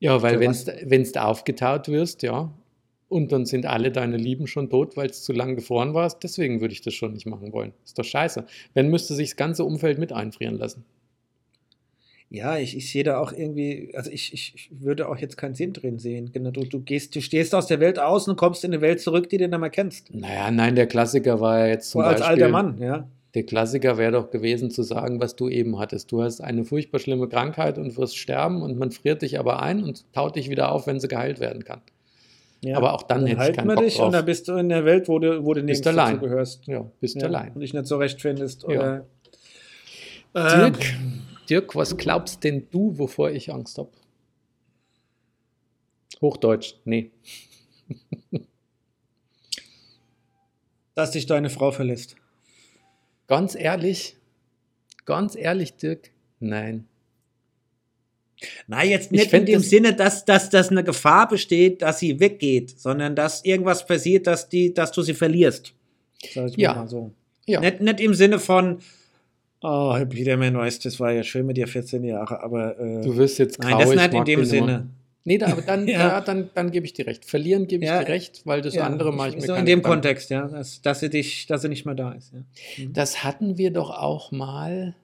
Ja, 0.00 0.22
weil 0.22 0.38
wenn 0.40 1.02
du 1.02 1.22
aufgetaut 1.22 1.88
wirst, 1.88 2.22
ja, 2.22 2.52
und 3.12 3.30
dann 3.30 3.46
sind 3.46 3.66
alle 3.66 3.92
deine 3.92 4.16
Lieben 4.16 4.46
schon 4.46 4.70
tot, 4.70 4.96
weil 4.96 5.10
es 5.10 5.22
zu 5.22 5.32
lang 5.32 5.54
gefroren 5.54 5.94
warst, 5.94 6.22
deswegen 6.22 6.60
würde 6.60 6.72
ich 6.72 6.80
das 6.80 6.94
schon 6.94 7.12
nicht 7.12 7.26
machen 7.26 7.52
wollen. 7.52 7.72
Ist 7.84 7.98
doch 7.98 8.04
scheiße. 8.04 8.46
Wenn 8.74 8.88
müsste 8.88 9.14
sich 9.14 9.30
das 9.30 9.36
ganze 9.36 9.64
Umfeld 9.64 9.98
mit 9.98 10.12
einfrieren 10.12 10.56
lassen. 10.56 10.84
Ja, 12.30 12.56
ich, 12.56 12.74
ich 12.74 12.90
sehe 12.90 13.04
da 13.04 13.18
auch 13.18 13.30
irgendwie, 13.30 13.92
also 13.94 14.10
ich, 14.10 14.32
ich, 14.32 14.54
ich 14.54 14.70
würde 14.80 15.06
auch 15.06 15.18
jetzt 15.18 15.36
keinen 15.36 15.54
Sinn 15.54 15.74
drin 15.74 15.98
sehen. 15.98 16.32
Genau, 16.32 16.50
du, 16.50 16.64
du 16.64 16.80
gehst, 16.80 17.14
du 17.14 17.20
stehst 17.20 17.54
aus 17.54 17.66
der 17.66 17.78
Welt 17.78 17.98
aus 17.98 18.26
und 18.26 18.36
kommst 18.36 18.64
in 18.64 18.72
eine 18.72 18.80
Welt 18.80 19.02
zurück, 19.02 19.28
die 19.28 19.36
du 19.36 19.46
nicht 19.46 19.58
mehr 19.58 19.68
kennst. 19.68 20.14
Naja, 20.14 20.50
nein, 20.50 20.74
der 20.74 20.86
Klassiker 20.86 21.40
war 21.40 21.58
ja 21.58 21.66
jetzt 21.66 21.90
zum 21.90 21.98
Oder 21.98 22.08
als 22.08 22.20
Beispiel, 22.20 22.44
alter 22.44 22.50
Mann, 22.50 22.78
ja. 22.80 23.06
der 23.34 23.42
Klassiker 23.42 23.98
wäre 23.98 24.12
doch 24.12 24.30
gewesen 24.30 24.70
zu 24.70 24.82
sagen, 24.82 25.20
was 25.20 25.36
du 25.36 25.50
eben 25.50 25.78
hattest. 25.78 26.10
Du 26.10 26.22
hast 26.22 26.40
eine 26.40 26.64
furchtbar 26.64 27.00
schlimme 27.00 27.28
Krankheit 27.28 27.76
und 27.76 27.98
wirst 27.98 28.16
sterben 28.16 28.62
und 28.62 28.78
man 28.78 28.92
friert 28.92 29.20
dich 29.20 29.38
aber 29.38 29.62
ein 29.62 29.84
und 29.84 30.10
taut 30.14 30.36
dich 30.36 30.48
wieder 30.48 30.72
auf, 30.72 30.86
wenn 30.86 31.00
sie 31.00 31.08
geheilt 31.08 31.38
werden 31.38 31.64
kann. 31.64 31.82
Ja. 32.64 32.76
Aber 32.76 32.94
auch 32.94 33.02
dann 33.02 33.26
hätte 33.26 33.50
ich 33.50 33.56
keinen 33.56 33.68
Bock 33.68 33.84
dich 33.84 33.96
drauf. 33.96 34.06
und 34.06 34.12
dann 34.12 34.24
bist 34.24 34.48
du 34.48 34.54
in 34.56 34.68
der 34.68 34.84
Welt, 34.84 35.08
wo 35.08 35.18
du, 35.18 35.44
wo 35.44 35.52
du 35.54 35.62
Bist 35.62 35.86
allein. 35.86 36.20
gehörst. 36.20 36.66
Ja, 36.66 36.90
bist 37.00 37.16
Ja, 37.16 37.26
allein. 37.26 37.52
Und 37.52 37.60
dich 37.60 37.74
nicht 37.74 37.86
zurechtfindest. 37.86 38.62
Ja. 38.62 38.68
Oder, 38.68 39.06
Ähm, 40.34 40.72
Dirk, 40.72 40.94
Dirk, 41.50 41.76
was 41.76 41.96
glaubst 41.96 42.42
denn 42.44 42.66
du, 42.70 42.96
wovor 42.98 43.30
ich 43.30 43.52
Angst 43.52 43.76
habe? 43.78 43.90
Hochdeutsch, 46.20 46.74
nee. 46.84 47.10
dass 50.94 51.10
dich 51.10 51.26
deine 51.26 51.50
Frau 51.50 51.70
verlässt. 51.72 52.16
Ganz 53.26 53.54
ehrlich, 53.54 54.16
ganz 55.04 55.36
ehrlich, 55.36 55.74
Dirk, 55.76 56.10
nein. 56.38 56.86
Nein, 58.66 58.90
jetzt 58.90 59.06
Ich 59.06 59.10
nicht 59.12 59.32
in 59.32 59.46
dem 59.46 59.60
das- 59.60 59.70
Sinne, 59.70 59.92
dass, 59.94 60.24
dass, 60.24 60.50
dass 60.50 60.70
eine 60.70 60.84
Gefahr 60.84 61.28
besteht, 61.28 61.82
dass 61.82 61.98
sie 61.98 62.18
weggeht, 62.20 62.78
sondern 62.78 63.14
dass 63.14 63.44
irgendwas 63.44 63.86
passiert, 63.86 64.26
dass, 64.26 64.48
die, 64.48 64.72
dass 64.74 64.92
du 64.92 65.02
sie 65.02 65.14
verlierst. 65.14 65.72
Sag 66.34 66.48
ich 66.50 66.56
Ja. 66.56 66.74
mal 66.74 66.88
so. 66.88 67.12
Ja, 67.46 67.60
Nicht, 67.60 67.80
nicht 67.80 68.00
im 68.00 68.14
Sinne 68.14 68.38
von, 68.38 68.78
oh, 69.62 69.94
Herr 69.96 70.04
Biedermann, 70.06 70.54
weißt 70.56 70.84
das 70.84 70.98
war 71.00 71.12
ja 71.12 71.22
schön 71.22 71.46
mit 71.46 71.56
dir 71.56 71.66
14 71.66 72.04
Jahre, 72.04 72.42
aber 72.42 72.78
äh, 72.78 73.02
du 73.02 73.16
wirst 73.16 73.38
jetzt 73.38 73.58
nein, 73.60 73.72
das 73.78 73.90
traurig. 73.90 73.96
nicht 74.00 74.14
in 74.14 74.24
dem 74.24 74.24
den 74.24 74.38
immer. 74.38 74.46
Sinne. 74.46 74.86
Nee, 75.24 75.38
da, 75.38 75.46
aber 75.52 75.62
dann, 75.62 75.86
Ja. 75.88 75.98
ja. 76.08 76.20
dann, 76.20 76.50
dann 76.54 76.70
gebe 76.72 76.84
ich 76.84 76.94
dir 76.94 77.06
recht. 77.06 77.24
Verlieren 77.24 77.68
gebe 77.68 77.84
ich 77.84 77.90
Ja. 77.90 78.00
dir 78.02 78.08
recht, 78.08 78.42
weil 78.44 78.60
das 78.60 78.74
Ja, 78.74 78.84
andere 78.84 79.12
mache 79.12 79.28
ich 79.30 79.34
mir 79.36 79.42
so 79.42 79.54
in 79.54 79.66
dem 79.66 79.78
Gedanken. 79.78 80.02
Kontext, 80.02 80.30
ja, 80.30 80.48
dass, 80.48 80.82
dass 80.82 80.98
sie 81.00 81.10
dich, 81.10 81.46
dass 81.46 81.62
sie 81.62 81.68
nicht 81.68 81.86
mehr 81.86 81.94
da 81.94 82.12
ist. 82.12 82.32
Ja. 82.32 82.40
Das 82.92 83.22
hatten 83.22 83.56
wir 83.56 83.70
doch 83.72 83.90
auch 83.90 84.32
mal. 84.32 84.94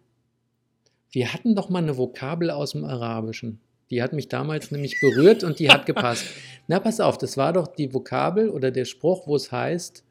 Wir 1.11 1.33
hatten 1.33 1.55
doch 1.55 1.69
mal 1.69 1.83
eine 1.83 1.97
Vokabel 1.97 2.51
aus 2.51 2.73
dem 2.73 2.85
Arabischen. 2.85 3.61
Die 3.91 4.03
hat 4.03 4.13
mich 4.13 4.29
damals 4.29 4.71
nämlich 4.71 5.01
berührt 5.01 5.45
und 5.45 5.59
die 5.59 5.71
hat 5.71 5.87
gepasst. 5.87 6.27
Na, 6.67 6.79
pass 6.79 7.01
auf, 7.01 7.17
das 7.17 7.37
war 7.37 7.53
doch 7.53 7.67
die 7.67 7.93
Vokabel 7.93 8.51
oder 8.51 8.71
der 8.71 8.85
Spruch, 8.85 9.27
wo 9.27 9.37
es 9.37 9.51
heißt, 9.51 10.05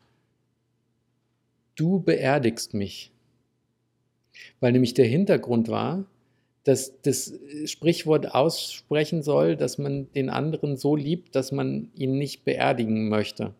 du 1.76 2.00
beerdigst 2.00 2.74
mich. 2.74 3.12
Weil 4.60 4.72
nämlich 4.72 4.96
der 4.96 5.06
Hintergrund 5.06 5.68
war, 5.68 6.06
das, 6.64 7.00
das 7.02 7.34
Sprichwort 7.66 8.34
aussprechen 8.34 9.22
soll, 9.22 9.56
dass 9.56 9.78
man 9.78 10.12
den 10.12 10.30
anderen 10.30 10.76
so 10.76 10.96
liebt, 10.96 11.36
dass 11.36 11.52
man 11.52 11.92
ihn 11.96 12.18
nicht 12.18 12.44
beerdigen 12.44 13.08
möchte. 13.08 13.54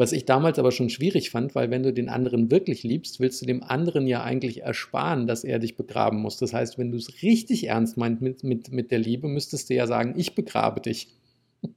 Was 0.00 0.12
ich 0.12 0.24
damals 0.24 0.58
aber 0.58 0.72
schon 0.72 0.88
schwierig 0.88 1.28
fand, 1.28 1.54
weil 1.54 1.70
wenn 1.70 1.82
du 1.82 1.92
den 1.92 2.08
anderen 2.08 2.50
wirklich 2.50 2.84
liebst, 2.84 3.20
willst 3.20 3.42
du 3.42 3.44
dem 3.44 3.62
anderen 3.62 4.06
ja 4.06 4.22
eigentlich 4.22 4.62
ersparen, 4.62 5.26
dass 5.26 5.44
er 5.44 5.58
dich 5.58 5.76
begraben 5.76 6.22
muss. 6.22 6.38
Das 6.38 6.54
heißt, 6.54 6.78
wenn 6.78 6.90
du 6.90 6.96
es 6.96 7.22
richtig 7.22 7.66
ernst 7.66 7.98
meinst 7.98 8.22
mit, 8.22 8.42
mit, 8.42 8.72
mit 8.72 8.90
der 8.92 8.98
Liebe, 8.98 9.28
müsstest 9.28 9.68
du 9.68 9.74
ja 9.74 9.86
sagen, 9.86 10.14
ich 10.16 10.34
begrabe 10.34 10.80
dich. 10.80 11.14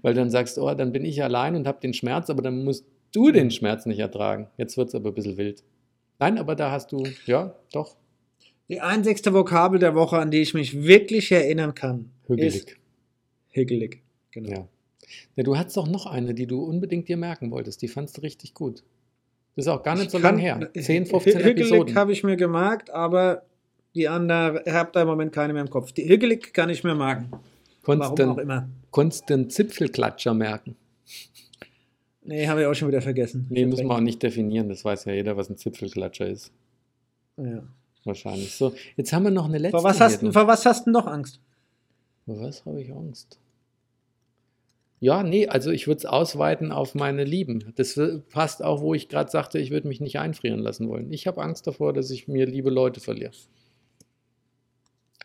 weil 0.00 0.14
dann 0.14 0.30
sagst 0.30 0.56
du, 0.56 0.66
oh, 0.66 0.72
dann 0.72 0.90
bin 0.90 1.04
ich 1.04 1.22
allein 1.22 1.54
und 1.54 1.66
habe 1.66 1.82
den 1.82 1.92
Schmerz, 1.92 2.30
aber 2.30 2.40
dann 2.40 2.64
musst 2.64 2.86
du 3.12 3.30
den 3.30 3.50
Schmerz 3.50 3.84
nicht 3.84 3.98
ertragen. 3.98 4.48
Jetzt 4.56 4.78
wird 4.78 4.88
es 4.88 4.94
aber 4.94 5.10
ein 5.10 5.14
bisschen 5.14 5.36
wild. 5.36 5.62
Nein, 6.18 6.38
aber 6.38 6.54
da 6.54 6.70
hast 6.70 6.92
du, 6.92 7.04
ja, 7.26 7.54
doch, 7.74 7.94
die 8.70 8.80
einzigste 8.80 9.34
Vokabel 9.34 9.78
der 9.78 9.94
Woche, 9.94 10.16
an 10.16 10.30
die 10.30 10.40
ich 10.40 10.54
mich 10.54 10.82
wirklich 10.82 11.30
erinnern 11.30 11.74
kann, 11.74 12.08
hügelig. 12.26 12.54
ist 12.54 12.76
hügelig. 13.50 14.00
Genau. 14.30 14.50
Ja. 14.50 14.68
Ja. 15.36 15.42
Du 15.44 15.56
hattest 15.56 15.76
doch 15.76 15.86
noch 15.88 16.06
eine, 16.06 16.34
die 16.34 16.46
du 16.46 16.62
unbedingt 16.62 17.08
dir 17.08 17.16
merken 17.16 17.50
wolltest. 17.50 17.82
Die 17.82 17.88
fandst 17.88 18.16
du 18.16 18.22
richtig 18.22 18.54
gut. 18.54 18.82
Das 19.56 19.66
ist 19.66 19.68
auch 19.68 19.82
gar 19.82 19.94
nicht 19.94 20.06
Ich 20.06 20.10
so 20.12 20.18
lange 20.18 20.40
her. 20.40 20.70
10, 20.74 21.06
15 21.06 21.38
Hügelig 21.38 21.70
Episoden. 21.72 21.94
habe 21.94 22.12
ich 22.12 22.22
mir 22.24 22.36
gemerkt, 22.36 22.90
aber 22.90 23.42
die 23.94 24.08
andere, 24.08 24.62
ich 24.64 24.72
habe 24.72 24.90
da 24.92 25.02
im 25.02 25.08
Moment 25.08 25.32
keine 25.32 25.52
mehr 25.52 25.62
im 25.62 25.70
Kopf. 25.70 25.92
Die 25.92 26.08
Hügelig 26.08 26.54
kann 26.54 26.70
ich 26.70 26.84
mir 26.84 26.94
merken. 26.94 27.30
Konntest 27.82 28.12
Warum 28.18 28.32
auch 28.32 28.36
du 28.36 28.42
immer. 28.42 28.68
konntest 28.90 29.30
einen 29.30 29.50
Zipfelklatscher 29.50 30.34
merken? 30.34 30.76
Nee, 32.22 32.46
habe 32.46 32.60
ich 32.60 32.66
auch 32.66 32.74
schon 32.74 32.88
wieder 32.88 33.00
vergessen. 33.02 33.46
Nee, 33.48 33.66
muss 33.66 33.82
man 33.82 33.96
auch 33.96 34.00
nicht 34.00 34.22
definieren. 34.22 34.68
Das 34.68 34.84
weiß 34.84 35.06
ja 35.06 35.12
jeder, 35.14 35.36
was 35.36 35.48
ein 35.48 35.56
Zipfelklatscher 35.56 36.26
ist. 36.28 36.52
Ja. 37.36 37.62
Wahrscheinlich. 38.04 38.54
So, 38.54 38.74
jetzt 38.96 39.12
haben 39.12 39.24
wir 39.24 39.30
noch 39.30 39.46
eine 39.46 39.58
letzte. 39.58 39.78
Vor, 39.78 39.84
was 39.84 40.00
hast, 40.00 40.20
vor 40.20 40.46
was 40.46 40.64
hast 40.64 40.86
du 40.86 40.90
noch 40.90 41.06
Angst? 41.06 41.40
Vor 42.26 42.40
was 42.40 42.64
habe 42.64 42.80
ich 42.80 42.92
Angst? 42.92 43.38
Ja, 45.00 45.22
nee, 45.22 45.46
also 45.48 45.70
ich 45.70 45.86
würde 45.86 45.98
es 45.98 46.06
ausweiten 46.06 46.72
auf 46.72 46.94
meine 46.94 47.24
Lieben. 47.24 47.72
Das 47.76 47.98
passt 48.30 48.62
auch, 48.62 48.80
wo 48.82 48.94
ich 48.94 49.08
gerade 49.08 49.30
sagte, 49.30 49.58
ich 49.58 49.70
würde 49.70 49.88
mich 49.88 50.00
nicht 50.00 50.18
einfrieren 50.18 50.60
lassen 50.60 50.88
wollen. 50.88 51.10
Ich 51.12 51.26
habe 51.26 51.42
Angst 51.42 51.66
davor, 51.66 51.92
dass 51.92 52.10
ich 52.10 52.28
mir 52.28 52.46
liebe 52.46 52.70
Leute 52.70 53.00
verliere. 53.00 53.32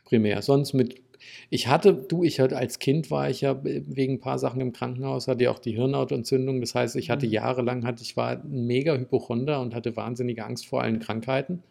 Primär. 0.05 0.41
Sonst 0.41 0.73
mit. 0.73 1.01
Ich 1.49 1.67
hatte, 1.67 1.93
du, 1.93 2.23
ich 2.23 2.39
hatte 2.39 2.57
als 2.57 2.77
Kind 2.79 3.09
war 3.09 3.29
ich 3.29 3.41
ja 3.41 3.59
wegen 3.63 4.13
ein 4.15 4.19
paar 4.19 4.37
Sachen 4.37 4.61
im 4.61 4.73
Krankenhaus, 4.73 5.27
hatte 5.27 5.45
ja 5.45 5.51
auch 5.51 5.59
die 5.59 5.71
Hirnhautentzündung. 5.73 6.61
Das 6.61 6.75
heißt, 6.75 6.95
ich 6.97 7.09
hatte 7.09 7.25
Mhm. 7.25 7.31
jahrelang, 7.31 7.85
hatte, 7.85 8.03
ich 8.03 8.15
war 8.17 8.31
ein 8.43 8.67
mega 8.67 8.95
Hypochonder 8.95 9.61
und 9.61 9.73
hatte 9.73 9.95
wahnsinnige 9.95 10.45
Angst 10.45 10.67
vor 10.67 10.81
allen 10.81 10.99
Krankheiten. 10.99 11.63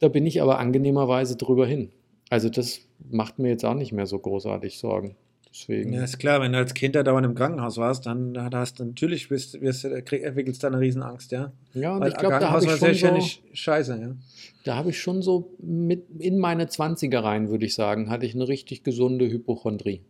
Da 0.00 0.08
bin 0.08 0.26
ich 0.26 0.42
aber 0.42 0.58
angenehmerweise 0.60 1.36
drüber 1.36 1.66
hin. 1.66 1.90
Also 2.30 2.50
das 2.50 2.82
macht 3.10 3.38
mir 3.38 3.50
jetzt 3.50 3.64
auch 3.64 3.74
nicht 3.74 3.92
mehr 3.92 4.06
so 4.06 4.18
großartig 4.18 4.78
Sorgen. 4.78 5.16
Deswegen. 5.52 5.92
Ja, 5.92 6.04
ist 6.04 6.18
klar, 6.18 6.40
wenn 6.40 6.52
du 6.52 6.58
als 6.58 6.74
Kind 6.74 6.94
da 6.94 7.02
dauernd 7.02 7.26
im 7.26 7.34
Krankenhaus 7.34 7.76
warst, 7.76 8.06
dann 8.06 8.38
hast 8.54 8.78
du 8.78 8.84
natürlich 8.84 9.28
bist, 9.28 9.60
wirst, 9.60 9.84
entwickelst 9.84 10.62
du 10.62 10.68
eine 10.68 10.78
Riesenangst, 10.78 11.32
ja. 11.32 11.52
Ja, 11.74 11.94
und 11.94 12.00
Weil 12.00 12.12
ich 12.12 12.16
glaube, 12.16 12.38
da 12.38 12.50
habe 12.50 12.64
ich, 12.64 12.80
war 12.80 12.94
schon 12.94 13.20
so, 13.20 13.26
scheiße, 13.52 14.00
ja. 14.00 14.14
da 14.62 14.76
habe 14.76 14.90
ich 14.90 15.00
schon 15.00 15.22
so 15.22 15.52
mit 15.58 16.04
in 16.20 16.38
meine 16.38 16.66
20er 16.66 17.24
rein, 17.24 17.50
würde 17.50 17.66
ich 17.66 17.74
sagen, 17.74 18.10
hatte 18.10 18.26
ich 18.26 18.34
eine 18.34 18.46
richtig 18.46 18.84
gesunde 18.84 19.28
Hypochondrie. 19.28 20.02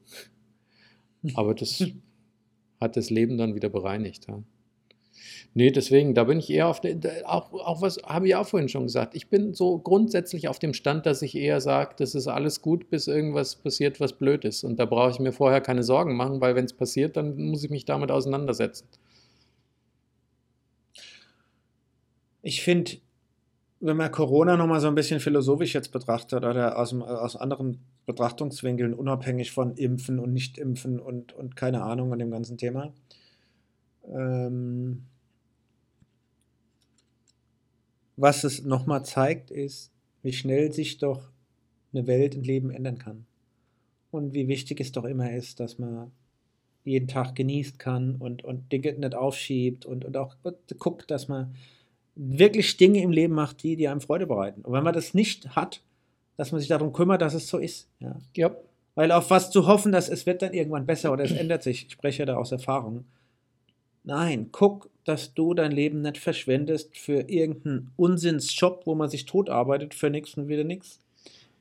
Aber 1.35 1.55
das 1.55 1.87
hat 2.81 2.97
das 2.99 3.09
Leben 3.09 3.39
dann 3.39 3.55
wieder 3.55 3.71
bereinigt. 3.71 4.27
Ja. 4.29 4.43
Nee, 5.53 5.71
deswegen, 5.71 6.15
da 6.15 6.25
bin 6.25 6.39
ich 6.39 6.49
eher 6.51 6.69
auf 6.69 6.81
auch, 7.25 7.53
auch 7.53 7.83
was 7.83 7.99
habe 8.05 8.29
ich 8.29 8.37
auch 8.37 8.47
vorhin 8.47 8.69
schon 8.69 8.85
gesagt. 8.85 9.15
Ich 9.17 9.29
bin 9.29 9.53
so 9.53 9.79
grundsätzlich 9.79 10.49
auf 10.49 10.59
dem 10.59 10.75
Stand, 10.75 11.07
dass 11.07 11.23
ich 11.23 11.35
eher 11.35 11.61
sage, 11.61 11.95
das 11.99 12.15
ist 12.15 12.29
alles 12.29 12.63
gut, 12.63 12.89
bis 12.89 13.09
irgendwas 13.09 13.57
passiert, 13.57 13.99
was 14.01 14.13
blöd 14.13 14.45
ist. 14.45 14.63
Und 14.63 14.79
da 14.79 14.87
brauche 14.87 15.11
ich 15.11 15.19
mir 15.19 15.33
vorher 15.33 15.61
keine 15.61 15.83
Sorgen 15.83 16.17
machen, 16.17 16.41
weil 16.41 16.55
wenn 16.55 16.65
es 16.65 16.73
passiert, 16.73 17.17
dann 17.17 17.37
muss 17.37 17.65
ich 17.65 17.71
mich 17.71 17.85
damit 17.85 18.11
auseinandersetzen. 18.13 18.87
Ich 22.43 22.63
finde, 22.63 22.93
wenn 23.81 23.97
man 23.97 24.11
Corona 24.11 24.57
nochmal 24.57 24.81
so 24.81 24.89
ein 24.89 24.95
bisschen 24.95 25.21
philosophisch 25.21 25.75
jetzt 25.75 25.91
betrachtet 25.91 26.45
oder 26.45 26.79
aus, 26.79 26.95
aus 26.95 27.37
anderen 27.37 27.81
Betrachtungswinkeln, 28.07 28.95
unabhängig 28.95 29.51
von 29.51 29.75
Impfen 29.75 30.19
und 30.19 30.33
Nicht-Impfen 30.33 31.01
und, 31.01 31.33
und 31.33 31.57
keine 31.57 31.83
Ahnung 31.83 32.13
an 32.13 32.19
dem 32.19 32.31
ganzen 32.31 32.59
Thema, 32.59 32.93
ähm, 34.11 35.05
was 38.17 38.45
es 38.45 38.65
nochmal 38.65 39.05
zeigt, 39.05 39.51
ist, 39.51 39.91
wie 40.23 40.33
schnell 40.33 40.73
sich 40.73 40.99
doch 40.99 41.31
eine 41.93 42.07
Welt, 42.07 42.35
ein 42.35 42.45
Leben 42.45 42.71
ändern 42.71 42.99
kann. 42.99 43.27
Und 44.11 44.35
wie 44.35 44.49
wichtig 44.49 44.81
es 44.81 44.93
doch 44.93 45.05
immer 45.05 45.33
ist, 45.33 45.61
dass 45.61 45.79
man 45.79 46.11
jeden 46.85 47.09
Tag 47.09 47.35
genießt 47.35 47.79
kann 47.79 48.17
und, 48.17 48.45
und 48.45 48.73
Dinge 48.73 48.93
nicht 48.93 49.15
aufschiebt 49.15 49.87
und, 49.87 50.05
und 50.05 50.17
auch 50.17 50.37
guckt, 50.79 51.11
dass 51.11 51.29
man 51.29 51.55
wirklich 52.15 52.77
Dinge 52.77 53.03
im 53.03 53.11
Leben 53.11 53.35
macht, 53.35 53.63
die, 53.63 53.77
die 53.77 53.89
einem 53.89 54.01
Freude 54.01 54.27
bereiten. 54.27 54.63
Und 54.63 54.73
wenn 54.73 54.85
man 54.85 54.95
das 54.95 55.15
nicht 55.15 55.57
hat, 55.57 55.83
dass 56.37 56.53
man 56.53 56.61
sich 56.61 56.69
darum 56.69 56.93
kümmert, 56.93 57.23
dass 57.23 57.35
es 57.35 57.49
so 57.49 57.59
ist. 57.59 57.89
Ja. 58.01 58.17
Ja, 58.37 58.57
Weil 58.95 59.13
auf 59.13 59.31
was 59.31 59.51
zu 59.51 59.67
hoffen, 59.67 59.93
dass 59.93 60.09
es 60.09 60.27
wird 60.27 60.43
dann 60.43 60.53
irgendwann 60.53 60.87
besser 60.87 61.13
oder 61.13 61.25
es 61.25 61.33
ändert 61.33 61.63
sich, 61.63 61.87
ich 61.87 61.93
spreche 61.93 62.25
da 62.25 62.37
aus 62.37 62.53
Erfahrung. 62.53 63.05
Nein, 64.05 64.49
guck, 64.53 64.89
dass 65.05 65.35
du 65.35 65.55
dein 65.55 65.73
Leben 65.73 66.03
nicht 66.03 66.19
verschwendest 66.19 66.97
für 66.97 67.29
irgendeinen 67.29 67.91
Unsinnsjob, 67.97 68.83
wo 68.87 68.95
man 68.95 69.11
sich 69.11 69.25
tot 69.27 69.51
arbeitet, 69.51 69.95
für 69.95 70.11
nichts 70.11 70.35
und 70.35 70.49
wieder 70.49 70.65
nichts. 70.65 71.01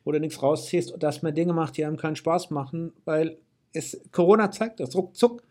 Oder 0.06 0.20
nichts 0.20 0.42
rausziehst, 0.42 0.92
und 0.92 1.04
dass 1.04 1.22
man 1.22 1.36
Dinge 1.36 1.54
macht, 1.54 1.78
die 1.78 1.86
einem 1.86 1.98
keinen 1.98 2.16
Spaß 2.16 2.50
machen, 2.52 2.94
weil 3.06 3.38
es 3.74 4.00
Corona 4.12 4.50
zeigt 4.52 4.80
das, 4.80 4.96
ruckzuck. 4.96 5.44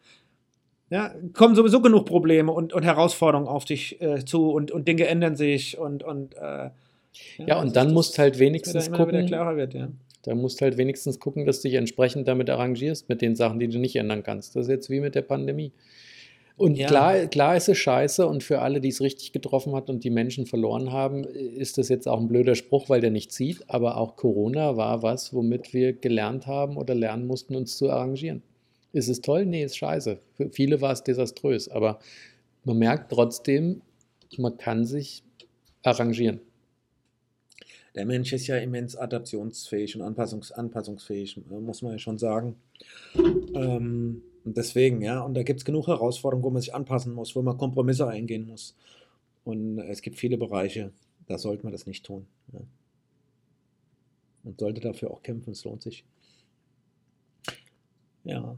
Ja, 0.91 1.14
kommen 1.34 1.55
sowieso 1.55 1.82
genug 1.82 2.07
Probleme 2.07 2.51
und, 2.51 2.72
und 2.72 2.82
Herausforderungen 2.82 3.47
auf 3.47 3.66
dich 3.66 4.01
äh, 4.01 4.24
zu 4.24 4.51
und, 4.51 4.70
und 4.70 4.89
Dinge 4.89 5.07
ändern 5.07 5.36
sich 5.36 5.76
und, 5.78 6.03
und 6.03 6.34
äh, 6.36 6.70
ja, 7.47 7.61
und 7.61 7.66
das- 7.66 7.72
dann 7.74 7.93
musst 7.93 8.18
halt 8.18 8.39
wenigstens 8.39 8.86
da 8.86 8.95
immer 8.95 9.07
wieder 9.09 9.22
gucken, 9.39 9.57
wird, 9.59 9.74
ja. 9.74 9.89
Da 10.22 10.34
musst 10.34 10.62
halt 10.62 10.78
wenigstens 10.78 11.20
gucken, 11.20 11.45
dass 11.45 11.61
du 11.61 11.68
dich 11.68 11.76
entsprechend 11.76 12.26
damit 12.26 12.49
arrangierst, 12.51 13.09
mit 13.09 13.20
den 13.22 13.36
Sachen, 13.36 13.61
die 13.61 13.68
du 13.68 13.78
nicht 13.78 13.97
ändern 13.97 14.22
kannst. 14.22 14.57
Das 14.57 14.66
ist 14.66 14.70
jetzt 14.70 14.91
wie 14.91 15.01
mit 15.01 15.14
der 15.14 15.22
Pandemie. 15.22 15.72
Und 16.59 16.76
Ja. 16.76 16.88
klar, 16.88 17.26
klar 17.28 17.56
ist 17.56 17.68
es 17.68 17.78
scheiße 17.78 18.26
und 18.26 18.42
für 18.42 18.61
alle, 18.61 18.80
die 18.80 18.88
es 18.88 19.00
richtig 19.00 19.32
getroffen 19.32 19.74
hat 19.76 19.88
und 19.88 20.02
die 20.02 20.11
Menschen 20.11 20.44
verloren 20.44 20.92
haben, 20.92 21.22
ist 21.22 21.78
das 21.78 21.88
jetzt 21.88 22.09
auch 22.09 22.20
ein 22.20 22.26
blöder 22.26 22.56
Spruch, 22.56 22.88
weil 22.88 23.00
der 23.00 23.11
nicht 23.11 23.30
zieht. 23.32 23.62
Aber 23.70 23.96
auch 23.96 24.16
Corona 24.16 24.76
war 24.76 25.02
was, 25.02 25.32
womit 25.32 25.72
wir 25.72 25.92
gelernt 25.92 26.48
haben 26.48 26.76
oder 26.76 26.96
lernen 26.96 27.28
mussten, 27.28 27.54
uns 27.54 27.76
zu 27.76 27.88
arrangieren. 27.90 28.42
Ist 28.92 29.09
es 29.09 29.20
toll? 29.20 29.46
Nee, 29.46 29.62
ist 29.64 29.76
scheiße. 29.76 30.18
Für 30.34 30.50
viele 30.50 30.80
war 30.80 30.92
es 30.92 31.04
desaströs. 31.04 31.68
Aber 31.68 32.00
man 32.64 32.78
merkt 32.78 33.12
trotzdem, 33.12 33.80
man 34.36 34.59
kann 34.59 34.84
sich 34.84 35.22
arrangieren. 35.84 36.40
Der 37.94 38.04
Mensch 38.04 38.32
ist 38.32 38.46
ja 38.48 38.56
immens 38.56 38.96
adaptionsfähig 38.96 39.96
und 39.96 40.02
anpassungs 40.02 40.52
anpassungsfähig, 40.52 41.36
äh, 41.36 41.61
muss 41.61 41.82
man 41.82 41.92
ja 41.92 41.98
schon 41.98 42.18
sagen. 42.18 42.56
Ähm, 43.54 44.22
und 44.45 44.57
deswegen, 44.57 45.03
ja, 45.03 45.20
und 45.20 45.34
da 45.34 45.43
gibt 45.43 45.61
es 45.61 45.64
genug 45.64 45.86
Herausforderungen, 45.86 46.45
wo 46.45 46.51
man 46.51 46.62
sich 46.62 46.74
anpassen 46.74 47.12
muss, 47.14 47.34
wo 47.36 47.43
man 47.43 47.57
Kompromisse 47.59 48.07
eingehen 48.07 48.47
muss. 48.47 48.76
Und 49.45 49.78
es 49.78 50.03
gibt 50.03 50.16
viele 50.16 50.36
Bereiche, 50.39 50.93
da 51.26 51.39
sollte 51.39 51.64
man 51.64 51.72
das 51.72 51.86
nicht 51.86 52.05
tun. 52.05 52.26
Ja. 52.53 52.61
Und 54.45 54.61
sollte 54.61 54.80
dafür 54.80 55.11
auch 55.11 55.22
kämpfen, 55.22 55.51
es 55.53 55.64
lohnt 55.64 55.82
sich. 55.82 56.05
Ja. 58.24 58.57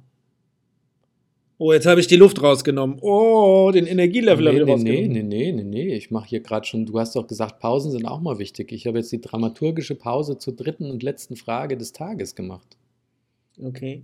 Oh, 1.59 1.73
jetzt 1.75 1.85
habe 1.87 2.01
ich 2.01 2.07
die 2.07 2.17
Luft 2.17 2.43
rausgenommen. 2.43 2.99
Oh, 3.03 3.71
den 3.73 3.87
Energielevel 3.87 4.47
habe 4.49 4.57
Nee, 4.57 4.63
ich 4.63 4.67
nee, 4.67 4.73
rausgenommen. 4.73 5.29
nee, 5.29 5.53
nee, 5.53 5.53
nee, 5.53 5.63
nee, 5.65 5.95
ich 5.95 6.11
mache 6.11 6.29
hier 6.29 6.41
gerade 6.41 6.67
schon, 6.67 6.87
du 6.87 6.99
hast 6.99 7.15
doch 7.17 7.27
gesagt, 7.27 7.59
Pausen 7.61 7.91
sind 7.93 8.07
auch 8.07 8.21
mal 8.21 8.39
wichtig. 8.39 8.73
Ich 8.73 8.87
habe 8.87 8.99
jetzt 8.99 9.13
die 9.13 9.21
dramaturgische 9.21 9.95
Pause 9.95 10.39
zur 10.39 10.57
dritten 10.57 10.91
und 10.91 11.03
letzten 11.03 11.37
Frage 11.37 11.77
des 11.77 11.93
Tages 11.93 12.35
gemacht. 12.35 12.79
Okay. 13.63 14.03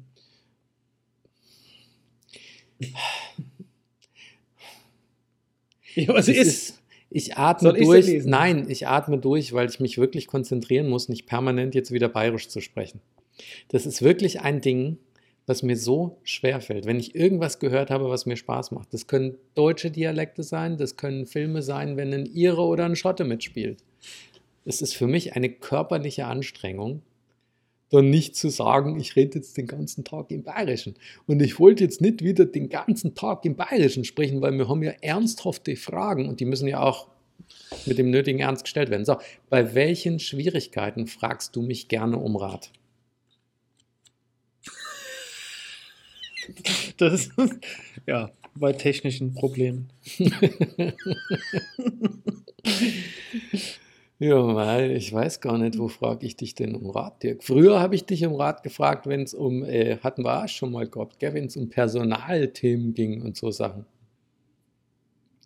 Ja, 5.95 6.09
was 6.15 6.29
Es 6.29 6.37
ist? 6.37 6.47
ist, 6.47 6.83
ich 7.11 7.37
atme 7.37 7.71
Soll 7.71 7.81
durch. 7.81 8.07
lesen? 8.07 8.31
Nein, 8.31 8.67
ich 8.69 8.87
atme 8.87 9.19
durch, 9.19 9.53
weil 9.53 9.69
ich 9.69 9.81
mich 9.81 9.99
wirklich 9.99 10.27
konzentrieren 10.27 10.89
muss, 10.89 11.09
nicht 11.09 11.27
permanent 11.27 11.75
jetzt 11.75 11.91
wieder 11.93 12.09
bayerisch 12.09 12.49
zu 12.49 12.61
sprechen. 12.61 13.01
Das 13.69 13.87
ist 13.87 14.03
wirklich 14.03 14.41
ein 14.41 14.61
Ding, 14.61 14.99
was 15.47 15.63
mir 15.63 15.77
so 15.77 16.19
schwer 16.25 16.61
fällt. 16.61 16.87
Wenn 16.87 16.99
ich 16.99 17.15
irgendwas 17.15 17.59
gehört 17.61 17.91
habe, 17.91 18.11
was 18.11 18.27
mir 18.27 18.37
Spaß 18.37 18.73
macht. 18.73 18.93
Das 18.93 19.07
können 19.07 19.37
deutsche 19.55 19.91
Dialekte 19.91 20.43
sein, 20.43 20.77
das 20.77 20.97
können 20.97 21.27
Filme 21.27 21.63
sein, 21.63 21.97
wenn 21.97 22.13
ein 22.13 22.27
Ire 22.27 22.63
oder 22.63 22.85
ein 22.85 22.97
Schotte 22.97 23.25
mitspielt. 23.25 23.79
Es 24.65 24.83
ist 24.83 24.95
für 24.95 25.07
mich 25.07 25.37
eine 25.37 25.49
körperliche 25.49 26.27
Anstrengung, 26.27 27.03
dann 27.91 28.11
nicht 28.11 28.37
zu 28.37 28.49
sagen, 28.49 28.99
ich 28.99 29.17
rede 29.17 29.39
jetzt 29.39 29.57
den 29.57 29.67
ganzen 29.67 30.05
Tag 30.05 30.31
im 30.31 30.43
Bayerischen. 30.43 30.95
Und 31.27 31.41
ich 31.41 31.61
wollte 31.61 31.85
jetzt 31.85 32.01
nicht 32.01 32.23
wieder 32.23 32.45
den 32.45 32.69
ganzen 32.69 33.15
Tag 33.15 33.45
im 33.45 33.57
Bayerischen 33.57 34.05
sprechen, 34.05 34.41
weil 34.41 34.57
wir 34.59 34.69
haben 34.69 34.83
ja 34.83 34.93
ernsthafte 35.01 35.77
Fragen 35.77 36.29
und 36.29 36.41
die 36.41 36.45
müssen 36.45 36.69
ja 36.69 36.81
auch 36.81 37.09
mit 37.85 37.99
dem 37.99 38.11
nötigen 38.11 38.41
Ernst 38.41 38.65
gestellt 38.65 38.91
werden. 38.91 39.05
So, 39.05 39.19
bei 39.49 39.75
welchen 39.75 40.19
Schwierigkeiten 40.19 41.07
fragst 41.07 41.55
du 41.55 41.63
mich 41.63 41.89
gerne 41.89 42.19
um 42.19 42.37
Rat? 42.37 42.71
Das 46.99 47.27
ist, 47.27 47.33
ja, 48.07 48.31
bei 48.55 48.73
technischen 48.73 49.35
Problemen. 49.35 49.91
Ja, 54.19 54.55
weil 54.55 54.93
ich 54.93 55.13
weiß 55.13 55.41
gar 55.43 55.59
nicht, 55.59 55.79
wo 55.79 55.89
frage 55.89 56.25
ich 56.27 56.37
dich 56.37 56.55
denn 56.55 56.75
um 56.75 56.89
Rat, 56.89 57.23
Dirk? 57.23 57.45
Früher 57.45 57.81
habe 57.81 57.95
ich 57.95 58.05
dich 58.07 58.25
um 58.25 58.35
Rat 58.35 58.63
gefragt, 58.63 59.07
wenn 59.07 59.23
es 59.23 59.35
um, 59.35 59.63
äh, 59.63 59.99
hatten 59.99 60.25
wir 60.25 60.43
auch 60.43 60.49
schon 60.49 60.73
mal 60.73 60.89
gehabt, 60.89 61.21
wenn 61.21 61.45
es 61.45 61.57
um 61.57 61.69
Personalthemen 61.69 62.95
ging 62.95 63.21
und 63.21 63.37
so 63.37 63.51
Sachen. 63.51 63.85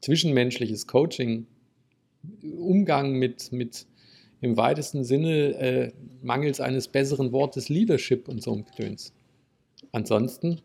Zwischenmenschliches 0.00 0.86
Coaching, 0.86 1.46
Umgang 2.42 3.14
mit, 3.14 3.50
mit 3.50 3.86
im 4.40 4.56
weitesten 4.56 5.02
Sinne 5.04 5.54
äh, 5.56 5.92
mangels 6.22 6.60
eines 6.60 6.86
besseren 6.86 7.32
Wortes 7.32 7.68
Leadership 7.68 8.28
und 8.28 8.40
so 8.40 8.52
ein 8.52 8.64
Gedöns. 8.64 9.12
Ansonsten, 9.90 10.60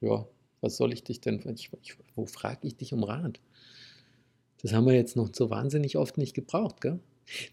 ja, 0.00 0.24
was 0.60 0.76
soll 0.76 0.92
ich 0.92 1.02
dich 1.02 1.20
denn, 1.20 1.42
ich, 1.54 1.70
wo 2.14 2.26
frage 2.26 2.66
ich 2.68 2.76
dich 2.76 2.92
um 2.92 3.02
Rat? 3.02 3.40
Das 4.64 4.72
haben 4.72 4.86
wir 4.86 4.94
jetzt 4.94 5.14
noch 5.14 5.28
so 5.30 5.50
wahnsinnig 5.50 5.98
oft 5.98 6.16
nicht 6.16 6.32
gebraucht, 6.32 6.80
gell? 6.80 6.98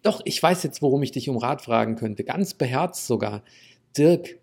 Doch, 0.01 0.21
ich 0.23 0.41
weiß 0.41 0.63
jetzt, 0.63 0.81
worum 0.81 1.03
ich 1.03 1.11
dich 1.11 1.27
um 1.27 1.35
Rat 1.35 1.61
fragen 1.61 1.97
könnte. 1.97 2.23
Ganz 2.23 2.53
beherzt 2.53 3.05
sogar. 3.05 3.43
Dirk, 3.97 4.39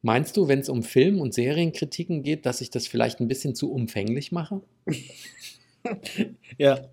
meinst 0.00 0.38
du, 0.38 0.48
wenn 0.48 0.60
es 0.60 0.70
um 0.70 0.82
Film- 0.82 1.20
und 1.20 1.34
Serienkritiken 1.34 2.22
geht, 2.22 2.46
dass 2.46 2.62
ich 2.62 2.70
das 2.70 2.86
vielleicht 2.86 3.20
ein 3.20 3.28
bisschen 3.28 3.54
zu 3.54 3.70
umfänglich 3.70 4.32
mache? 4.32 4.62
ja. 6.56 6.88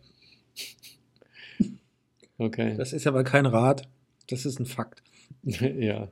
Okay. 2.37 2.75
Das 2.75 2.91
ist 2.91 3.07
aber 3.07 3.23
kein 3.23 3.45
Rat. 3.45 3.87
Das 4.27 4.45
ist 4.45 4.59
ein 4.59 4.65
Fakt. 4.65 5.01
ja. 5.43 6.09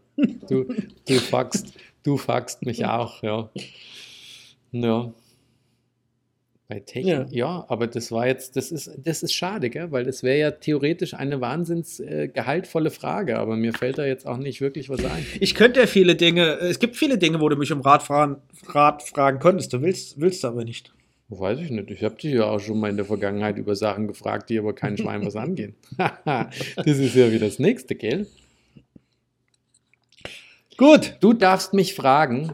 Du, 0.48 0.64
du 1.08 1.14
fuckst, 1.16 1.74
du 2.04 2.16
fuckst 2.16 2.66
mich 2.66 2.86
auch, 2.86 3.22
ja. 3.22 3.52
Ja. 4.72 5.14
Bei 6.72 6.80
Technik, 6.80 7.14
ja. 7.14 7.26
ja. 7.32 7.66
aber 7.68 7.86
das 7.86 8.14
war 8.14 8.28
jetzt, 8.28 8.56
das 8.56 8.72
ist, 8.72 8.90
das 9.04 9.24
ist 9.24 9.34
schade, 9.34 9.70
gell? 9.70 9.92
weil 9.92 10.06
das 10.06 10.24
wäre 10.24 10.40
ja 10.40 10.52
theoretisch 10.52 11.14
eine 11.14 11.42
wahnsinns 11.42 12.00
äh, 12.00 12.30
gehaltvolle 12.30 12.92
Frage, 12.92 13.40
aber 13.40 13.58
mir 13.58 13.74
fällt 13.74 13.98
da 13.98 14.06
jetzt 14.06 14.26
auch 14.26 14.38
nicht 14.38 14.62
wirklich 14.62 14.88
was 14.88 15.04
ein. 15.04 15.26
Ich 15.42 15.54
könnte 15.54 15.82
ja 15.82 15.86
viele 15.86 16.16
Dinge, 16.16 16.60
es 16.62 16.80
gibt 16.80 16.96
viele 16.96 17.18
Dinge, 17.18 17.42
wo 17.42 17.50
du 17.50 17.58
mich 17.58 17.74
um 17.74 17.82
Rat 17.82 18.04
fragen, 18.04 18.38
Rat 18.68 19.04
fragen 19.04 19.40
könntest, 19.40 19.74
du 19.74 19.82
willst, 19.82 20.22
willst 20.22 20.46
aber 20.46 20.64
nicht. 20.64 20.94
Weiß 21.28 21.60
ich 21.60 21.72
nicht. 21.72 21.92
Ich 21.92 22.06
habe 22.06 22.16
dich 22.16 22.36
ja 22.36 22.46
auch 22.46 22.60
schon 22.60 22.80
mal 22.80 22.90
in 22.90 22.96
der 22.96 23.06
Vergangenheit 23.06 23.58
über 23.58 23.76
Sachen 23.76 24.08
gefragt, 24.08 24.50
die 24.50 24.58
aber 24.58 24.74
kein 24.74 24.98
Schwein 24.98 25.26
was 25.26 25.36
angehen. 25.36 25.76
das 25.98 26.88
ist 26.88 27.16
ja 27.16 27.34
wie 27.34 27.40
das 27.40 27.60
nächste, 27.60 27.96
gell? 27.96 28.28
Gut. 30.78 31.18
Du 31.20 31.34
darfst 31.34 31.74
mich 31.74 31.96
fragen, 31.96 32.50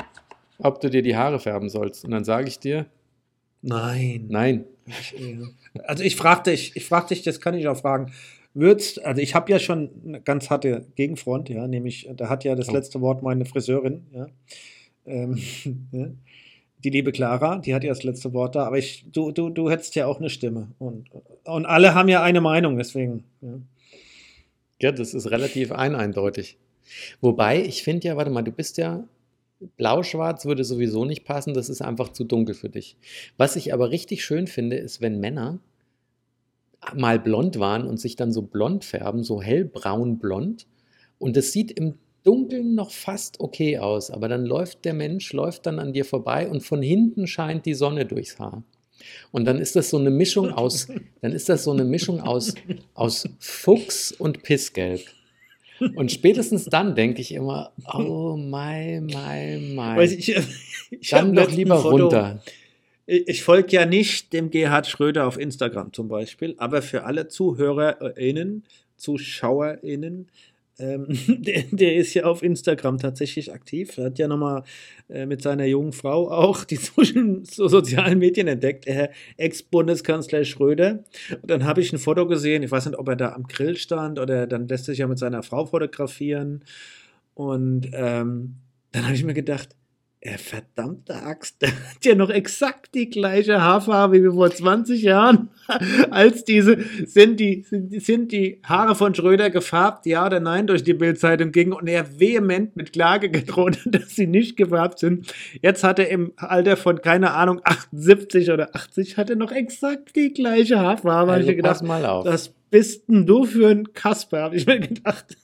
ob 0.58 0.82
du 0.82 0.90
dir 0.90 1.04
die 1.04 1.16
Haare 1.16 1.38
färben 1.38 1.70
sollst. 1.70 2.04
Und 2.04 2.10
dann 2.10 2.24
sage 2.24 2.48
ich 2.48 2.58
dir, 2.58 2.88
Nein. 3.62 4.26
Nein. 4.30 4.66
Also 5.84 6.04
ich 6.04 6.16
frage 6.16 6.52
dich, 6.52 6.76
ich 6.76 6.86
frage 6.86 7.08
dich, 7.10 7.24
das 7.24 7.42
kann 7.42 7.56
ich 7.56 7.68
auch 7.68 7.78
fragen. 7.78 8.12
Würdest, 8.54 9.04
also 9.04 9.22
ich 9.22 9.36
habe 9.36 9.52
ja 9.52 9.60
schon 9.60 9.90
eine 10.06 10.22
ganz 10.22 10.50
harte 10.50 10.86
Gegenfront, 10.96 11.50
ja, 11.50 11.68
nämlich, 11.68 12.10
da 12.16 12.30
hat 12.30 12.44
ja 12.44 12.56
das 12.56 12.70
oh. 12.70 12.74
letzte 12.74 13.02
Wort 13.02 13.22
meine 13.22 13.46
Friseurin, 13.46 14.08
ja. 14.12 14.28
Ähm. 15.06 15.38
Die 16.84 16.92
liebe 16.92 17.12
Clara, 17.12 17.58
die 17.58 17.74
hat 17.74 17.84
ja 17.84 17.90
das 17.90 18.04
letzte 18.04 18.34
Wort 18.34 18.56
da, 18.56 18.66
aber 18.66 18.78
ich, 18.78 19.04
du, 19.12 19.32
du, 19.32 19.50
du 19.50 19.72
hättest 19.72 19.96
ja 19.96 20.06
auch 20.06 20.20
eine 20.20 20.30
Stimme. 20.30 20.68
Und, 20.78 21.10
und 21.44 21.66
alle 21.66 21.96
haben 21.96 22.08
ja 22.08 22.22
eine 22.22 22.40
Meinung, 22.40 22.78
deswegen. 22.78 23.24
Ja, 23.42 23.60
ja 24.84 24.92
das 24.92 25.16
ist 25.16 25.32
relativ 25.32 25.72
eindeutig. 25.72 26.58
Wobei, 27.20 27.64
ich 27.64 27.82
finde 27.82 28.08
ja, 28.08 28.16
warte 28.16 28.30
mal, 28.30 28.44
du 28.44 28.52
bist 28.52 28.78
ja 28.78 29.04
Blau-Schwarz 29.60 30.46
würde 30.46 30.64
sowieso 30.64 31.06
nicht 31.06 31.26
passen, 31.26 31.54
das 31.54 31.70
ist 31.70 31.82
einfach 31.82 32.10
zu 32.10 32.24
dunkel 32.24 32.56
für 32.56 32.70
dich. 32.70 32.98
Was 33.38 33.56
ich 33.56 33.74
aber 33.74 33.92
richtig 33.92 34.24
schön 34.24 34.48
finde, 34.48 34.78
ist, 34.78 35.02
wenn 35.02 35.20
Männer 35.20 35.60
mal 36.96 37.20
blond 37.20 37.60
waren 37.60 37.88
und 37.88 38.00
sich 38.00 38.16
dann 38.16 38.32
so 38.32 38.44
blond 38.44 38.86
färben, 38.86 39.24
so 39.24 39.42
hellbraun-blond. 39.42 40.68
Und 41.18 41.36
das 41.36 41.52
sieht 41.52 41.72
im 41.72 41.96
Dunkeln 42.24 42.76
noch 42.76 42.92
fast 42.92 43.40
okay 43.40 43.80
aus, 43.80 44.12
aber 44.12 44.28
dann 44.28 44.46
läuft 44.46 44.86
der 44.86 44.94
Mensch, 44.94 45.32
läuft 45.34 45.66
dann 45.66 45.80
an 45.80 45.94
dir 45.94 46.06
vorbei 46.06 46.50
und 46.50 46.62
von 46.62 46.82
hinten 46.82 47.26
scheint 47.26 47.66
die 47.66 47.74
Sonne 47.74 48.06
durchs 48.06 48.38
Haar. 48.38 48.64
Und 49.32 49.46
dann 49.46 49.60
ist 49.60 49.76
das 49.76 49.90
so 49.90 49.98
eine 49.98 50.10
Mischung 50.10 50.52
aus, 50.52 50.88
dann 51.22 51.32
ist 51.32 51.50
das 51.50 51.64
so 51.64 51.72
eine 51.72 51.86
Mischung 51.86 52.20
aus, 52.20 52.54
aus 52.94 53.30
Fuchs 53.40 54.12
und 54.12 54.44
Pissgelb. 54.44 55.02
Und 55.96 56.12
spätestens 56.12 56.66
dann 56.66 56.96
denke 56.96 57.22
ich 57.22 57.34
immer, 57.34 57.72
oh 57.94 58.36
mein, 58.38 59.06
mein, 59.06 59.76
mein. 59.76 60.00
Ich, 60.02 60.36
ich 60.92 61.10
dann 61.10 61.34
doch 61.34 61.52
lieber 61.52 61.82
Foto, 61.82 62.04
runter. 62.06 62.42
Ich, 63.06 63.28
ich 63.28 63.44
folge 63.44 63.76
ja 63.76 63.86
nicht 63.86 64.34
dem 64.34 64.50
Gerhard 64.50 64.88
Schröder 64.88 65.28
auf 65.28 65.40
Instagram 65.40 65.94
zum 65.94 66.08
Beispiel, 66.08 66.56
aber 66.58 66.82
für 66.82 67.04
alle 67.04 67.28
ZuhörerInnen, 67.28 68.64
ZuschauerInnen, 68.98 70.28
ähm, 70.80 71.08
der, 71.28 71.64
der, 71.72 71.96
ist 71.96 72.14
ja 72.14 72.26
auf 72.26 72.44
Instagram 72.44 72.98
tatsächlich 72.98 73.54
aktiv. 73.54 73.98
Er 73.98 74.06
hat 74.06 74.20
ja 74.20 74.28
nochmal 74.28 74.64
äh, 75.10 75.26
mit 75.26 75.42
seiner 75.42 75.66
jungen 75.66 75.94
Frau 75.94 76.30
auch 76.30 76.64
die 76.64 76.76
so, 76.78 77.02
so 77.44 77.68
sozialen 77.68 78.20
Medien 78.20 78.48
entdeckt, 78.48 78.88
äh, 78.88 79.10
Ex-Bundeskanzler 79.38 80.44
Schröder. 80.44 81.04
Und 81.42 81.50
dann 81.50 81.66
habe 81.66 81.82
ich 81.82 81.92
ein 81.94 82.00
Foto 82.00 82.28
gesehen, 82.28 82.64
ich 82.64 82.72
weiß 82.72 82.86
nicht, 82.86 82.98
ob 82.98 83.08
er 83.08 83.16
da 83.16 83.34
am 83.34 83.44
Grill 83.48 83.78
stand 83.78 84.20
oder 84.20 84.48
dann 84.48 84.68
lässt 84.68 84.86
sich 84.86 85.00
ja 85.00 85.08
mit 85.08 85.20
seiner 85.20 85.44
Frau 85.44 85.66
fotografieren. 85.66 86.64
Und 87.34 87.90
ähm, 87.94 88.56
dann 88.92 89.06
habe 89.06 89.16
ich 89.16 89.24
mir 89.24 89.34
gedacht, 89.34 89.70
er 90.20 90.40
verdammte 90.40 91.16
Axt, 91.16 91.58
der 91.62 91.70
hat 91.70 92.04
ja 92.04 92.16
noch 92.16 92.30
exakt 92.30 92.96
die 92.96 93.10
gleiche 93.10 93.62
Haarfarbe 93.62 94.24
wie 94.24 94.34
vor 94.34 94.50
20 94.50 95.02
Jahren. 95.02 95.50
Als 96.10 96.44
diese, 96.44 96.80
sind 97.06 97.40
die, 97.40 97.64
sind, 97.64 98.02
sind 98.02 98.32
die 98.32 98.60
Haare 98.64 98.96
von 98.96 99.14
Schröder 99.14 99.50
gefärbt, 99.50 100.06
ja 100.06 100.26
oder 100.26 100.40
nein, 100.40 100.66
durch 100.66 100.84
die 100.84 100.94
Bildzeitung 100.94 101.52
ging 101.52 101.72
und 101.72 101.88
er 101.88 102.20
vehement 102.20 102.76
mit 102.76 102.94
Klage 102.94 103.30
gedroht 103.30 103.78
hat, 103.86 103.86
dass 103.96 104.16
sie 104.16 104.28
nicht 104.28 104.58
gefärbt 104.58 105.00
sind. 105.00 105.32
Jetzt 105.62 105.84
hat 105.84 106.00
er 106.00 106.10
im 106.10 106.34
Alter 106.38 106.78
von, 106.78 107.02
keine 107.02 107.34
Ahnung, 107.34 107.62
78 107.64 108.52
oder 108.52 108.76
80, 108.76 109.18
hat 109.18 109.30
er 109.30 109.36
noch 109.36 109.52
exakt 109.52 110.16
die 110.16 110.34
gleiche 110.34 110.80
Haarfarbe. 110.80 111.34
Also, 111.34 111.50
ich 111.50 111.58
gedacht, 111.58 111.74
pass 111.74 111.84
mal 111.84 112.06
auf. 112.06 112.26
Was 112.26 112.50
bist 112.70 113.08
denn 113.08 113.26
du 113.26 113.46
für 113.46 113.70
ein 113.70 113.94
Kasper, 113.94 114.42
habe 114.42 114.56
ich 114.56 114.66
mir 114.66 114.80
gedacht. 114.80 115.38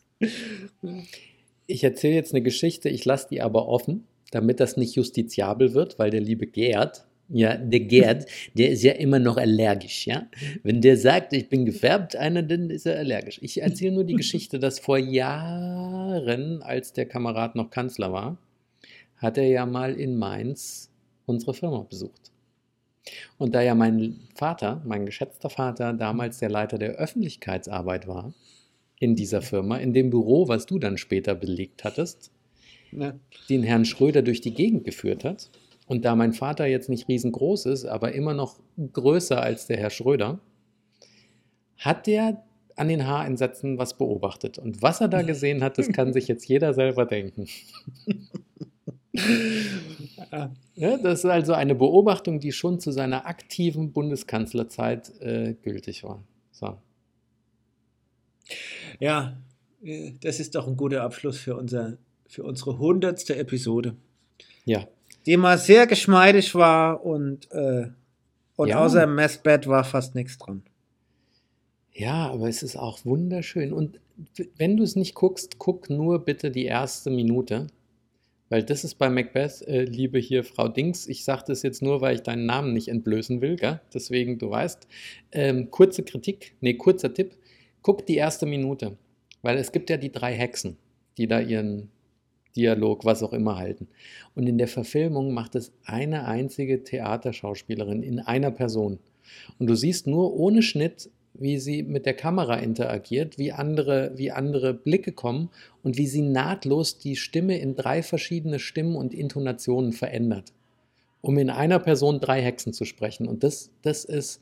Ich 1.68 1.84
erzähle 1.84 2.16
jetzt 2.16 2.34
eine 2.34 2.42
Geschichte, 2.42 2.90
ich 2.90 3.06
lasse 3.06 3.28
die 3.30 3.42
aber 3.42 3.68
offen 3.68 4.08
damit 4.34 4.60
das 4.60 4.78
nicht 4.78 4.96
justiziabel 4.96 5.74
wird, 5.74 6.00
weil 6.00 6.10
der 6.10 6.22
liebe 6.22 6.48
Gerd, 6.48 7.06
ja, 7.30 7.56
der 7.56 7.80
Gerd, 7.82 8.26
der 8.54 8.72
ist 8.72 8.84
ja 8.84 8.94
immer 8.94 9.20
noch 9.20 9.38
allergisch, 9.38 10.08
ja. 10.08 10.28
Wenn 10.64 10.82
der 10.82 10.98
sagt, 10.98 11.34
ich 11.34 11.50
bin 11.50 11.66
gefärbt, 11.66 12.16
einer, 12.16 12.44
dann 12.44 12.70
ist 12.70 12.86
er 12.86 12.98
allergisch. 12.98 13.40
Ich 13.42 13.62
erzähle 13.62 13.94
nur 13.94 14.04
die 14.04 14.16
Geschichte, 14.24 14.60
dass 14.60 14.80
vor 14.80 14.98
Jahren, 14.98 16.62
als 16.62 16.94
der 16.94 17.06
Kamerad 17.06 17.56
noch 17.56 17.70
Kanzler 17.70 18.12
war, 18.12 18.38
hat 19.18 19.38
er 19.38 19.48
ja 19.48 19.66
mal 19.66 19.94
in 19.94 20.18
Mainz 20.18 20.92
unsere 21.26 21.54
Firma 21.54 21.84
besucht. 21.84 22.32
Und 23.38 23.54
da 23.56 23.62
ja 23.62 23.76
mein 23.76 24.20
Vater, 24.36 24.82
mein 24.86 25.06
geschätzter 25.06 25.50
Vater, 25.50 25.94
damals 25.94 26.40
der 26.40 26.50
Leiter 26.50 26.78
der 26.78 26.92
Öffentlichkeitsarbeit 26.92 28.08
war, 28.08 28.34
in 29.00 29.16
dieser 29.16 29.42
Firma, 29.42 29.78
in 29.78 29.94
dem 29.94 30.10
Büro, 30.10 30.48
was 30.48 30.66
du 30.66 30.80
dann 30.80 30.98
später 30.98 31.36
belegt 31.36 31.84
hattest, 31.84 32.32
ja. 33.00 33.14
den 33.50 33.64
Herrn 33.64 33.86
Schröder 33.86 34.22
durch 34.22 34.42
die 34.42 34.54
Gegend 34.54 34.84
geführt 34.84 35.24
hat. 35.24 35.50
Und 35.88 36.06
da 36.06 36.16
mein 36.16 36.34
Vater 36.34 36.66
jetzt 36.66 36.90
nicht 36.90 37.08
riesengroß 37.08 37.66
ist, 37.68 37.86
aber 37.86 38.14
immer 38.14 38.34
noch 38.34 38.60
größer 38.94 39.42
als 39.42 39.68
der 39.68 39.78
Herr 39.78 39.90
Schröder, 39.90 40.40
hat 41.78 42.08
der 42.08 42.44
an 42.76 42.88
den 42.88 43.06
Haareinsätzen 43.06 43.78
was 43.78 43.98
beobachtet. 43.98 44.58
Und 44.58 44.82
was 44.82 45.02
er 45.02 45.08
da 45.08 45.22
gesehen 45.24 45.64
hat, 45.64 45.78
das 45.78 45.90
kann 45.90 46.14
sich 46.14 46.28
jetzt 46.28 46.48
jeder 46.48 46.74
selber 46.74 47.06
denken. 47.06 47.48
ja, 50.76 50.98
das 50.98 51.20
ist 51.20 51.26
also 51.26 51.54
eine 51.54 51.76
Beobachtung, 51.76 52.40
die 52.40 52.52
schon 52.52 52.80
zu 52.80 52.92
seiner 52.92 53.28
aktiven 53.28 53.92
Bundeskanzlerzeit 53.92 55.12
äh, 55.22 55.54
gültig 55.62 56.04
war. 56.04 56.24
So. 56.52 56.78
Ja, 59.00 59.38
äh, 59.84 60.14
das 60.22 60.40
ist 60.40 60.56
doch 60.56 60.68
ein 60.68 60.78
guter 60.78 61.04
Abschluss 61.04 61.38
für 61.38 61.56
unser 61.56 61.98
für 62.34 62.44
unsere 62.44 62.80
hundertste 62.80 63.36
Episode. 63.36 63.96
Ja. 64.66 64.88
Die 65.28 65.38
mal 65.38 65.60
sehr 65.60 65.86
geschmeidig 65.86 66.56
war 66.56 67.06
und, 67.06 67.50
äh, 67.52 67.90
und 68.56 68.70
ja. 68.70 68.84
außer 68.84 69.02
dem 69.02 69.14
Messbett 69.14 69.68
war 69.68 69.84
fast 69.84 70.16
nichts 70.16 70.40
dran. 70.40 70.64
Ja, 71.94 72.32
aber 72.32 72.50
es 72.50 72.64
ist 72.64 72.76
auch 72.76 73.06
wunderschön. 73.06 73.72
Und 73.72 74.00
wenn 74.58 74.78
du 74.78 74.84
es 74.84 74.96
nicht 74.96 75.14
guckst, 75.14 75.60
guck 75.60 75.92
nur 75.92 76.26
bitte 76.26 76.50
die 76.50 76.66
erste 76.66 77.12
Minute. 77.12 77.68
Weil 78.50 78.64
das 78.64 78.84
ist 78.84 78.96
bei 78.96 79.10
Macbeth, 79.10 79.62
äh, 79.68 79.84
liebe 79.84 80.18
hier 80.18 80.44
Frau 80.44 80.68
Dings, 80.68 81.08
ich 81.08 81.24
sage 81.24 81.44
das 81.48 81.62
jetzt 81.62 81.84
nur, 81.84 82.02
weil 82.02 82.16
ich 82.16 82.22
deinen 82.22 82.48
Namen 82.48 82.74
nicht 82.74 82.88
entblößen 82.88 83.42
will, 83.42 83.56
gell? 83.58 83.80
deswegen, 83.94 84.38
du 84.40 84.50
weißt, 84.50 84.88
ähm, 85.32 85.70
kurze 85.72 86.04
Kritik, 86.04 86.56
nee, 86.62 86.74
kurzer 86.74 87.14
Tipp, 87.14 87.38
guck 87.82 88.06
die 88.06 88.16
erste 88.16 88.46
Minute, 88.46 88.98
weil 89.42 89.58
es 89.58 89.72
gibt 89.72 89.90
ja 89.90 89.98
die 89.98 90.12
drei 90.12 90.34
Hexen, 90.34 90.78
die 91.18 91.26
da 91.28 91.40
ihren 91.40 91.90
Dialog, 92.56 93.06
was 93.06 93.24
auch 93.24 93.34
immer 93.34 93.58
halten. 93.58 93.88
Und 94.36 94.48
in 94.48 94.58
der 94.58 94.68
Verfilmung 94.68 95.34
macht 95.34 95.56
es 95.56 95.74
eine 95.86 96.26
einzige 96.26 96.84
Theaterschauspielerin 96.84 98.04
in 98.04 98.20
einer 98.20 98.52
Person. 98.52 99.00
Und 99.60 99.68
du 99.68 99.76
siehst 99.76 100.08
nur 100.08 100.34
ohne 100.34 100.62
Schnitt, 100.62 101.10
wie 101.34 101.58
sie 101.58 101.84
mit 101.84 102.06
der 102.06 102.14
Kamera 102.14 102.56
interagiert, 102.58 103.38
wie 103.38 103.52
andere, 103.52 104.12
wie 104.16 104.32
andere 104.32 104.74
Blicke 104.74 105.12
kommen 105.12 105.50
und 105.82 105.98
wie 105.98 106.08
sie 106.08 106.22
nahtlos 106.22 107.00
die 107.00 107.16
Stimme 107.16 107.58
in 107.58 107.76
drei 107.76 108.04
verschiedene 108.04 108.60
Stimmen 108.60 108.96
und 108.96 109.14
Intonationen 109.14 109.94
verändert, 109.94 110.54
um 111.22 111.38
in 111.38 111.50
einer 111.50 111.80
Person 111.80 112.20
drei 112.20 112.42
Hexen 112.42 112.74
zu 112.74 112.86
sprechen. 112.86 113.28
Und 113.28 113.44
das, 113.44 113.72
das 113.82 114.06
ist, 114.06 114.42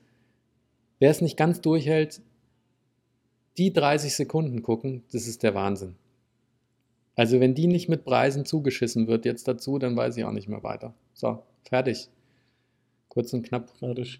wer 0.99 1.11
es 1.11 1.21
nicht 1.21 1.37
ganz 1.37 1.61
durchhält, 1.61 2.21
die 3.57 3.71
30 3.71 4.13
Sekunden 4.13 4.61
gucken, 4.61 5.03
das 5.11 5.27
ist 5.27 5.43
der 5.43 5.55
Wahnsinn. 5.55 5.95
Also 7.21 7.39
wenn 7.39 7.53
die 7.53 7.67
nicht 7.67 7.87
mit 7.87 8.03
Preisen 8.03 8.45
zugeschissen 8.45 9.05
wird 9.07 9.25
jetzt 9.25 9.47
dazu, 9.47 9.77
dann 9.77 9.95
weiß 9.95 10.17
ich 10.17 10.25
auch 10.25 10.31
nicht 10.31 10.49
mehr 10.49 10.63
weiter. 10.63 10.95
So, 11.13 11.43
fertig. 11.69 12.09
Kurz 13.09 13.31
und 13.33 13.43
knapp. 13.43 13.69
Fertig. 13.77 14.19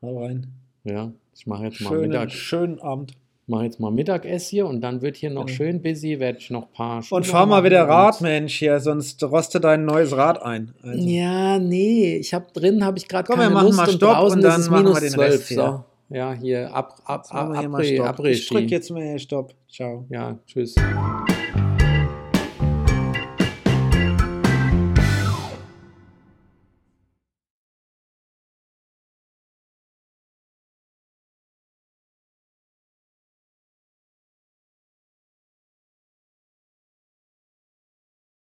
Hau 0.00 0.22
rein. 0.22 0.46
Ja, 0.84 1.12
ich 1.36 1.46
mache 1.46 1.64
jetzt 1.64 1.82
mal 1.82 1.90
Schönen, 1.90 2.08
Mittag. 2.08 2.30
schönen 2.32 2.78
Abend. 2.80 3.12
Mache 3.46 3.64
jetzt 3.64 3.78
mal 3.78 3.90
Mittagess 3.90 4.48
hier 4.48 4.66
und 4.66 4.80
dann 4.80 5.02
wird 5.02 5.16
hier 5.16 5.28
noch 5.28 5.50
Ja. 5.50 5.54
schön 5.54 5.82
busy, 5.82 6.18
werde 6.18 6.38
ich 6.38 6.48
noch 6.50 6.68
ein 6.68 6.72
paar 6.72 6.96
Und 6.96 7.04
Schüler 7.04 7.24
fahr 7.24 7.44
mal 7.44 7.62
wieder 7.62 7.82
und- 7.84 7.90
Rad, 7.90 8.20
Mensch, 8.22 8.58
hier, 8.58 8.80
sonst 8.80 9.22
rostet 9.22 9.64
dein 9.64 9.84
neues 9.84 10.16
Rad 10.16 10.40
ein. 10.42 10.72
Also, 10.82 11.06
Ja, 11.06 11.58
nee, 11.58 12.16
ich 12.16 12.32
habe 12.32 12.46
drin, 12.54 12.82
habe 12.86 12.96
ich 12.96 13.06
gerade 13.06 13.26
Komm, 13.26 13.36
keine 13.36 13.50
wir 13.50 13.54
machen 13.54 13.66
Lust 13.66 13.76
mal 13.76 13.86
und 13.88 13.94
Stopp 13.96 14.14
draußen 14.14 14.38
und 14.38 14.44
dann 14.44 14.52
ist 14.60 14.66
es 14.66 14.70
machen 14.70 14.86
wir 14.86 15.00
den 15.00 15.10
12. 15.10 15.32
Rest 15.34 15.48
hier. 15.48 15.56
So, 16.08 16.14
ja, 16.16 16.32
hier, 16.32 16.72
ab, 16.74 17.02
ab, 17.04 17.20
jetzt 17.24 17.34
machen 17.34 17.48
ab, 17.48 17.52
wir 17.54 17.60
hier 17.60 17.68
mal 17.68 17.80
Après, 17.82 17.94
Stopp. 17.96 18.06
Après 18.08 18.30
Ich 18.30 18.48
drück 18.48 18.62
Ski. 18.62 18.70
jetzt 18.70 18.90
mal 18.90 19.02
hier 19.02 19.18
Stopp. 19.18 19.54
Ciao. 19.68 20.06
Ja, 20.08 20.38
tschüss. 20.46 20.76